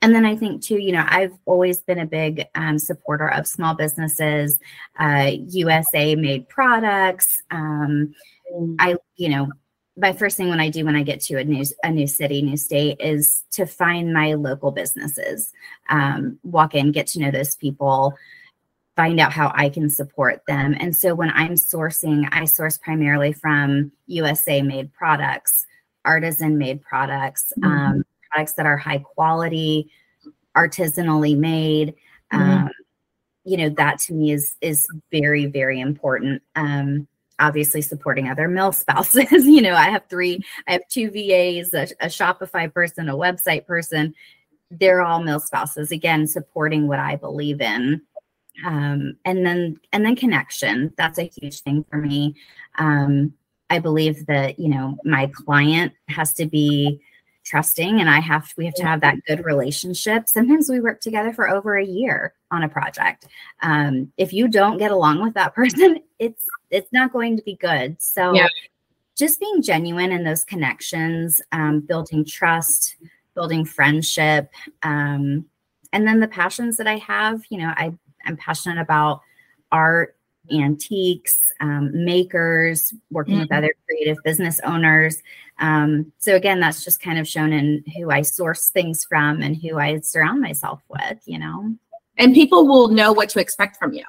and 0.00 0.14
then 0.14 0.24
i 0.24 0.36
think 0.36 0.62
too 0.62 0.78
you 0.78 0.92
know 0.92 1.04
i've 1.08 1.32
always 1.46 1.78
been 1.80 1.98
a 1.98 2.06
big 2.06 2.44
um, 2.54 2.78
supporter 2.78 3.28
of 3.28 3.46
small 3.46 3.74
businesses 3.74 4.58
uh, 4.98 5.30
usa 5.48 6.14
made 6.14 6.48
products 6.48 7.40
um, 7.50 8.14
i 8.78 8.96
you 9.16 9.28
know 9.28 9.50
my 9.96 10.12
first 10.12 10.36
thing 10.36 10.48
when 10.48 10.60
i 10.60 10.68
do 10.68 10.84
when 10.84 10.96
i 10.96 11.02
get 11.02 11.20
to 11.20 11.36
a 11.36 11.44
new 11.44 11.64
a 11.82 11.90
new 11.90 12.06
city 12.06 12.42
new 12.42 12.56
state 12.56 12.96
is 13.00 13.44
to 13.50 13.66
find 13.66 14.12
my 14.12 14.34
local 14.34 14.70
businesses 14.70 15.52
um, 15.88 16.38
walk 16.42 16.74
in 16.74 16.92
get 16.92 17.06
to 17.06 17.20
know 17.20 17.30
those 17.30 17.56
people 17.56 18.14
find 18.96 19.20
out 19.20 19.32
how 19.32 19.52
I 19.54 19.68
can 19.68 19.88
support 19.88 20.42
them. 20.46 20.76
And 20.78 20.94
so 20.94 21.14
when 21.14 21.30
I'm 21.30 21.54
sourcing, 21.54 22.28
I 22.30 22.44
source 22.44 22.78
primarily 22.78 23.32
from 23.32 23.92
USA 24.06 24.62
made 24.62 24.92
products, 24.92 25.66
artisan 26.04 26.58
made 26.58 26.82
products, 26.82 27.52
mm-hmm. 27.58 28.00
Products 28.32 28.54
that 28.54 28.66
are 28.66 28.76
high 28.76 28.98
quality, 28.98 29.90
artisanally 30.56 31.36
made. 31.36 31.94
Mm-hmm. 32.32 32.50
Um, 32.66 32.70
you 33.44 33.56
know, 33.56 33.68
that 33.70 33.98
to 34.00 34.14
me 34.14 34.32
is 34.32 34.54
is 34.60 34.86
very, 35.10 35.46
very 35.46 35.80
important. 35.80 36.42
Um, 36.54 37.06
obviously 37.38 37.82
supporting 37.82 38.28
other 38.28 38.48
MilSpouses. 38.48 39.44
you 39.44 39.60
know, 39.60 39.74
I 39.74 39.88
have 39.90 40.04
three, 40.08 40.40
I 40.68 40.72
have 40.72 40.86
two 40.88 41.10
VAs, 41.10 41.74
a, 41.74 41.88
a 42.04 42.06
Shopify 42.06 42.72
person, 42.72 43.08
a 43.08 43.16
website 43.16 43.66
person. 43.66 44.14
They're 44.70 45.02
all 45.02 45.20
MilSpouses. 45.20 45.90
Again, 45.90 46.26
supporting 46.28 46.86
what 46.86 47.00
I 47.00 47.16
believe 47.16 47.60
in 47.60 48.00
um, 48.64 49.16
and 49.24 49.44
then 49.44 49.80
and 49.92 50.04
then 50.04 50.16
connection 50.16 50.92
that's 50.96 51.18
a 51.18 51.24
huge 51.24 51.60
thing 51.60 51.84
for 51.90 51.98
me 51.98 52.34
um, 52.78 53.32
i 53.70 53.78
believe 53.78 54.26
that 54.26 54.58
you 54.58 54.68
know 54.68 54.96
my 55.04 55.26
client 55.34 55.92
has 56.08 56.32
to 56.34 56.46
be 56.46 57.00
trusting 57.44 58.00
and 58.00 58.08
i 58.08 58.20
have 58.20 58.48
to, 58.48 58.54
we 58.56 58.64
have 58.64 58.74
to 58.74 58.84
have 58.84 59.00
that 59.00 59.16
good 59.26 59.44
relationship 59.44 60.28
sometimes 60.28 60.68
we 60.68 60.80
work 60.80 61.00
together 61.00 61.32
for 61.32 61.48
over 61.48 61.76
a 61.76 61.84
year 61.84 62.34
on 62.50 62.62
a 62.62 62.68
project 62.68 63.26
um, 63.62 64.12
if 64.16 64.32
you 64.32 64.48
don't 64.48 64.78
get 64.78 64.90
along 64.90 65.22
with 65.22 65.34
that 65.34 65.54
person 65.54 65.98
it's 66.18 66.44
it's 66.70 66.92
not 66.92 67.12
going 67.12 67.36
to 67.36 67.42
be 67.42 67.56
good 67.56 68.00
so 68.00 68.32
yeah. 68.34 68.46
just 69.16 69.40
being 69.40 69.62
genuine 69.62 70.12
in 70.12 70.24
those 70.24 70.44
connections 70.44 71.40
um, 71.52 71.80
building 71.80 72.24
trust 72.24 72.96
building 73.34 73.64
friendship 73.64 74.50
um, 74.82 75.44
and 75.92 76.06
then 76.06 76.20
the 76.20 76.28
passions 76.28 76.76
that 76.76 76.86
i 76.86 76.96
have 76.96 77.42
you 77.50 77.58
know 77.58 77.72
i 77.76 77.92
I'm 78.26 78.36
passionate 78.36 78.80
about 78.80 79.22
art, 79.70 80.16
antiques, 80.52 81.38
um, 81.60 81.90
makers, 82.04 82.92
working 83.10 83.34
mm-hmm. 83.34 83.42
with 83.42 83.52
other 83.52 83.72
creative 83.86 84.18
business 84.24 84.60
owners. 84.64 85.22
Um, 85.62 86.12
so 86.18 86.34
again, 86.34 86.60
that's 86.60 86.84
just 86.84 87.00
kind 87.00 87.18
of 87.18 87.26
shown 87.26 87.52
in 87.52 87.84
who 87.96 88.10
I 88.10 88.22
source 88.22 88.68
things 88.68 89.04
from 89.04 89.40
and 89.42 89.56
who 89.56 89.78
I 89.78 90.00
surround 90.00 90.40
myself 90.40 90.82
with, 90.88 91.22
you 91.24 91.38
know. 91.38 91.74
And 92.18 92.34
people 92.34 92.66
will 92.66 92.88
know 92.88 93.12
what 93.12 93.30
to 93.30 93.40
expect 93.40 93.78
from 93.78 93.92
you, 93.94 94.04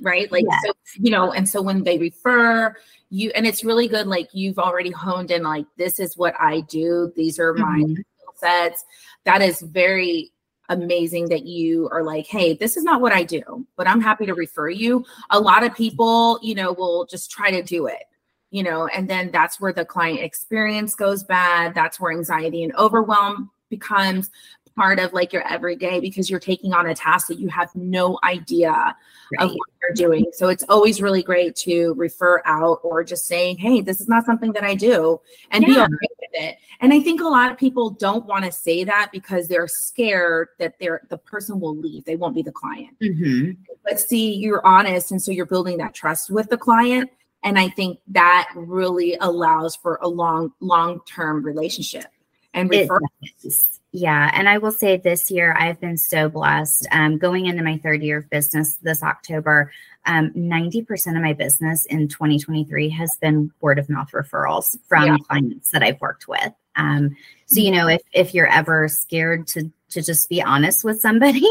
right? 0.00 0.30
Like, 0.30 0.46
yes. 0.48 0.60
so, 0.64 0.72
you 1.00 1.10
know, 1.10 1.32
and 1.32 1.46
so 1.46 1.60
when 1.60 1.82
they 1.82 1.98
refer 1.98 2.74
you, 3.10 3.32
and 3.34 3.46
it's 3.46 3.64
really 3.64 3.88
good, 3.88 4.06
like 4.06 4.28
you've 4.32 4.60
already 4.60 4.90
honed 4.90 5.32
in, 5.32 5.42
like, 5.42 5.66
this 5.76 5.98
is 5.98 6.16
what 6.16 6.34
I 6.40 6.60
do, 6.62 7.12
these 7.16 7.38
are 7.38 7.52
my 7.52 7.80
mm-hmm. 7.80 7.94
skill 7.94 8.34
sets. 8.36 8.84
That 9.24 9.42
is 9.42 9.60
very 9.60 10.30
amazing 10.68 11.28
that 11.30 11.44
you 11.44 11.88
are 11.90 12.04
like, 12.04 12.26
hey, 12.26 12.54
this 12.54 12.76
is 12.76 12.84
not 12.84 13.00
what 13.00 13.12
I 13.12 13.24
do, 13.24 13.66
but 13.76 13.88
I'm 13.88 14.00
happy 14.00 14.24
to 14.26 14.34
refer 14.34 14.70
you. 14.70 15.04
A 15.30 15.40
lot 15.40 15.64
of 15.64 15.74
people, 15.74 16.38
you 16.42 16.54
know, 16.54 16.72
will 16.72 17.06
just 17.06 17.30
try 17.30 17.50
to 17.50 17.62
do 17.62 17.86
it, 17.86 18.04
you 18.52 18.62
know, 18.62 18.86
and 18.86 19.08
then 19.08 19.30
that's 19.32 19.58
where 19.60 19.72
the 19.72 19.84
client 19.84 20.20
experience 20.20 20.94
goes 20.94 21.24
bad. 21.24 21.74
That's 21.74 21.98
where 21.98 22.12
anxiety 22.12 22.62
and 22.62 22.74
overwhelm 22.76 23.50
becomes 23.70 24.30
part 24.76 24.98
of 24.98 25.12
like 25.12 25.32
your 25.32 25.46
everyday 25.48 26.00
because 26.00 26.30
you're 26.30 26.40
taking 26.40 26.72
on 26.72 26.86
a 26.86 26.94
task 26.94 27.28
that 27.28 27.38
you 27.38 27.48
have 27.48 27.74
no 27.74 28.18
idea 28.24 28.70
right. 28.70 28.94
of 29.40 29.50
what 29.50 29.68
you're 29.80 29.94
doing. 29.94 30.26
So 30.32 30.48
it's 30.48 30.64
always 30.68 31.02
really 31.02 31.22
great 31.22 31.56
to 31.56 31.94
refer 31.94 32.42
out 32.44 32.80
or 32.82 33.04
just 33.04 33.26
saying, 33.26 33.58
hey, 33.58 33.80
this 33.80 34.00
is 34.00 34.08
not 34.08 34.24
something 34.24 34.52
that 34.52 34.64
I 34.64 34.74
do 34.74 35.20
and 35.50 35.62
yeah. 35.62 35.68
be 35.68 35.80
okay 35.80 36.14
with 36.20 36.30
it. 36.32 36.56
And 36.80 36.92
I 36.92 37.00
think 37.00 37.20
a 37.20 37.28
lot 37.28 37.50
of 37.50 37.58
people 37.58 37.90
don't 37.90 38.26
want 38.26 38.44
to 38.44 38.52
say 38.52 38.84
that 38.84 39.10
because 39.12 39.48
they're 39.48 39.68
scared 39.68 40.48
that 40.58 40.78
they're 40.78 41.02
the 41.08 41.18
person 41.18 41.60
will 41.60 41.76
leave. 41.76 42.04
They 42.04 42.16
won't 42.16 42.34
be 42.34 42.42
the 42.42 42.52
client. 42.52 42.96
Mhm. 43.00 43.56
But 43.84 44.00
see, 44.00 44.34
you're 44.34 44.64
honest. 44.66 45.10
And 45.10 45.20
so 45.20 45.32
you're 45.32 45.46
building 45.46 45.78
that 45.78 45.94
trust 45.94 46.30
with 46.30 46.48
the 46.48 46.58
client. 46.58 47.10
And 47.42 47.58
I 47.58 47.68
think 47.68 47.98
that 48.08 48.48
really 48.54 49.16
allows 49.20 49.76
for 49.76 49.98
a 50.02 50.08
long, 50.08 50.52
long-term 50.60 51.44
relationship 51.44 52.06
and 52.54 52.72
It 52.72 52.82
refer. 52.82 53.00
does. 53.42 53.66
Yeah. 53.94 54.30
And 54.32 54.48
I 54.48 54.56
will 54.58 54.72
say 54.72 54.96
this 54.96 55.30
year, 55.30 55.54
I've 55.58 55.78
been 55.80 55.98
so 55.98 56.28
blessed. 56.30 56.86
Um, 56.92 57.18
going 57.18 57.46
into 57.46 57.62
my 57.62 57.76
third 57.78 58.02
year 58.02 58.18
of 58.18 58.30
business 58.30 58.76
this 58.76 59.02
October, 59.02 59.70
um, 60.06 60.30
90% 60.30 61.16
of 61.16 61.22
my 61.22 61.34
business 61.34 61.84
in 61.86 62.08
2023 62.08 62.88
has 62.90 63.18
been 63.20 63.50
word 63.60 63.78
of 63.78 63.90
mouth 63.90 64.10
referrals 64.12 64.78
from 64.88 65.04
Yeah. 65.06 65.16
clients 65.28 65.70
that 65.72 65.82
I've 65.82 66.00
worked 66.00 66.26
with. 66.26 66.52
Um, 66.76 67.14
so, 67.46 67.60
you 67.60 67.70
know, 67.70 67.86
if, 67.86 68.00
if 68.14 68.32
you're 68.32 68.46
ever 68.48 68.88
scared 68.88 69.46
to, 69.48 69.70
to 69.90 70.00
just 70.00 70.28
be 70.30 70.40
honest 70.42 70.84
with 70.84 71.00
somebody, 71.00 71.42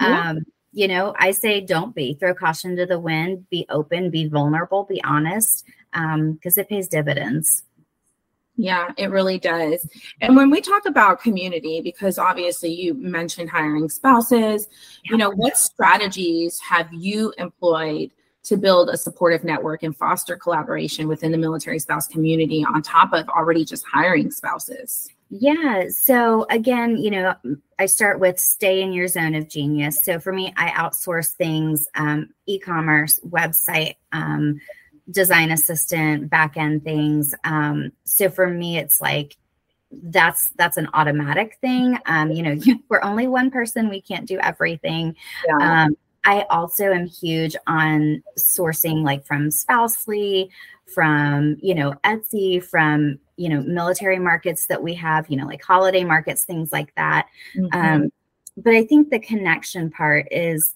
Yeah. 0.00 0.34
Um, 0.72 0.78
you 0.78 0.88
know, 0.88 1.14
I 1.18 1.30
say 1.32 1.60
don't 1.60 1.94
be. 1.94 2.14
Throw 2.14 2.34
caution 2.34 2.76
to 2.76 2.86
the 2.86 2.98
wind. 2.98 3.48
Be 3.50 3.66
open. 3.68 4.10
Be 4.10 4.28
vulnerable. 4.28 4.84
Be 4.84 5.02
honest, 5.04 5.64
because 5.92 6.58
it 6.58 6.68
pays 6.68 6.88
dividends. 6.88 7.64
Yeah, 8.56 8.92
it 8.98 9.10
really 9.10 9.38
does. 9.38 9.88
And 10.20 10.36
when 10.36 10.50
we 10.50 10.60
talk 10.60 10.84
about 10.84 11.22
community, 11.22 11.80
because 11.80 12.18
obviously 12.18 12.70
you 12.70 12.92
mentioned 12.92 13.48
hiring 13.48 13.88
spouses, 13.88 14.68
you 15.04 15.16
know, 15.16 15.30
what 15.30 15.56
strategies 15.56 16.60
have 16.60 16.92
you 16.92 17.32
employed 17.38 18.10
to 18.42 18.58
build 18.58 18.90
a 18.90 18.98
supportive 18.98 19.44
network 19.44 19.82
and 19.82 19.96
foster 19.96 20.36
collaboration 20.36 21.08
within 21.08 21.32
the 21.32 21.38
military 21.38 21.78
spouse 21.78 22.06
community 22.06 22.62
on 22.62 22.82
top 22.82 23.14
of 23.14 23.26
already 23.30 23.64
just 23.64 23.84
hiring 23.86 24.30
spouses? 24.30 25.08
Yeah. 25.30 25.84
So 25.90 26.44
again, 26.50 26.96
you 26.96 27.10
know, 27.10 27.34
I 27.78 27.86
start 27.86 28.18
with 28.18 28.38
stay 28.38 28.82
in 28.82 28.92
your 28.92 29.06
zone 29.06 29.36
of 29.36 29.48
genius. 29.48 30.04
So 30.04 30.18
for 30.18 30.32
me, 30.32 30.52
I 30.56 30.70
outsource 30.70 31.32
things, 31.34 31.88
um, 31.94 32.30
e-commerce, 32.46 33.20
website, 33.20 33.94
um, 34.10 34.60
design 35.10 35.52
assistant, 35.52 36.28
back 36.30 36.56
end 36.56 36.82
things. 36.82 37.32
Um, 37.44 37.92
so 38.04 38.28
for 38.28 38.48
me, 38.48 38.76
it's 38.78 39.00
like 39.00 39.36
that's 39.92 40.50
that's 40.56 40.76
an 40.76 40.88
automatic 40.94 41.58
thing. 41.60 41.98
Um, 42.06 42.30
you 42.32 42.42
know, 42.42 42.56
we're 42.88 43.02
only 43.02 43.28
one 43.28 43.50
person; 43.50 43.88
we 43.88 44.00
can't 44.00 44.26
do 44.26 44.38
everything. 44.38 45.16
Yeah. 45.46 45.84
Um, 45.84 45.96
I 46.24 46.44
also 46.50 46.92
am 46.92 47.06
huge 47.06 47.56
on 47.66 48.22
sourcing 48.38 49.04
like 49.04 49.24
from 49.26 49.50
Spousely, 49.50 50.50
from 50.86 51.56
you 51.60 51.74
know 51.74 51.94
Etsy, 52.04 52.62
from 52.62 53.18
you 53.40 53.48
know 53.48 53.62
military 53.62 54.18
markets 54.18 54.66
that 54.66 54.82
we 54.82 54.94
have, 54.94 55.28
you 55.30 55.36
know 55.36 55.46
like 55.46 55.62
holiday 55.62 56.04
markets, 56.04 56.44
things 56.44 56.72
like 56.72 56.94
that. 56.96 57.26
Mhm. 57.56 57.74
Um, 57.74 58.12
but 58.56 58.74
I 58.74 58.84
think 58.84 59.10
the 59.10 59.18
connection 59.18 59.90
part 59.90 60.28
is. 60.30 60.74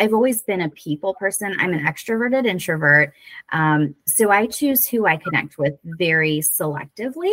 I've 0.00 0.12
always 0.12 0.42
been 0.42 0.60
a 0.60 0.70
people 0.70 1.14
person. 1.14 1.54
I'm 1.60 1.72
an 1.72 1.84
extroverted 1.86 2.46
introvert. 2.46 3.12
Um, 3.52 3.94
so 4.06 4.28
I 4.28 4.46
choose 4.46 4.88
who 4.88 5.06
I 5.06 5.16
connect 5.18 5.56
with 5.56 5.74
very 5.84 6.40
selectively 6.40 7.32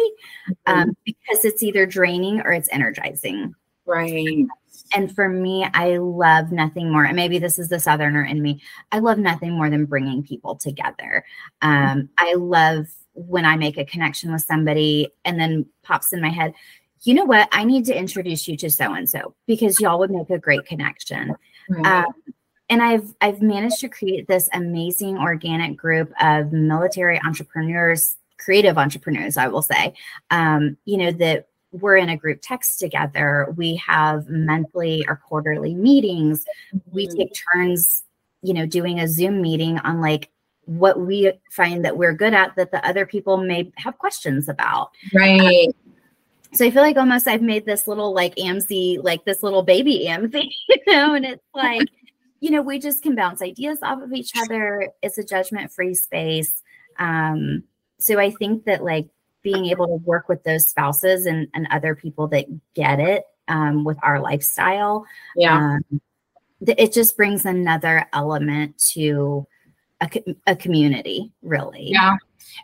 um, 0.67 0.95
because 1.03 1.43
it's 1.43 1.63
either 1.63 1.87
draining 1.87 2.39
or 2.41 2.51
it's 2.51 2.69
energizing. 2.71 3.55
right. 3.87 4.45
And 4.93 5.13
for 5.13 5.27
me, 5.27 5.67
I 5.73 5.97
love 5.97 6.51
nothing 6.51 6.91
more. 6.91 7.03
And 7.03 7.15
maybe 7.15 7.39
this 7.39 7.57
is 7.57 7.69
the 7.69 7.79
Southerner 7.79 8.23
in 8.23 8.41
me. 8.43 8.61
I 8.91 8.99
love 8.99 9.17
nothing 9.17 9.53
more 9.53 9.69
than 9.69 9.85
bringing 9.85 10.21
people 10.21 10.55
together. 10.55 11.25
Um, 11.63 12.09
I 12.19 12.35
love 12.35 12.85
when 13.13 13.45
I 13.45 13.55
make 13.55 13.77
a 13.77 13.85
connection 13.85 14.31
with 14.31 14.41
somebody 14.43 15.09
and 15.25 15.39
then 15.39 15.65
pops 15.83 16.13
in 16.13 16.21
my 16.21 16.29
head, 16.29 16.53
you 17.03 17.13
know 17.13 17.25
what? 17.25 17.49
I 17.51 17.63
need 17.63 17.85
to 17.85 17.97
introduce 17.97 18.47
you 18.47 18.55
to 18.57 18.69
so 18.69 18.93
and 18.93 19.09
so 19.09 19.33
because 19.47 19.79
y'all 19.79 19.99
would 19.99 20.11
make 20.11 20.29
a 20.29 20.37
great 20.37 20.65
connection. 20.65 21.35
Right. 21.69 22.05
Um, 22.05 22.13
and 22.69 22.81
I've 22.81 23.13
I've 23.19 23.41
managed 23.41 23.79
to 23.81 23.89
create 23.89 24.27
this 24.27 24.49
amazing 24.53 25.17
organic 25.17 25.75
group 25.75 26.13
of 26.21 26.51
military 26.51 27.19
entrepreneurs, 27.21 28.15
creative 28.37 28.77
entrepreneurs, 28.77 29.35
I 29.35 29.47
will 29.47 29.61
say. 29.61 29.93
Um, 30.29 30.77
you 30.85 30.97
know 30.97 31.11
that 31.11 31.47
we're 31.71 31.97
in 31.97 32.09
a 32.09 32.17
group 32.17 32.39
text 32.41 32.79
together. 32.79 33.53
We 33.57 33.75
have 33.77 34.29
monthly 34.29 35.05
or 35.07 35.15
quarterly 35.15 35.73
meetings. 35.73 36.45
We 36.91 37.07
Mhm. 37.07 37.17
take 37.17 37.33
turns, 37.53 38.03
you 38.41 38.53
know, 38.53 38.65
doing 38.65 38.99
a 38.99 39.07
Zoom 39.07 39.41
meeting 39.41 39.79
on 39.79 40.01
like 40.01 40.29
what 40.77 40.99
we 40.99 41.31
find 41.51 41.83
that 41.83 41.97
we're 41.97 42.13
good 42.13 42.33
at 42.33 42.55
that 42.55 42.71
the 42.71 42.85
other 42.87 43.05
people 43.05 43.37
may 43.37 43.71
have 43.75 43.97
questions 43.97 44.47
about. 44.49 44.91
right. 45.13 45.69
So 46.53 46.65
I 46.65 46.71
feel 46.71 46.81
like 46.81 46.97
almost 46.97 47.27
I've 47.29 47.41
made 47.41 47.65
this 47.65 47.87
little 47.87 48.13
like 48.13 48.35
AMC, 48.35 49.01
like 49.03 49.23
this 49.23 49.41
little 49.41 49.63
baby 49.63 50.05
AMC, 50.07 50.49
you 50.69 50.77
know, 50.87 51.13
and 51.13 51.25
it's 51.25 51.43
like, 51.53 51.87
you 52.41 52.51
know, 52.51 52.61
we 52.61 52.77
just 52.77 53.01
can 53.03 53.15
bounce 53.15 53.41
ideas 53.41 53.79
off 53.81 54.01
of 54.01 54.11
each 54.11 54.31
other. 54.37 54.89
It's 55.01 55.17
a 55.17 55.23
judgment 55.23 55.71
free 55.71 55.93
space. 55.93 56.51
Um, 56.99 57.63
so 57.99 58.19
I 58.19 58.31
think 58.31 58.65
that 58.65 58.83
like 58.83 59.07
being 59.43 59.67
able 59.67 59.87
to 59.87 60.03
work 60.03 60.27
with 60.27 60.43
those 60.43 60.65
spouses 60.65 61.25
and, 61.25 61.47
and 61.53 61.67
other 61.71 61.95
people 61.95 62.27
that 62.27 62.45
get 62.73 62.99
it 62.99 63.23
um, 63.47 63.85
with 63.85 63.97
our 64.03 64.19
lifestyle, 64.19 65.05
Yeah. 65.37 65.57
um, 65.57 66.01
th- 66.65 66.77
it 66.77 66.91
just 66.91 67.15
brings 67.15 67.45
another 67.45 68.05
element 68.11 68.77
to 68.93 69.47
a, 70.01 70.35
a 70.47 70.55
community, 70.55 71.31
really. 71.41 71.89
Yeah. 71.91 72.15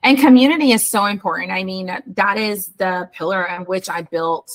And 0.04 0.18
community 0.18 0.72
is 0.72 0.90
so 0.90 1.06
important. 1.06 1.52
I 1.52 1.64
mean, 1.64 1.96
that 2.06 2.38
is 2.38 2.68
the 2.78 3.10
pillar 3.14 3.50
on 3.50 3.64
which 3.66 3.90
I 3.90 4.02
built 4.02 4.52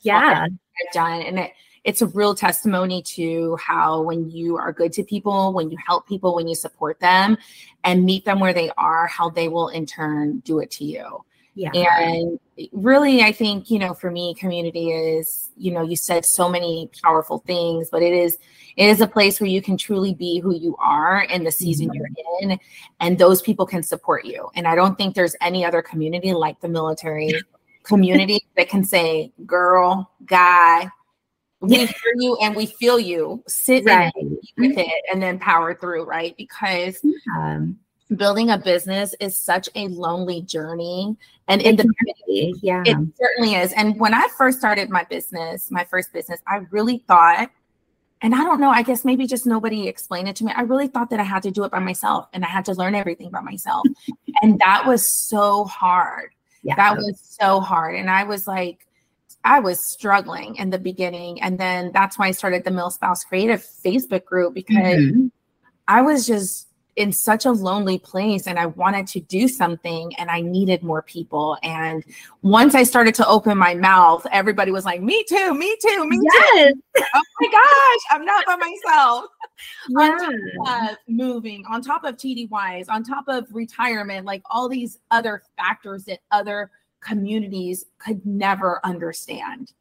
Yeah. 0.00 0.46
I've 0.46 0.92
done. 0.92 1.22
And 1.22 1.38
it, 1.38 1.52
it's 1.84 2.02
a 2.02 2.06
real 2.06 2.34
testimony 2.34 3.02
to 3.02 3.56
how 3.56 4.02
when 4.02 4.30
you 4.30 4.56
are 4.56 4.72
good 4.72 4.92
to 4.94 5.04
people, 5.04 5.52
when 5.52 5.70
you 5.70 5.76
help 5.84 6.06
people, 6.06 6.34
when 6.34 6.46
you 6.46 6.54
support 6.54 7.00
them 7.00 7.36
and 7.84 8.04
meet 8.04 8.24
them 8.24 8.40
where 8.40 8.52
they 8.52 8.70
are, 8.76 9.06
how 9.06 9.30
they 9.30 9.48
will 9.48 9.68
in 9.68 9.86
turn 9.86 10.40
do 10.40 10.60
it 10.60 10.70
to 10.72 10.84
you. 10.84 11.24
Yeah. 11.54 11.70
And 11.74 12.38
really, 12.72 13.22
I 13.22 13.32
think, 13.32 13.70
you 13.70 13.78
know, 13.78 13.94
for 13.94 14.10
me, 14.10 14.34
community 14.34 14.90
is, 14.90 15.50
you 15.56 15.70
know, 15.70 15.82
you 15.82 15.96
said 15.96 16.24
so 16.24 16.48
many 16.48 16.90
powerful 17.02 17.38
things, 17.46 17.88
but 17.90 18.02
it 18.02 18.12
is, 18.12 18.38
it 18.76 18.88
is 18.88 19.00
a 19.00 19.06
place 19.06 19.40
where 19.40 19.50
you 19.50 19.60
can 19.60 19.76
truly 19.76 20.14
be 20.14 20.38
who 20.40 20.54
you 20.54 20.76
are 20.78 21.22
in 21.24 21.44
the 21.44 21.52
season 21.52 21.90
Mhm. 21.90 21.94
you're 21.94 22.08
in, 22.40 22.58
and 23.00 23.18
those 23.18 23.42
people 23.42 23.66
can 23.66 23.82
support 23.82 24.24
you. 24.24 24.48
And 24.54 24.66
I 24.66 24.74
don't 24.74 24.96
think 24.96 25.14
there's 25.14 25.36
any 25.42 25.64
other 25.64 25.82
community 25.82 26.32
like 26.32 26.58
the 26.60 26.68
military 26.68 27.42
community 27.82 28.40
that 28.56 28.68
can 28.70 28.82
say, 28.84 29.32
girl, 29.44 30.10
guy, 30.24 30.88
we 31.60 31.76
Yeah. 31.80 31.86
hear 31.86 32.14
you 32.16 32.36
and 32.40 32.56
we 32.56 32.66
feel 32.66 32.98
you. 32.98 33.42
Sit 33.46 33.84
Right. 33.84 34.10
and 34.16 34.38
with 34.56 34.78
it 34.78 35.04
and 35.12 35.22
then 35.22 35.38
power 35.38 35.74
through, 35.74 36.04
right? 36.04 36.34
Because 36.36 37.00
Um, 37.36 37.78
building 38.16 38.50
a 38.50 38.58
business 38.58 39.14
is 39.20 39.36
such 39.36 39.68
a 39.74 39.88
lonely 39.88 40.42
journey. 40.42 41.16
And 41.48 41.60
it 41.60 41.66
in 41.66 41.76
the 41.76 41.88
be, 42.26 42.54
yeah. 42.62 42.82
it 42.86 42.96
certainly 43.18 43.54
is. 43.54 43.72
And 43.72 43.98
when 43.98 44.14
I 44.14 44.28
first 44.36 44.58
started 44.58 44.88
my 44.90 45.04
business, 45.04 45.70
my 45.70 45.84
first 45.84 46.12
business, 46.12 46.40
I 46.46 46.58
really 46.70 47.04
thought, 47.08 47.50
and 48.22 48.34
I 48.34 48.38
don't 48.38 48.60
know, 48.60 48.70
I 48.70 48.82
guess 48.82 49.04
maybe 49.04 49.26
just 49.26 49.46
nobody 49.46 49.88
explained 49.88 50.28
it 50.28 50.36
to 50.36 50.44
me. 50.44 50.52
I 50.54 50.62
really 50.62 50.86
thought 50.86 51.10
that 51.10 51.18
I 51.20 51.24
had 51.24 51.42
to 51.42 51.50
do 51.50 51.64
it 51.64 51.72
by 51.72 51.80
myself 51.80 52.28
and 52.32 52.44
I 52.44 52.48
had 52.48 52.64
to 52.66 52.74
learn 52.74 52.94
everything 52.94 53.30
by 53.30 53.40
myself. 53.40 53.84
and 54.42 54.58
that 54.60 54.86
was 54.86 55.04
so 55.04 55.64
hard. 55.64 56.30
yeah. 56.62 56.76
That 56.76 56.96
was 56.96 57.18
so 57.20 57.58
hard. 57.60 57.96
And 57.96 58.08
I 58.08 58.22
was 58.24 58.46
like, 58.46 58.86
I 59.44 59.58
was 59.58 59.80
struggling 59.80 60.54
in 60.56 60.70
the 60.70 60.78
beginning. 60.78 61.42
And 61.42 61.58
then 61.58 61.90
that's 61.92 62.16
why 62.16 62.28
I 62.28 62.30
started 62.30 62.62
the 62.62 62.70
Mil 62.70 62.90
Spouse 62.90 63.24
Creative 63.24 63.60
Facebook 63.60 64.24
group 64.24 64.54
because 64.54 64.78
Mhm. 65.02 65.32
I 65.88 66.02
was 66.02 66.24
just 66.24 66.68
in 66.96 67.12
such 67.12 67.46
a 67.46 67.52
lonely 67.52 67.98
place 67.98 68.46
and 68.46 68.58
I 68.58 68.66
wanted 68.66 69.06
to 69.08 69.20
do 69.20 69.48
something 69.48 70.14
and 70.16 70.30
I 70.30 70.40
needed 70.42 70.82
more 70.82 71.02
people. 71.02 71.56
And 71.62 72.04
once 72.42 72.74
I 72.74 72.82
started 72.82 73.14
to 73.16 73.26
open 73.26 73.56
my 73.56 73.74
mouth, 73.74 74.26
everybody 74.30 74.70
was 74.70 74.84
like, 74.84 75.00
Me 75.00 75.24
too, 75.28 75.54
me 75.54 75.74
too, 75.80 76.06
me 76.08 76.18
too. 76.18 76.72
Oh 77.14 77.22
my 77.40 77.48
gosh, 77.50 78.00
I'm 78.10 78.24
not 78.24 78.44
by 78.46 78.56
myself. 78.56 79.24
On 79.98 80.10
Yeah. 80.66 80.90
of 80.90 80.96
moving, 81.08 81.64
on 81.68 81.82
top 81.82 82.04
of 82.04 82.16
TDYs, 82.16 82.86
on 82.88 83.02
top 83.02 83.24
of 83.28 83.46
retirement, 83.52 84.26
like 84.26 84.42
all 84.50 84.68
these 84.68 84.98
other 85.10 85.42
factors 85.56 86.04
that 86.04 86.20
other 86.30 86.70
communities 87.00 87.86
could 87.98 88.24
never 88.24 88.80
understand. 88.84 89.72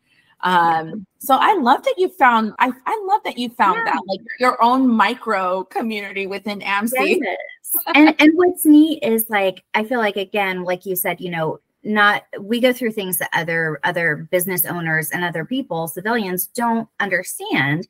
Um, 0.44 1.06
so 1.20 1.38
I 1.40 1.54
love 1.56 1.84
that 1.84 1.96
you 1.98 2.10
found 2.10 2.54
I, 2.60 2.72
I 2.86 3.06
love 3.08 3.22
that 3.26 3.38
you 3.38 3.50
found 3.50 3.78
Yeah. 3.86 3.94
that 3.94 4.02
like 4.08 4.22
your 4.40 4.62
own 4.64 4.88
micro 4.88 5.64
community 5.66 6.28
within 6.28 6.60
AMC. 6.62 6.92
Yes. 7.22 7.38
and 7.96 8.16
and 8.20 8.32
what's 8.36 8.66
neat 8.66 9.04
is 9.04 9.26
like 9.30 9.64
I 9.74 9.84
feel 9.84 10.00
like 10.00 10.18
again, 10.18 10.64
like 10.64 10.86
you 10.86 10.96
said, 10.96 11.22
you 11.22 11.30
know, 11.30 11.60
not 11.84 12.24
we 12.40 12.60
go 12.60 12.74
through 12.74 12.92
things 12.92 13.18
that 13.18 13.30
other 13.34 13.80
other 13.84 14.28
business 14.32 14.66
owners 14.66 15.12
and 15.12 15.24
other 15.24 15.46
people, 15.46 15.88
civilians, 15.88 16.48
don't 16.48 16.88
understand. 17.00 17.88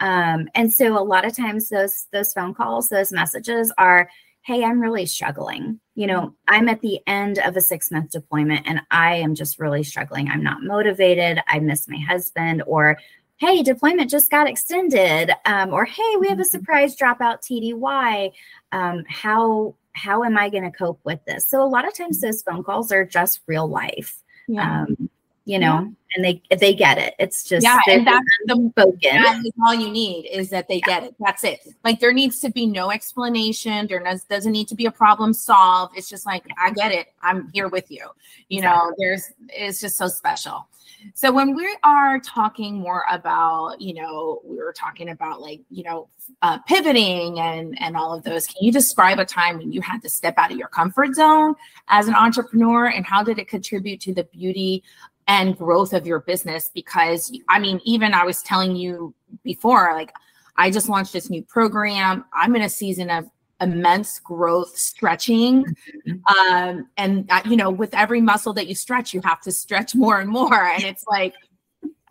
Um, 0.00 0.48
and 0.54 0.72
so 0.72 0.98
a 0.98 1.02
lot 1.02 1.24
of 1.24 1.36
times 1.36 1.68
those 1.68 2.06
those 2.12 2.32
phone 2.32 2.54
calls, 2.54 2.88
those 2.88 3.12
messages 3.12 3.72
are, 3.78 4.08
hey, 4.44 4.62
I'm 4.62 4.80
really 4.80 5.06
struggling. 5.06 5.80
You 5.94 6.06
know, 6.06 6.34
I'm 6.48 6.68
at 6.68 6.82
the 6.82 7.00
end 7.06 7.38
of 7.38 7.56
a 7.56 7.60
six 7.60 7.90
month 7.90 8.10
deployment 8.10 8.66
and 8.66 8.82
I 8.90 9.16
am 9.16 9.34
just 9.34 9.58
really 9.58 9.82
struggling. 9.82 10.28
I'm 10.28 10.42
not 10.42 10.62
motivated. 10.62 11.40
I 11.48 11.60
miss 11.60 11.88
my 11.88 11.98
husband, 11.98 12.62
or 12.66 12.98
hey, 13.36 13.62
deployment 13.62 14.10
just 14.10 14.30
got 14.30 14.48
extended, 14.48 15.32
um, 15.46 15.72
or 15.72 15.84
hey, 15.84 16.16
we 16.20 16.28
have 16.28 16.38
a 16.38 16.42
mm-hmm. 16.42 16.50
surprise 16.50 16.96
dropout 16.96 17.40
TDY. 17.42 18.32
Um, 18.72 19.04
how 19.08 19.74
how 19.92 20.24
am 20.24 20.36
I 20.36 20.50
going 20.50 20.64
to 20.64 20.76
cope 20.76 21.00
with 21.04 21.24
this? 21.24 21.48
So 21.48 21.62
a 21.62 21.68
lot 21.68 21.86
of 21.86 21.94
times 21.94 22.20
those 22.20 22.42
phone 22.42 22.64
calls 22.64 22.90
are 22.92 23.04
just 23.04 23.40
real 23.46 23.68
life. 23.68 24.22
Yeah. 24.48 24.82
Um, 24.82 25.08
you 25.44 25.58
know, 25.58 25.80
yeah. 25.80 26.16
and 26.16 26.24
they 26.24 26.42
they 26.56 26.74
get 26.74 26.96
it. 26.98 27.14
It's 27.18 27.44
just 27.44 27.64
yeah, 27.64 27.78
and 27.88 28.06
that's 28.06 28.24
the. 28.46 28.72
That 29.02 29.42
is 29.44 29.52
all 29.66 29.74
you 29.74 29.90
need 29.90 30.26
is 30.26 30.50
that 30.50 30.68
they 30.68 30.76
yeah. 30.86 31.00
get 31.00 31.04
it. 31.04 31.14
That's 31.20 31.44
it. 31.44 31.60
Like 31.84 32.00
there 32.00 32.12
needs 32.12 32.40
to 32.40 32.50
be 32.50 32.66
no 32.66 32.90
explanation. 32.90 33.86
There 33.86 34.02
doesn't 34.30 34.52
need 34.52 34.68
to 34.68 34.74
be 34.74 34.86
a 34.86 34.90
problem 34.90 35.34
solved. 35.34 35.96
It's 35.96 36.08
just 36.08 36.24
like 36.24 36.44
I 36.58 36.70
get 36.70 36.92
it. 36.92 37.08
I'm 37.22 37.50
here 37.52 37.68
with 37.68 37.90
you. 37.90 38.06
You 38.48 38.62
know, 38.62 38.92
there's 38.98 39.32
it's 39.50 39.80
just 39.80 39.98
so 39.98 40.08
special. 40.08 40.66
So 41.12 41.30
when 41.30 41.54
we 41.54 41.76
are 41.84 42.18
talking 42.20 42.76
more 42.76 43.04
about, 43.10 43.80
you 43.80 43.92
know, 43.94 44.40
we 44.44 44.56
were 44.56 44.72
talking 44.72 45.10
about 45.10 45.42
like, 45.42 45.60
you 45.68 45.82
know, 45.82 46.08
uh, 46.40 46.58
pivoting 46.60 47.38
and 47.40 47.76
and 47.80 47.96
all 47.96 48.14
of 48.14 48.24
those. 48.24 48.46
Can 48.46 48.64
you 48.64 48.72
describe 48.72 49.18
a 49.18 49.24
time 49.24 49.58
when 49.58 49.72
you 49.72 49.82
had 49.82 50.00
to 50.02 50.08
step 50.08 50.34
out 50.38 50.50
of 50.50 50.56
your 50.56 50.68
comfort 50.68 51.14
zone 51.14 51.54
as 51.88 52.08
an 52.08 52.14
entrepreneur, 52.14 52.86
and 52.86 53.04
how 53.04 53.22
did 53.22 53.38
it 53.38 53.48
contribute 53.48 54.00
to 54.00 54.14
the 54.14 54.24
beauty 54.24 54.82
and 55.26 55.56
growth 55.56 55.92
of 55.92 56.06
your 56.06 56.20
business? 56.20 56.70
Because 56.74 57.36
I 57.48 57.58
mean, 57.58 57.80
even 57.84 58.14
I 58.14 58.24
was 58.24 58.42
telling 58.42 58.76
you 58.76 59.14
before, 59.42 59.92
like 59.94 60.12
I 60.56 60.70
just 60.70 60.88
launched 60.88 61.12
this 61.12 61.30
new 61.30 61.42
program. 61.42 62.24
I'm 62.32 62.54
in 62.56 62.62
a 62.62 62.68
season 62.68 63.10
of 63.10 63.28
immense 63.60 64.18
growth 64.18 64.76
stretching 64.76 65.64
mm-hmm. 65.64 66.36
um, 66.36 66.88
and 66.96 67.30
uh, 67.30 67.40
you 67.44 67.56
know 67.56 67.70
with 67.70 67.94
every 67.94 68.20
muscle 68.20 68.52
that 68.52 68.66
you 68.66 68.74
stretch 68.74 69.14
you 69.14 69.20
have 69.24 69.40
to 69.40 69.52
stretch 69.52 69.94
more 69.94 70.20
and 70.20 70.28
more 70.28 70.64
and 70.64 70.82
it's 70.82 71.04
like 71.06 71.34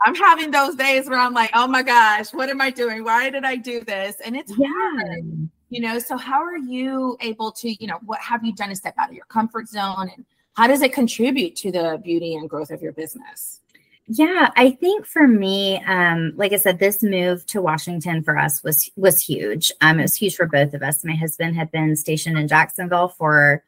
i'm 0.05 0.15
having 0.15 0.51
those 0.51 0.75
days 0.75 1.09
where 1.09 1.19
i'm 1.19 1.33
like 1.33 1.49
oh 1.53 1.67
my 1.67 1.83
gosh 1.83 2.33
what 2.33 2.49
am 2.49 2.61
i 2.61 2.69
doing 2.69 3.03
why 3.03 3.29
did 3.29 3.43
i 3.43 3.57
do 3.57 3.81
this 3.81 4.15
and 4.23 4.37
it's 4.37 4.53
yeah. 4.57 4.67
hard 4.69 5.49
you 5.69 5.81
know 5.81 5.99
so 5.99 6.15
how 6.15 6.41
are 6.41 6.57
you 6.57 7.17
able 7.19 7.51
to 7.51 7.69
you 7.81 7.87
know 7.87 7.99
what 8.05 8.19
have 8.19 8.43
you 8.43 8.53
done 8.53 8.69
to 8.69 8.75
step 8.75 8.93
out 8.97 9.09
of 9.09 9.15
your 9.15 9.25
comfort 9.25 9.67
zone 9.67 10.09
and 10.15 10.25
how 10.53 10.67
does 10.67 10.81
it 10.81 10.93
contribute 10.93 11.55
to 11.55 11.71
the 11.71 11.99
beauty 12.03 12.35
and 12.35 12.49
growth 12.49 12.71
of 12.71 12.81
your 12.81 12.93
business 12.93 13.59
yeah, 14.07 14.49
I 14.57 14.71
think 14.71 15.05
for 15.05 15.27
me, 15.27 15.81
um, 15.87 16.33
like 16.35 16.51
I 16.51 16.57
said, 16.57 16.79
this 16.79 17.01
move 17.01 17.45
to 17.47 17.61
Washington 17.61 18.21
for 18.21 18.37
us 18.37 18.61
was 18.61 18.91
was 18.97 19.23
huge. 19.23 19.71
Um, 19.79 19.99
it 19.99 20.03
was 20.03 20.15
huge 20.15 20.35
for 20.35 20.45
both 20.45 20.73
of 20.73 20.83
us. 20.83 21.05
My 21.05 21.15
husband 21.15 21.55
had 21.55 21.71
been 21.71 21.95
stationed 21.95 22.37
in 22.37 22.49
Jacksonville 22.49 23.09
for 23.09 23.63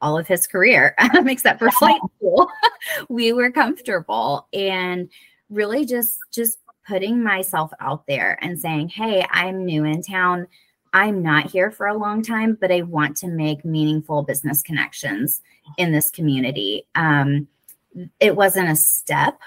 all 0.00 0.18
of 0.18 0.26
his 0.26 0.46
career, 0.48 0.96
um, 1.16 1.28
except 1.28 1.60
for 1.60 1.70
flight 1.70 2.00
school. 2.16 2.50
we 3.08 3.32
were 3.32 3.52
comfortable 3.52 4.48
and 4.52 5.08
really 5.48 5.86
just 5.86 6.18
just 6.32 6.58
putting 6.86 7.22
myself 7.22 7.70
out 7.78 8.04
there 8.08 8.36
and 8.42 8.58
saying, 8.60 8.88
"Hey, 8.88 9.24
I'm 9.30 9.64
new 9.64 9.84
in 9.84 10.02
town. 10.02 10.48
I'm 10.92 11.22
not 11.22 11.52
here 11.52 11.70
for 11.70 11.86
a 11.86 11.96
long 11.96 12.22
time, 12.22 12.58
but 12.60 12.72
I 12.72 12.82
want 12.82 13.16
to 13.18 13.28
make 13.28 13.64
meaningful 13.64 14.22
business 14.24 14.60
connections 14.60 15.40
in 15.76 15.92
this 15.92 16.10
community." 16.10 16.86
Um, 16.94 17.48
it 18.20 18.36
wasn't 18.36 18.70
a 18.70 18.76
step 18.76 19.38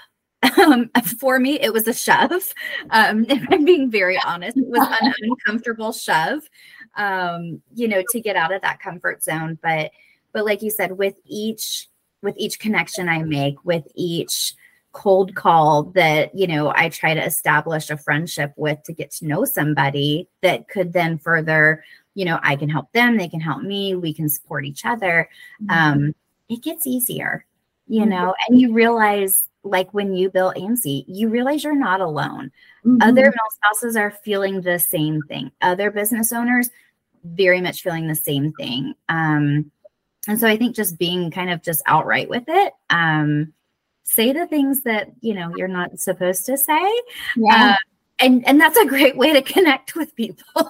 um, 0.58 0.90
for 1.18 1.38
me, 1.38 1.58
it 1.60 1.72
was 1.72 1.86
a 1.86 1.94
shove. 1.94 2.52
Um, 2.90 3.24
if 3.28 3.44
I'm 3.50 3.64
being 3.64 3.90
very 3.90 4.18
honest, 4.24 4.56
it 4.56 4.66
was 4.66 4.88
an 5.00 5.14
uncomfortable 5.20 5.92
shove, 5.92 6.42
um, 6.96 7.62
you 7.74 7.88
know, 7.88 8.02
to 8.10 8.20
get 8.20 8.36
out 8.36 8.52
of 8.52 8.62
that 8.62 8.80
comfort 8.80 9.22
zone. 9.22 9.58
But, 9.62 9.92
but 10.32 10.44
like 10.44 10.62
you 10.62 10.70
said, 10.70 10.98
with 10.98 11.14
each, 11.26 11.88
with 12.22 12.34
each 12.38 12.58
connection 12.58 13.08
I 13.08 13.22
make, 13.22 13.64
with 13.64 13.84
each 13.94 14.54
cold 14.92 15.34
call 15.34 15.84
that, 15.84 16.34
you 16.34 16.46
know, 16.46 16.72
I 16.74 16.88
try 16.88 17.14
to 17.14 17.24
establish 17.24 17.88
a 17.90 17.96
friendship 17.96 18.52
with 18.56 18.82
to 18.84 18.92
get 18.92 19.10
to 19.12 19.26
know 19.26 19.44
somebody 19.44 20.28
that 20.42 20.68
could 20.68 20.92
then 20.92 21.18
further, 21.18 21.82
you 22.14 22.24
know, 22.24 22.38
I 22.42 22.56
can 22.56 22.68
help 22.68 22.92
them, 22.92 23.16
they 23.16 23.28
can 23.28 23.40
help 23.40 23.62
me, 23.62 23.94
we 23.94 24.12
can 24.12 24.28
support 24.28 24.64
each 24.64 24.84
other. 24.84 25.28
Mm-hmm. 25.62 25.70
Um, 25.70 26.14
it 26.48 26.62
gets 26.62 26.86
easier, 26.86 27.44
you 27.86 28.00
mm-hmm. 28.00 28.10
know, 28.10 28.34
and 28.46 28.60
you 28.60 28.72
realize 28.72 29.44
like 29.64 29.92
when 29.94 30.12
you 30.14 30.28
built 30.28 30.56
AMC, 30.56 31.04
you 31.06 31.28
realize 31.28 31.62
you're 31.62 31.74
not 31.74 32.00
alone. 32.00 32.50
Mm-hmm. 32.84 32.98
Other 33.00 33.22
mil 33.22 33.50
spouses 33.50 33.96
are 33.96 34.10
feeling 34.10 34.60
the 34.60 34.78
same 34.78 35.22
thing. 35.22 35.52
Other 35.60 35.90
business 35.90 36.32
owners, 36.32 36.70
very 37.24 37.60
much 37.60 37.82
feeling 37.82 38.08
the 38.08 38.14
same 38.14 38.52
thing. 38.52 38.94
Um, 39.08 39.70
and 40.28 40.38
so 40.38 40.46
I 40.46 40.56
think 40.56 40.76
just 40.76 40.98
being 40.98 41.30
kind 41.30 41.50
of 41.50 41.62
just 41.62 41.82
outright 41.86 42.28
with 42.28 42.44
it, 42.48 42.72
um, 42.90 43.52
say 44.04 44.32
the 44.32 44.46
things 44.46 44.82
that 44.82 45.12
you 45.20 45.34
know 45.34 45.52
you're 45.56 45.68
not 45.68 45.98
supposed 45.98 46.46
to 46.46 46.56
say. 46.56 47.02
Yeah. 47.36 47.72
Uh, 47.72 47.76
and 48.18 48.46
and 48.46 48.60
that's 48.60 48.78
a 48.78 48.86
great 48.86 49.16
way 49.16 49.32
to 49.32 49.42
connect 49.42 49.94
with 49.96 50.14
people. 50.16 50.44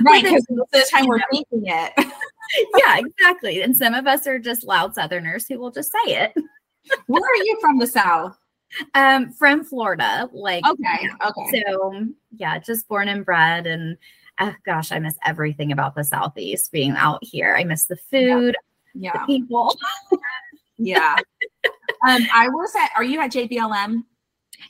right, 0.00 0.22
because 0.22 0.46
most 0.50 0.74
of 0.74 0.80
the 0.80 0.88
time 0.90 1.06
we're 1.06 1.20
thinking 1.30 1.64
it. 1.66 1.92
yeah, 2.76 2.98
exactly. 2.98 3.62
And 3.62 3.76
some 3.76 3.94
of 3.94 4.06
us 4.06 4.26
are 4.26 4.38
just 4.38 4.64
loud 4.64 4.94
Southerners 4.94 5.46
who 5.46 5.58
will 5.58 5.70
just 5.70 5.92
say 5.92 6.12
it. 6.14 6.34
Where 7.06 7.22
are 7.22 7.44
you 7.44 7.58
from 7.60 7.78
the 7.78 7.86
South? 7.86 8.36
Um, 8.94 9.32
from 9.32 9.64
Florida. 9.64 10.28
Like 10.32 10.64
okay, 10.66 11.08
okay. 11.26 11.64
So 11.66 12.06
yeah, 12.36 12.58
just 12.58 12.88
born 12.88 13.08
and 13.08 13.24
bred, 13.24 13.66
and 13.66 13.96
oh 14.40 14.54
gosh, 14.64 14.92
I 14.92 14.98
miss 14.98 15.16
everything 15.24 15.72
about 15.72 15.94
the 15.94 16.04
Southeast. 16.04 16.72
Being 16.72 16.92
out 16.92 17.22
here, 17.22 17.54
I 17.56 17.64
miss 17.64 17.84
the 17.84 17.96
food, 17.96 18.56
yeah, 18.94 19.12
yeah. 19.14 19.26
people. 19.26 19.76
yeah. 20.78 21.16
Um, 22.08 22.26
I 22.34 22.48
was 22.48 22.72
at. 22.74 22.90
Are 22.96 23.04
you 23.04 23.20
at 23.20 23.30
JBLM? 23.30 24.04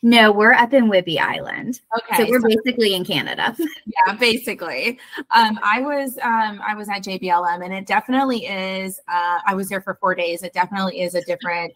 No, 0.02 0.32
we're 0.32 0.52
up 0.52 0.72
in 0.72 0.90
Whidbey 0.90 1.18
Island. 1.18 1.80
Okay. 1.98 2.24
So 2.24 2.30
we're 2.30 2.40
so, 2.40 2.48
basically 2.48 2.94
in 2.94 3.04
Canada. 3.04 3.54
yeah, 3.86 4.14
basically. 4.14 4.98
Um, 5.30 5.58
I 5.62 5.80
was 5.80 6.18
um, 6.22 6.60
I 6.66 6.74
was 6.74 6.88
at 6.88 7.02
JBLM 7.02 7.64
and 7.64 7.74
it 7.74 7.86
definitely 7.86 8.46
is 8.46 9.00
uh, 9.08 9.40
I 9.46 9.54
was 9.54 9.68
there 9.68 9.80
for 9.80 9.94
four 10.00 10.14
days. 10.14 10.42
It 10.42 10.52
definitely 10.52 11.00
is 11.00 11.14
a 11.14 11.22
different 11.22 11.72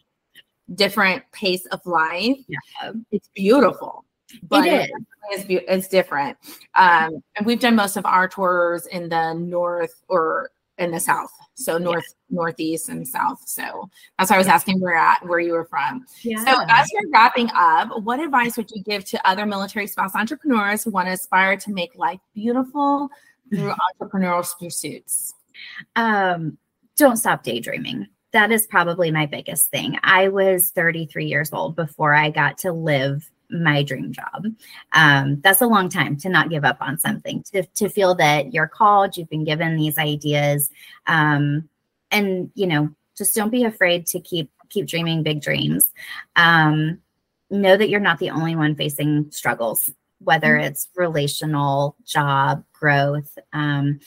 different 0.75 1.23
pace 1.33 1.67
of 1.67 1.85
life. 1.87 2.39
Yeah. 2.49 2.93
It's 3.11 3.29
beautiful. 3.35 4.05
But 4.43 4.67
it 4.67 4.91
is. 4.91 5.45
It's, 5.49 5.65
it's 5.69 5.89
different. 5.89 6.37
Um, 6.75 7.23
and 7.37 7.47
we've 7.47 7.61
done 7.61 7.77
most 7.77 7.97
of 7.97 8.05
our 8.07 8.29
tours 8.29 8.87
in 8.87 9.09
the 9.09 9.35
north 9.35 10.03
or 10.09 10.51
in 10.79 10.91
the 10.91 11.01
south. 11.01 11.31
So 11.55 11.79
north, 11.79 12.05
yeah. 12.29 12.37
northeast, 12.37 12.89
and 12.89 13.07
south. 13.07 13.43
So 13.47 13.89
that's 14.19 14.31
why 14.31 14.37
I 14.37 14.39
was 14.39 14.47
asking 14.47 14.81
where 14.81 14.97
at 14.97 15.27
where 15.27 15.41
you 15.41 15.53
were 15.53 15.65
from. 15.65 16.05
Yeah. 16.23 16.45
So 16.45 16.65
as 16.69 16.91
you're 16.93 17.11
wrapping 17.11 17.51
up, 17.55 18.03
what 18.03 18.21
advice 18.21 18.57
would 18.57 18.71
you 18.71 18.83
give 18.83 19.05
to 19.07 19.29
other 19.29 19.47
military 19.47 19.87
spouse 19.87 20.15
entrepreneurs 20.15 20.85
who 20.85 20.91
want 20.91 21.07
to 21.07 21.13
aspire 21.13 21.57
to 21.57 21.73
make 21.73 21.95
life 21.97 22.21
beautiful 22.35 23.09
through 23.51 23.75
entrepreneurial 24.01 24.47
pursuits? 24.59 25.35
Um, 25.95 26.59
don't 26.97 27.17
stop 27.17 27.43
daydreaming 27.43 28.09
that 28.33 28.53
is 28.53 28.67
probably 28.67 29.11
my 29.11 29.25
biggest 29.25 29.71
thing. 29.71 29.99
I 30.03 30.29
was 30.29 30.71
33 30.73 31.25
years 31.25 31.51
old 31.55 31.75
before 31.75 32.13
I 32.13 32.29
got 32.29 32.59
to 32.59 32.73
live 32.73 33.31
my 33.51 33.83
dream 33.83 34.13
job. 34.13 34.47
Um, 34.93 35.41
that's 35.43 35.61
a 35.61 35.67
long 35.67 35.89
time 35.89 36.17
to 36.19 36.29
not 36.29 36.51
give 36.51 36.65
up 36.65 36.79
on 36.81 36.99
something, 36.99 37.43
to, 37.53 37.63
to 37.63 37.89
feel 37.89 38.15
that 38.17 38.53
you're 38.53 38.69
called, 38.69 39.17
you've 39.17 39.31
been 39.31 39.45
given 39.45 39.77
these 39.77 39.99
ideas. 39.99 40.71
Um, 41.07 41.69
and, 42.11 42.51
you 42.55 42.67
know, 42.67 42.91
just 43.17 43.35
don't 43.35 43.51
be 43.51 43.65
afraid 43.65 44.07
to 44.09 44.21
keep 44.21 44.51
keep 44.69 44.87
dreaming 44.87 45.23
big 45.23 45.41
dreams. 45.41 45.89
Um, 46.35 46.99
know 47.51 47.77
that 47.77 47.89
you're 47.89 48.01
not 48.01 48.19
the 48.19 48.31
only 48.31 48.57
one 48.57 48.75
facing 48.75 49.31
struggles, 49.31 49.91
whether 50.19 50.57
mm-hmm. 50.57 50.67
it's 50.67 50.89
relational, 50.97 51.97
job, 52.05 52.65
growth. 52.73 53.39
Um, 53.53 54.01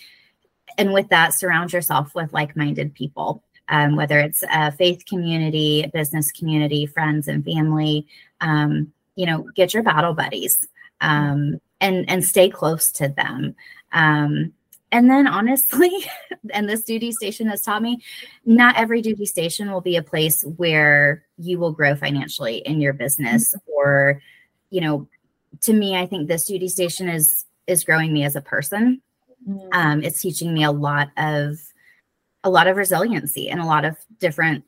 and 0.78 0.94
with 0.94 1.10
that, 1.10 1.34
surround 1.34 1.74
yourself 1.74 2.14
with 2.14 2.34
like 2.34 2.56
minded 2.56 2.94
people 2.94 3.44
um, 3.70 3.96
whether 3.96 4.20
it's 4.20 4.44
a 4.52 4.72
faith 4.72 5.06
community, 5.06 5.90
business 5.94 6.32
community, 6.32 6.86
friends 6.86 7.28
and 7.28 7.46
family. 7.46 8.08
Um, 8.42 8.92
you 9.20 9.26
know, 9.26 9.45
get 9.53 9.74
your 9.74 9.84
battle 9.84 10.13
buddies 10.13 10.65
um, 11.01 11.59
and 11.82 12.09
and 12.09 12.24
stay 12.24 12.49
close 12.49 12.89
to 12.89 13.09
them. 13.09 13.53
Um, 13.91 14.53
and 14.93 15.09
then 15.09 15.28
honestly, 15.28 15.91
and 16.53 16.70
this 16.70 16.84
duty 16.84 17.11
station 17.11 17.47
has 17.47 17.61
taught 17.61 17.82
me, 17.82 18.01
not 18.45 18.78
every 18.78 19.01
duty 19.01 19.26
station 19.26 19.72
will 19.72 19.82
be 19.82 19.97
a 19.97 20.01
place 20.01 20.45
where 20.55 21.26
you 21.38 21.59
will 21.59 21.74
grow 21.74 21.95
financially 21.95 22.59
in 22.59 22.80
your 22.80 22.93
business 22.93 23.53
mm-hmm. 23.53 23.72
or, 23.72 24.22
you 24.70 24.80
know, 24.80 25.05
to 25.63 25.74
me, 25.74 25.97
I 25.97 26.05
think 26.05 26.30
this 26.30 26.45
duty 26.45 26.70
station 26.70 27.09
is 27.09 27.43
is 27.67 27.84
growing 27.84 28.13
me 28.13 28.24
as 28.24 28.38
a 28.38 28.41
person. 28.41 29.01
Mm-hmm. 29.45 29.67
Um, 29.74 30.01
it's 30.01 30.22
teaching 30.22 30.53
me 30.53 30.63
a 30.63 30.72
lot 30.72 31.09
of 31.17 31.57
a 32.45 32.49
lot 32.49 32.67
of 32.67 32.78
resiliency 32.78 33.49
and 33.49 33.59
a 33.59 33.65
lot 33.65 33.84
of 33.84 33.97
different 34.17 34.63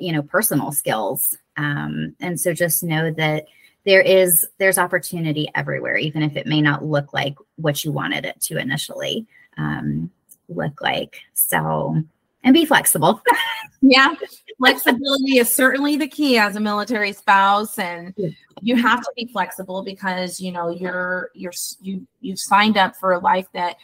you 0.00 0.12
know 0.12 0.22
personal 0.22 0.72
skills 0.72 1.36
um, 1.56 2.14
and 2.20 2.40
so 2.40 2.52
just 2.52 2.82
know 2.82 3.12
that 3.12 3.46
there 3.84 4.00
is 4.00 4.46
there's 4.58 4.78
opportunity 4.78 5.48
everywhere 5.54 5.96
even 5.96 6.22
if 6.22 6.36
it 6.36 6.46
may 6.46 6.60
not 6.60 6.84
look 6.84 7.12
like 7.12 7.34
what 7.56 7.84
you 7.84 7.92
wanted 7.92 8.24
it 8.24 8.40
to 8.40 8.58
initially 8.58 9.26
um, 9.58 10.10
look 10.48 10.80
like. 10.80 11.20
So, 11.34 12.02
and 12.44 12.54
be 12.54 12.64
flexible. 12.64 13.22
yeah. 13.82 14.14
Flexibility 14.58 15.38
is 15.38 15.52
certainly 15.52 15.96
the 15.96 16.08
key 16.08 16.38
as 16.38 16.56
a 16.56 16.60
military 16.60 17.12
spouse 17.12 17.78
and 17.78 18.14
you 18.60 18.76
have 18.76 19.00
to 19.00 19.10
be 19.16 19.28
flexible 19.32 19.82
because 19.82 20.40
you 20.40 20.52
know 20.52 20.68
you're 20.68 21.30
you're 21.34 21.52
you 21.80 22.06
you've 22.20 22.38
signed 22.38 22.76
up 22.76 22.94
for 22.96 23.12
a 23.12 23.18
life 23.18 23.46
that 23.54 23.76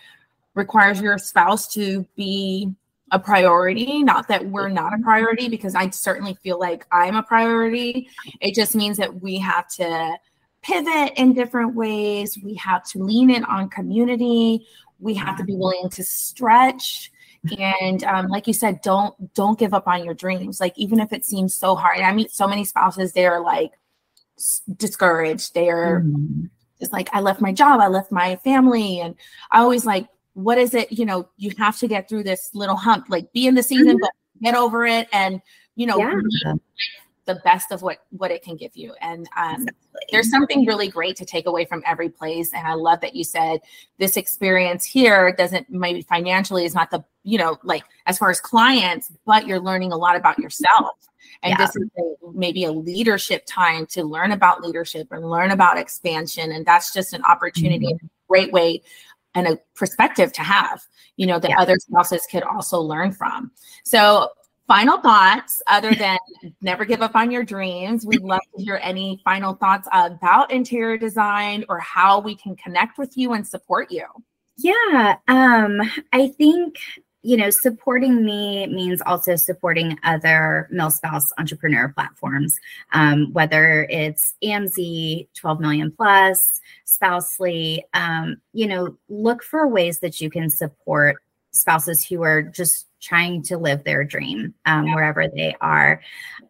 requires 0.54 1.00
your 1.00 1.18
spouse 1.18 1.72
to 1.74 2.06
be 2.16 2.70
a 3.10 3.18
priority. 3.18 4.02
Not 4.02 4.28
that 4.28 4.46
we're 4.46 4.68
not 4.68 4.94
a 4.94 4.98
priority, 4.98 5.48
because 5.48 5.74
I 5.74 5.90
certainly 5.90 6.34
feel 6.42 6.58
like 6.58 6.86
I'm 6.92 7.16
a 7.16 7.22
priority. 7.22 8.08
It 8.40 8.54
just 8.54 8.74
means 8.74 8.96
that 8.98 9.22
we 9.22 9.38
have 9.38 9.68
to 9.76 10.16
pivot 10.62 11.12
in 11.16 11.32
different 11.34 11.74
ways. 11.74 12.38
We 12.42 12.54
have 12.54 12.84
to 12.90 13.02
lean 13.02 13.30
in 13.30 13.44
on 13.44 13.68
community. 13.70 14.66
We 15.00 15.14
have 15.14 15.36
to 15.38 15.44
be 15.44 15.54
willing 15.54 15.88
to 15.90 16.02
stretch. 16.04 17.12
And 17.58 18.02
um, 18.04 18.26
like 18.26 18.46
you 18.46 18.52
said, 18.52 18.80
don't 18.82 19.32
don't 19.32 19.58
give 19.58 19.72
up 19.72 19.86
on 19.86 20.04
your 20.04 20.14
dreams. 20.14 20.60
Like 20.60 20.76
even 20.76 20.98
if 20.98 21.12
it 21.12 21.24
seems 21.24 21.54
so 21.54 21.76
hard. 21.76 22.00
I 22.00 22.12
meet 22.12 22.32
so 22.32 22.48
many 22.48 22.64
spouses. 22.64 23.12
They're 23.12 23.40
like 23.40 23.72
discouraged. 24.76 25.54
They're 25.54 26.00
mm-hmm. 26.00 26.46
just 26.80 26.92
like, 26.92 27.08
I 27.12 27.20
left 27.20 27.40
my 27.40 27.52
job. 27.52 27.80
I 27.80 27.86
left 27.88 28.10
my 28.10 28.36
family, 28.36 29.00
and 29.00 29.14
I 29.50 29.60
always 29.60 29.86
like 29.86 30.08
what 30.38 30.56
is 30.56 30.72
it 30.72 30.92
you 30.92 31.04
know 31.04 31.28
you 31.36 31.52
have 31.58 31.76
to 31.76 31.88
get 31.88 32.08
through 32.08 32.22
this 32.22 32.50
little 32.54 32.76
hump 32.76 33.06
like 33.08 33.32
be 33.32 33.48
in 33.48 33.56
the 33.56 33.62
season 33.62 33.88
mm-hmm. 33.88 34.00
but 34.00 34.10
get 34.40 34.54
over 34.54 34.86
it 34.86 35.08
and 35.12 35.42
you 35.74 35.84
know 35.84 35.98
yeah. 35.98 36.52
the 37.24 37.34
best 37.42 37.72
of 37.72 37.82
what 37.82 37.98
what 38.10 38.30
it 38.30 38.40
can 38.44 38.54
give 38.54 38.70
you 38.76 38.94
and 39.00 39.28
um, 39.36 39.54
exactly. 39.54 40.00
there's 40.12 40.30
something 40.30 40.64
really 40.64 40.86
great 40.86 41.16
to 41.16 41.24
take 41.24 41.46
away 41.46 41.64
from 41.64 41.82
every 41.84 42.08
place 42.08 42.52
and 42.52 42.68
i 42.68 42.74
love 42.74 43.00
that 43.00 43.16
you 43.16 43.24
said 43.24 43.58
this 43.98 44.16
experience 44.16 44.84
here 44.84 45.32
doesn't 45.32 45.68
maybe 45.70 46.02
financially 46.02 46.64
is 46.64 46.72
not 46.72 46.88
the 46.92 47.02
you 47.24 47.36
know 47.36 47.58
like 47.64 47.82
as 48.06 48.16
far 48.16 48.30
as 48.30 48.40
clients 48.40 49.10
but 49.26 49.44
you're 49.44 49.58
learning 49.58 49.90
a 49.90 49.96
lot 49.96 50.14
about 50.14 50.38
yourself 50.38 50.96
and 51.42 51.50
yeah. 51.50 51.56
this 51.56 51.74
is 51.74 51.88
a, 51.98 52.32
maybe 52.32 52.62
a 52.62 52.70
leadership 52.70 53.42
time 53.44 53.86
to 53.86 54.04
learn 54.04 54.30
about 54.30 54.62
leadership 54.62 55.08
and 55.10 55.28
learn 55.28 55.50
about 55.50 55.76
expansion 55.76 56.52
and 56.52 56.64
that's 56.64 56.94
just 56.94 57.12
an 57.12 57.24
opportunity 57.24 57.86
mm-hmm. 57.86 58.06
great 58.28 58.52
way 58.52 58.80
and 59.34 59.46
a 59.46 59.58
perspective 59.74 60.32
to 60.34 60.42
have, 60.42 60.82
you 61.16 61.26
know, 61.26 61.38
that 61.38 61.50
yeah. 61.50 61.60
other 61.60 61.76
spouses 61.78 62.26
could 62.30 62.42
also 62.42 62.80
learn 62.80 63.12
from. 63.12 63.50
So, 63.84 64.28
final 64.66 64.98
thoughts 64.98 65.62
other 65.66 65.94
than 65.94 66.18
never 66.60 66.84
give 66.84 67.02
up 67.02 67.14
on 67.14 67.30
your 67.30 67.42
dreams. 67.42 68.04
We'd 68.06 68.22
love 68.22 68.40
to 68.56 68.62
hear 68.62 68.78
any 68.82 69.20
final 69.24 69.54
thoughts 69.54 69.88
about 69.92 70.50
interior 70.50 70.98
design 70.98 71.64
or 71.68 71.78
how 71.78 72.20
we 72.20 72.34
can 72.36 72.54
connect 72.56 72.98
with 72.98 73.16
you 73.16 73.32
and 73.32 73.46
support 73.46 73.90
you. 73.90 74.04
Yeah, 74.56 75.16
um, 75.28 75.80
I 76.12 76.28
think 76.36 76.78
you 77.22 77.36
know, 77.36 77.50
supporting 77.50 78.24
me 78.24 78.66
means 78.68 79.02
also 79.04 79.34
supporting 79.34 79.98
other 80.04 80.68
mil 80.70 80.90
spouse 80.90 81.32
entrepreneur 81.38 81.88
platforms, 81.88 82.58
um, 82.92 83.32
whether 83.32 83.86
it's 83.90 84.34
AMC, 84.42 85.28
12 85.34 85.60
million 85.60 85.90
plus, 85.90 86.60
Spousely. 86.84 87.84
Um, 87.92 88.40
you 88.52 88.66
know, 88.66 88.96
look 89.08 89.42
for 89.42 89.68
ways 89.68 89.98
that 90.00 90.20
you 90.20 90.30
can 90.30 90.48
support 90.48 91.22
spouses 91.50 92.04
who 92.04 92.22
are 92.22 92.42
just 92.42 92.86
trying 93.00 93.42
to 93.42 93.58
live 93.58 93.84
their 93.84 94.04
dream 94.04 94.54
um, 94.66 94.94
wherever 94.94 95.28
they 95.28 95.54
are. 95.60 96.00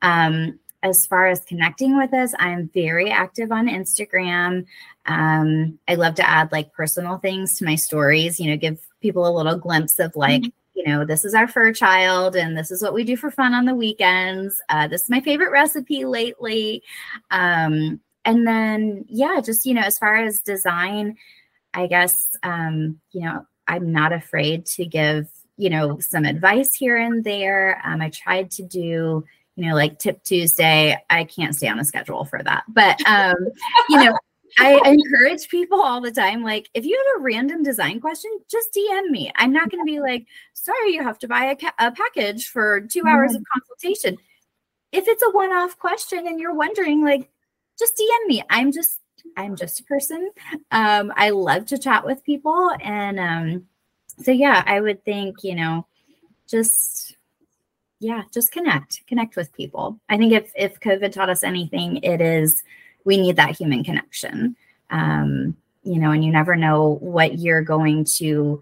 Um, 0.02 0.58
as 0.82 1.06
far 1.06 1.26
as 1.26 1.40
connecting 1.40 1.98
with 1.98 2.14
us, 2.14 2.34
I'm 2.38 2.70
very 2.72 3.10
active 3.10 3.50
on 3.50 3.66
Instagram. 3.66 4.64
Um, 5.06 5.78
I 5.88 5.96
love 5.96 6.14
to 6.16 6.28
add 6.28 6.52
like 6.52 6.72
personal 6.72 7.18
things 7.18 7.56
to 7.58 7.64
my 7.64 7.74
stories, 7.74 8.38
you 8.38 8.48
know, 8.50 8.56
give 8.56 8.78
people 9.00 9.26
a 9.26 9.36
little 9.36 9.56
glimpse 9.56 9.98
of 9.98 10.14
like, 10.14 10.42
mm-hmm 10.42 10.57
you 10.78 10.84
know, 10.84 11.04
this 11.04 11.24
is 11.24 11.34
our 11.34 11.48
fur 11.48 11.72
child 11.72 12.36
and 12.36 12.56
this 12.56 12.70
is 12.70 12.82
what 12.82 12.94
we 12.94 13.02
do 13.02 13.16
for 13.16 13.32
fun 13.32 13.52
on 13.52 13.64
the 13.64 13.74
weekends. 13.74 14.60
Uh, 14.68 14.86
this 14.86 15.02
is 15.02 15.10
my 15.10 15.20
favorite 15.20 15.50
recipe 15.50 16.04
lately. 16.04 16.84
Um, 17.32 18.00
and 18.24 18.46
then, 18.46 19.04
yeah, 19.08 19.40
just, 19.44 19.66
you 19.66 19.74
know, 19.74 19.82
as 19.82 19.98
far 19.98 20.14
as 20.14 20.38
design, 20.38 21.16
I 21.74 21.88
guess, 21.88 22.28
um, 22.44 23.00
you 23.10 23.22
know, 23.22 23.44
I'm 23.66 23.90
not 23.90 24.12
afraid 24.12 24.66
to 24.66 24.86
give, 24.86 25.28
you 25.56 25.68
know, 25.68 25.98
some 25.98 26.24
advice 26.24 26.74
here 26.74 26.96
and 26.96 27.24
there. 27.24 27.82
Um, 27.84 28.00
I 28.00 28.10
tried 28.10 28.52
to 28.52 28.62
do, 28.62 29.24
you 29.56 29.68
know, 29.68 29.74
like 29.74 29.98
Tip 29.98 30.22
Tuesday. 30.22 30.96
I 31.10 31.24
can't 31.24 31.56
stay 31.56 31.66
on 31.66 31.80
a 31.80 31.84
schedule 31.84 32.24
for 32.24 32.40
that, 32.40 32.62
but, 32.68 33.00
um, 33.04 33.34
you 33.88 34.04
know, 34.04 34.16
I 34.58 34.80
encourage 34.84 35.48
people 35.48 35.80
all 35.80 36.00
the 36.00 36.10
time. 36.10 36.42
Like, 36.42 36.68
if 36.74 36.84
you 36.84 36.96
have 36.96 37.20
a 37.20 37.24
random 37.24 37.62
design 37.62 38.00
question, 38.00 38.30
just 38.50 38.74
DM 38.74 39.10
me. 39.10 39.32
I'm 39.36 39.52
not 39.52 39.70
going 39.70 39.84
to 39.84 39.90
be 39.90 40.00
like, 40.00 40.26
sorry, 40.54 40.92
you 40.92 41.02
have 41.02 41.18
to 41.20 41.28
buy 41.28 41.44
a, 41.46 41.56
ca- 41.56 41.74
a 41.78 41.92
package 41.92 42.48
for 42.48 42.80
2 42.80 43.02
hours 43.06 43.34
of 43.34 43.42
consultation. 43.52 44.16
If 44.92 45.06
it's 45.06 45.22
a 45.22 45.30
one 45.30 45.52
off 45.52 45.78
question 45.78 46.26
and 46.26 46.40
you're 46.40 46.54
wondering, 46.54 47.04
like, 47.04 47.30
just 47.78 47.94
DM 47.96 48.26
me. 48.26 48.42
I'm 48.50 48.72
just, 48.72 49.00
I'm 49.36 49.54
just 49.54 49.80
a 49.80 49.84
person. 49.84 50.30
Um, 50.70 51.12
I 51.16 51.30
love 51.30 51.66
to 51.66 51.78
chat 51.78 52.04
with 52.04 52.24
people. 52.24 52.70
And 52.82 53.20
um, 53.20 53.66
so, 54.20 54.32
yeah, 54.32 54.62
I 54.66 54.80
would 54.80 55.04
think, 55.04 55.44
you 55.44 55.54
know, 55.54 55.86
just, 56.48 57.16
yeah, 58.00 58.22
just 58.32 58.52
connect, 58.52 59.06
connect 59.06 59.36
with 59.36 59.52
people. 59.52 60.00
I 60.08 60.16
think 60.16 60.32
if, 60.32 60.50
if 60.56 60.80
COVID 60.80 61.12
taught 61.12 61.30
us 61.30 61.44
anything, 61.44 61.98
it 61.98 62.20
is, 62.20 62.62
we 63.08 63.16
need 63.16 63.36
that 63.36 63.56
human 63.56 63.82
connection. 63.82 64.54
Um, 64.90 65.56
you 65.82 65.98
know, 65.98 66.10
and 66.10 66.22
you 66.22 66.30
never 66.30 66.54
know 66.56 66.98
what 67.00 67.38
you're 67.38 67.62
going 67.62 68.04
to 68.18 68.60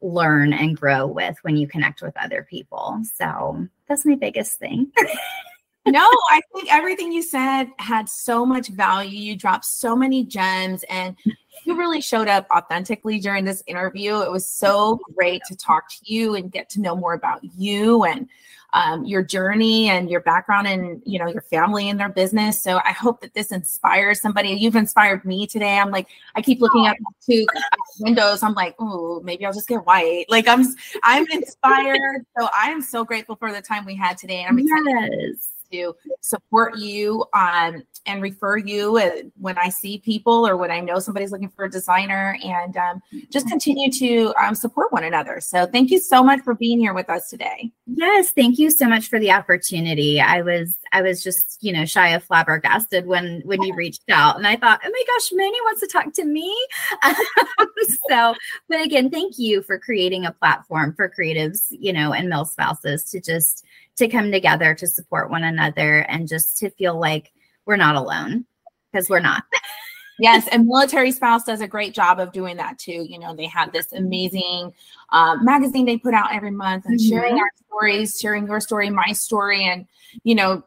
learn 0.00 0.52
and 0.52 0.78
grow 0.78 1.08
with 1.08 1.36
when 1.42 1.56
you 1.56 1.66
connect 1.66 2.00
with 2.00 2.16
other 2.16 2.46
people. 2.48 3.02
So 3.16 3.66
that's 3.88 4.06
my 4.06 4.14
biggest 4.14 4.60
thing. 4.60 4.92
no, 5.86 6.08
I 6.30 6.40
think 6.52 6.72
everything 6.72 7.10
you 7.10 7.20
said 7.20 7.66
had 7.80 8.08
so 8.08 8.46
much 8.46 8.68
value. 8.68 9.18
You 9.18 9.36
dropped 9.36 9.64
so 9.64 9.96
many 9.96 10.24
gems 10.24 10.84
and 10.88 11.16
you 11.64 11.76
really 11.76 12.00
showed 12.00 12.28
up 12.28 12.46
authentically 12.56 13.18
during 13.18 13.44
this 13.44 13.64
interview. 13.66 14.20
It 14.20 14.30
was 14.30 14.48
so 14.48 15.00
great 15.16 15.42
to 15.48 15.56
talk 15.56 15.88
to 15.88 15.96
you 16.04 16.36
and 16.36 16.52
get 16.52 16.70
to 16.70 16.80
know 16.80 16.94
more 16.94 17.14
about 17.14 17.40
you 17.42 18.04
and 18.04 18.28
um, 18.74 19.04
your 19.04 19.22
journey 19.22 19.88
and 19.88 20.10
your 20.10 20.20
background 20.20 20.66
and 20.66 21.00
you 21.06 21.18
know 21.18 21.28
your 21.28 21.42
family 21.42 21.88
and 21.88 21.98
their 21.98 22.08
business. 22.08 22.60
So 22.60 22.80
I 22.84 22.92
hope 22.92 23.20
that 23.22 23.32
this 23.32 23.52
inspires 23.52 24.20
somebody. 24.20 24.50
You've 24.50 24.76
inspired 24.76 25.24
me 25.24 25.46
today. 25.46 25.78
I'm 25.78 25.90
like 25.90 26.08
I 26.34 26.42
keep 26.42 26.60
looking 26.60 26.86
at 26.86 26.96
two 27.24 27.46
windows. 28.00 28.42
I'm 28.42 28.54
like, 28.54 28.74
oh, 28.78 29.20
maybe 29.24 29.46
I'll 29.46 29.52
just 29.52 29.68
get 29.68 29.86
white. 29.86 30.26
Like 30.28 30.48
I'm 30.48 30.64
I'm 31.02 31.26
inspired. 31.30 32.26
so 32.38 32.48
I 32.54 32.70
am 32.70 32.82
so 32.82 33.04
grateful 33.04 33.36
for 33.36 33.52
the 33.52 33.62
time 33.62 33.86
we 33.86 33.94
had 33.94 34.18
today. 34.18 34.42
And 34.42 34.48
I'm 34.48 34.58
excited. 34.58 35.18
Yes 35.20 35.53
to 35.70 35.94
support 36.20 36.78
you 36.78 37.24
um, 37.32 37.82
and 38.06 38.22
refer 38.22 38.56
you 38.56 38.98
uh, 38.98 39.10
when 39.38 39.56
I 39.58 39.68
see 39.68 39.98
people 39.98 40.46
or 40.46 40.56
when 40.56 40.70
I 40.70 40.80
know 40.80 40.98
somebody's 40.98 41.32
looking 41.32 41.48
for 41.48 41.64
a 41.64 41.70
designer 41.70 42.36
and 42.44 42.76
um, 42.76 43.02
just 43.30 43.48
continue 43.48 43.90
to 43.92 44.34
um, 44.42 44.54
support 44.54 44.92
one 44.92 45.04
another. 45.04 45.40
So 45.40 45.66
thank 45.66 45.90
you 45.90 45.98
so 45.98 46.22
much 46.22 46.40
for 46.40 46.54
being 46.54 46.78
here 46.78 46.94
with 46.94 47.08
us 47.08 47.30
today. 47.30 47.72
Yes, 47.86 48.30
thank 48.32 48.58
you 48.58 48.70
so 48.70 48.88
much 48.88 49.08
for 49.08 49.18
the 49.18 49.30
opportunity. 49.30 50.20
I 50.20 50.42
was 50.42 50.74
I 50.92 51.02
was 51.02 51.22
just 51.22 51.58
you 51.60 51.72
know 51.72 51.84
shy 51.84 52.08
of 52.08 52.24
flabbergasted 52.24 53.06
when 53.06 53.42
when 53.44 53.62
you 53.62 53.74
reached 53.74 54.10
out, 54.10 54.36
and 54.36 54.46
I 54.46 54.56
thought, 54.56 54.80
oh 54.84 54.90
my 54.90 55.02
gosh, 55.06 55.30
Manny 55.32 55.60
wants 55.62 55.80
to 55.80 55.86
talk 55.86 56.12
to 56.14 56.24
me. 56.24 56.54
so, 58.08 58.34
but 58.68 58.80
again, 58.84 59.10
thank 59.10 59.38
you 59.38 59.62
for 59.62 59.78
creating 59.78 60.24
a 60.24 60.32
platform 60.32 60.94
for 60.94 61.10
creatives, 61.10 61.66
you 61.70 61.92
know, 61.92 62.12
and 62.12 62.30
MilSpouses 62.30 63.10
to 63.10 63.20
just 63.20 63.64
to 63.96 64.08
come 64.08 64.32
together 64.32 64.74
to 64.74 64.86
support 64.86 65.30
one 65.30 65.44
another 65.44 66.00
and 66.00 66.28
just 66.28 66.58
to 66.58 66.70
feel 66.70 66.98
like 66.98 67.32
we're 67.66 67.76
not 67.76 67.96
alone 67.96 68.44
because 68.92 69.08
we're 69.08 69.20
not. 69.20 69.44
yes, 70.18 70.48
and 70.48 70.66
military 70.66 71.10
spouse 71.10 71.44
does 71.44 71.60
a 71.60 71.68
great 71.68 71.94
job 71.94 72.20
of 72.20 72.32
doing 72.32 72.56
that 72.56 72.78
too. 72.78 73.06
You 73.08 73.18
know, 73.18 73.34
they 73.34 73.46
have 73.46 73.72
this 73.72 73.92
amazing 73.92 74.72
um, 75.10 75.44
magazine 75.44 75.86
they 75.86 75.98
put 75.98 76.14
out 76.14 76.34
every 76.34 76.50
month 76.50 76.86
and 76.86 76.98
mm-hmm. 76.98 77.08
sharing 77.08 77.34
our 77.34 77.50
stories, 77.66 78.18
sharing 78.20 78.46
your 78.46 78.60
story, 78.60 78.90
my 78.90 79.12
story, 79.12 79.64
and 79.64 79.86
you 80.22 80.34
know, 80.34 80.64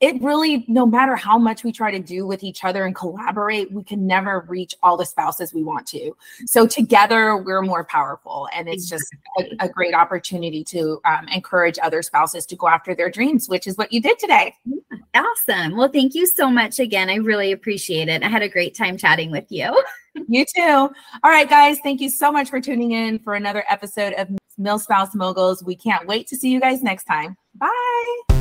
it 0.00 0.20
really, 0.22 0.64
no 0.66 0.86
matter 0.86 1.14
how 1.14 1.36
much 1.36 1.62
we 1.62 1.72
try 1.72 1.90
to 1.90 1.98
do 1.98 2.26
with 2.26 2.42
each 2.42 2.64
other 2.64 2.86
and 2.86 2.94
collaborate, 2.94 3.70
we 3.70 3.84
can 3.84 4.06
never 4.06 4.46
reach 4.48 4.74
all 4.82 4.96
the 4.96 5.04
spouses 5.04 5.52
we 5.52 5.62
want 5.62 5.86
to. 5.88 6.16
So 6.46 6.66
together, 6.66 7.36
we're 7.36 7.60
more 7.60 7.84
powerful. 7.84 8.48
And 8.54 8.66
it's 8.66 8.88
just 8.88 9.04
a, 9.38 9.66
a 9.66 9.68
great 9.68 9.94
opportunity 9.94 10.64
to 10.64 11.00
um, 11.04 11.28
encourage 11.28 11.78
other 11.82 12.00
spouses 12.00 12.46
to 12.46 12.56
go 12.56 12.66
after 12.68 12.94
their 12.94 13.10
dreams, 13.10 13.48
which 13.48 13.66
is 13.66 13.76
what 13.76 13.92
you 13.92 14.00
did 14.00 14.18
today. 14.18 14.54
Awesome. 15.14 15.76
Well, 15.76 15.88
thank 15.88 16.14
you 16.14 16.26
so 16.26 16.50
much 16.50 16.78
again. 16.78 17.10
I 17.10 17.16
really 17.16 17.52
appreciate 17.52 18.08
it. 18.08 18.22
I 18.22 18.28
had 18.28 18.42
a 18.42 18.48
great 18.48 18.74
time 18.74 18.96
chatting 18.96 19.30
with 19.30 19.50
you. 19.50 19.82
you 20.28 20.46
too. 20.56 20.62
All 20.62 20.90
right, 21.24 21.48
guys. 21.48 21.78
Thank 21.82 22.00
you 22.00 22.08
so 22.08 22.32
much 22.32 22.48
for 22.48 22.60
tuning 22.60 22.92
in 22.92 23.18
for 23.18 23.34
another 23.34 23.64
episode 23.68 24.14
of 24.14 24.28
MilSpouse 24.58 25.14
Moguls. 25.14 25.62
We 25.62 25.76
can't 25.76 26.06
wait 26.06 26.26
to 26.28 26.36
see 26.36 26.50
you 26.50 26.60
guys 26.60 26.82
next 26.82 27.04
time. 27.04 27.36
Bye. 27.54 28.39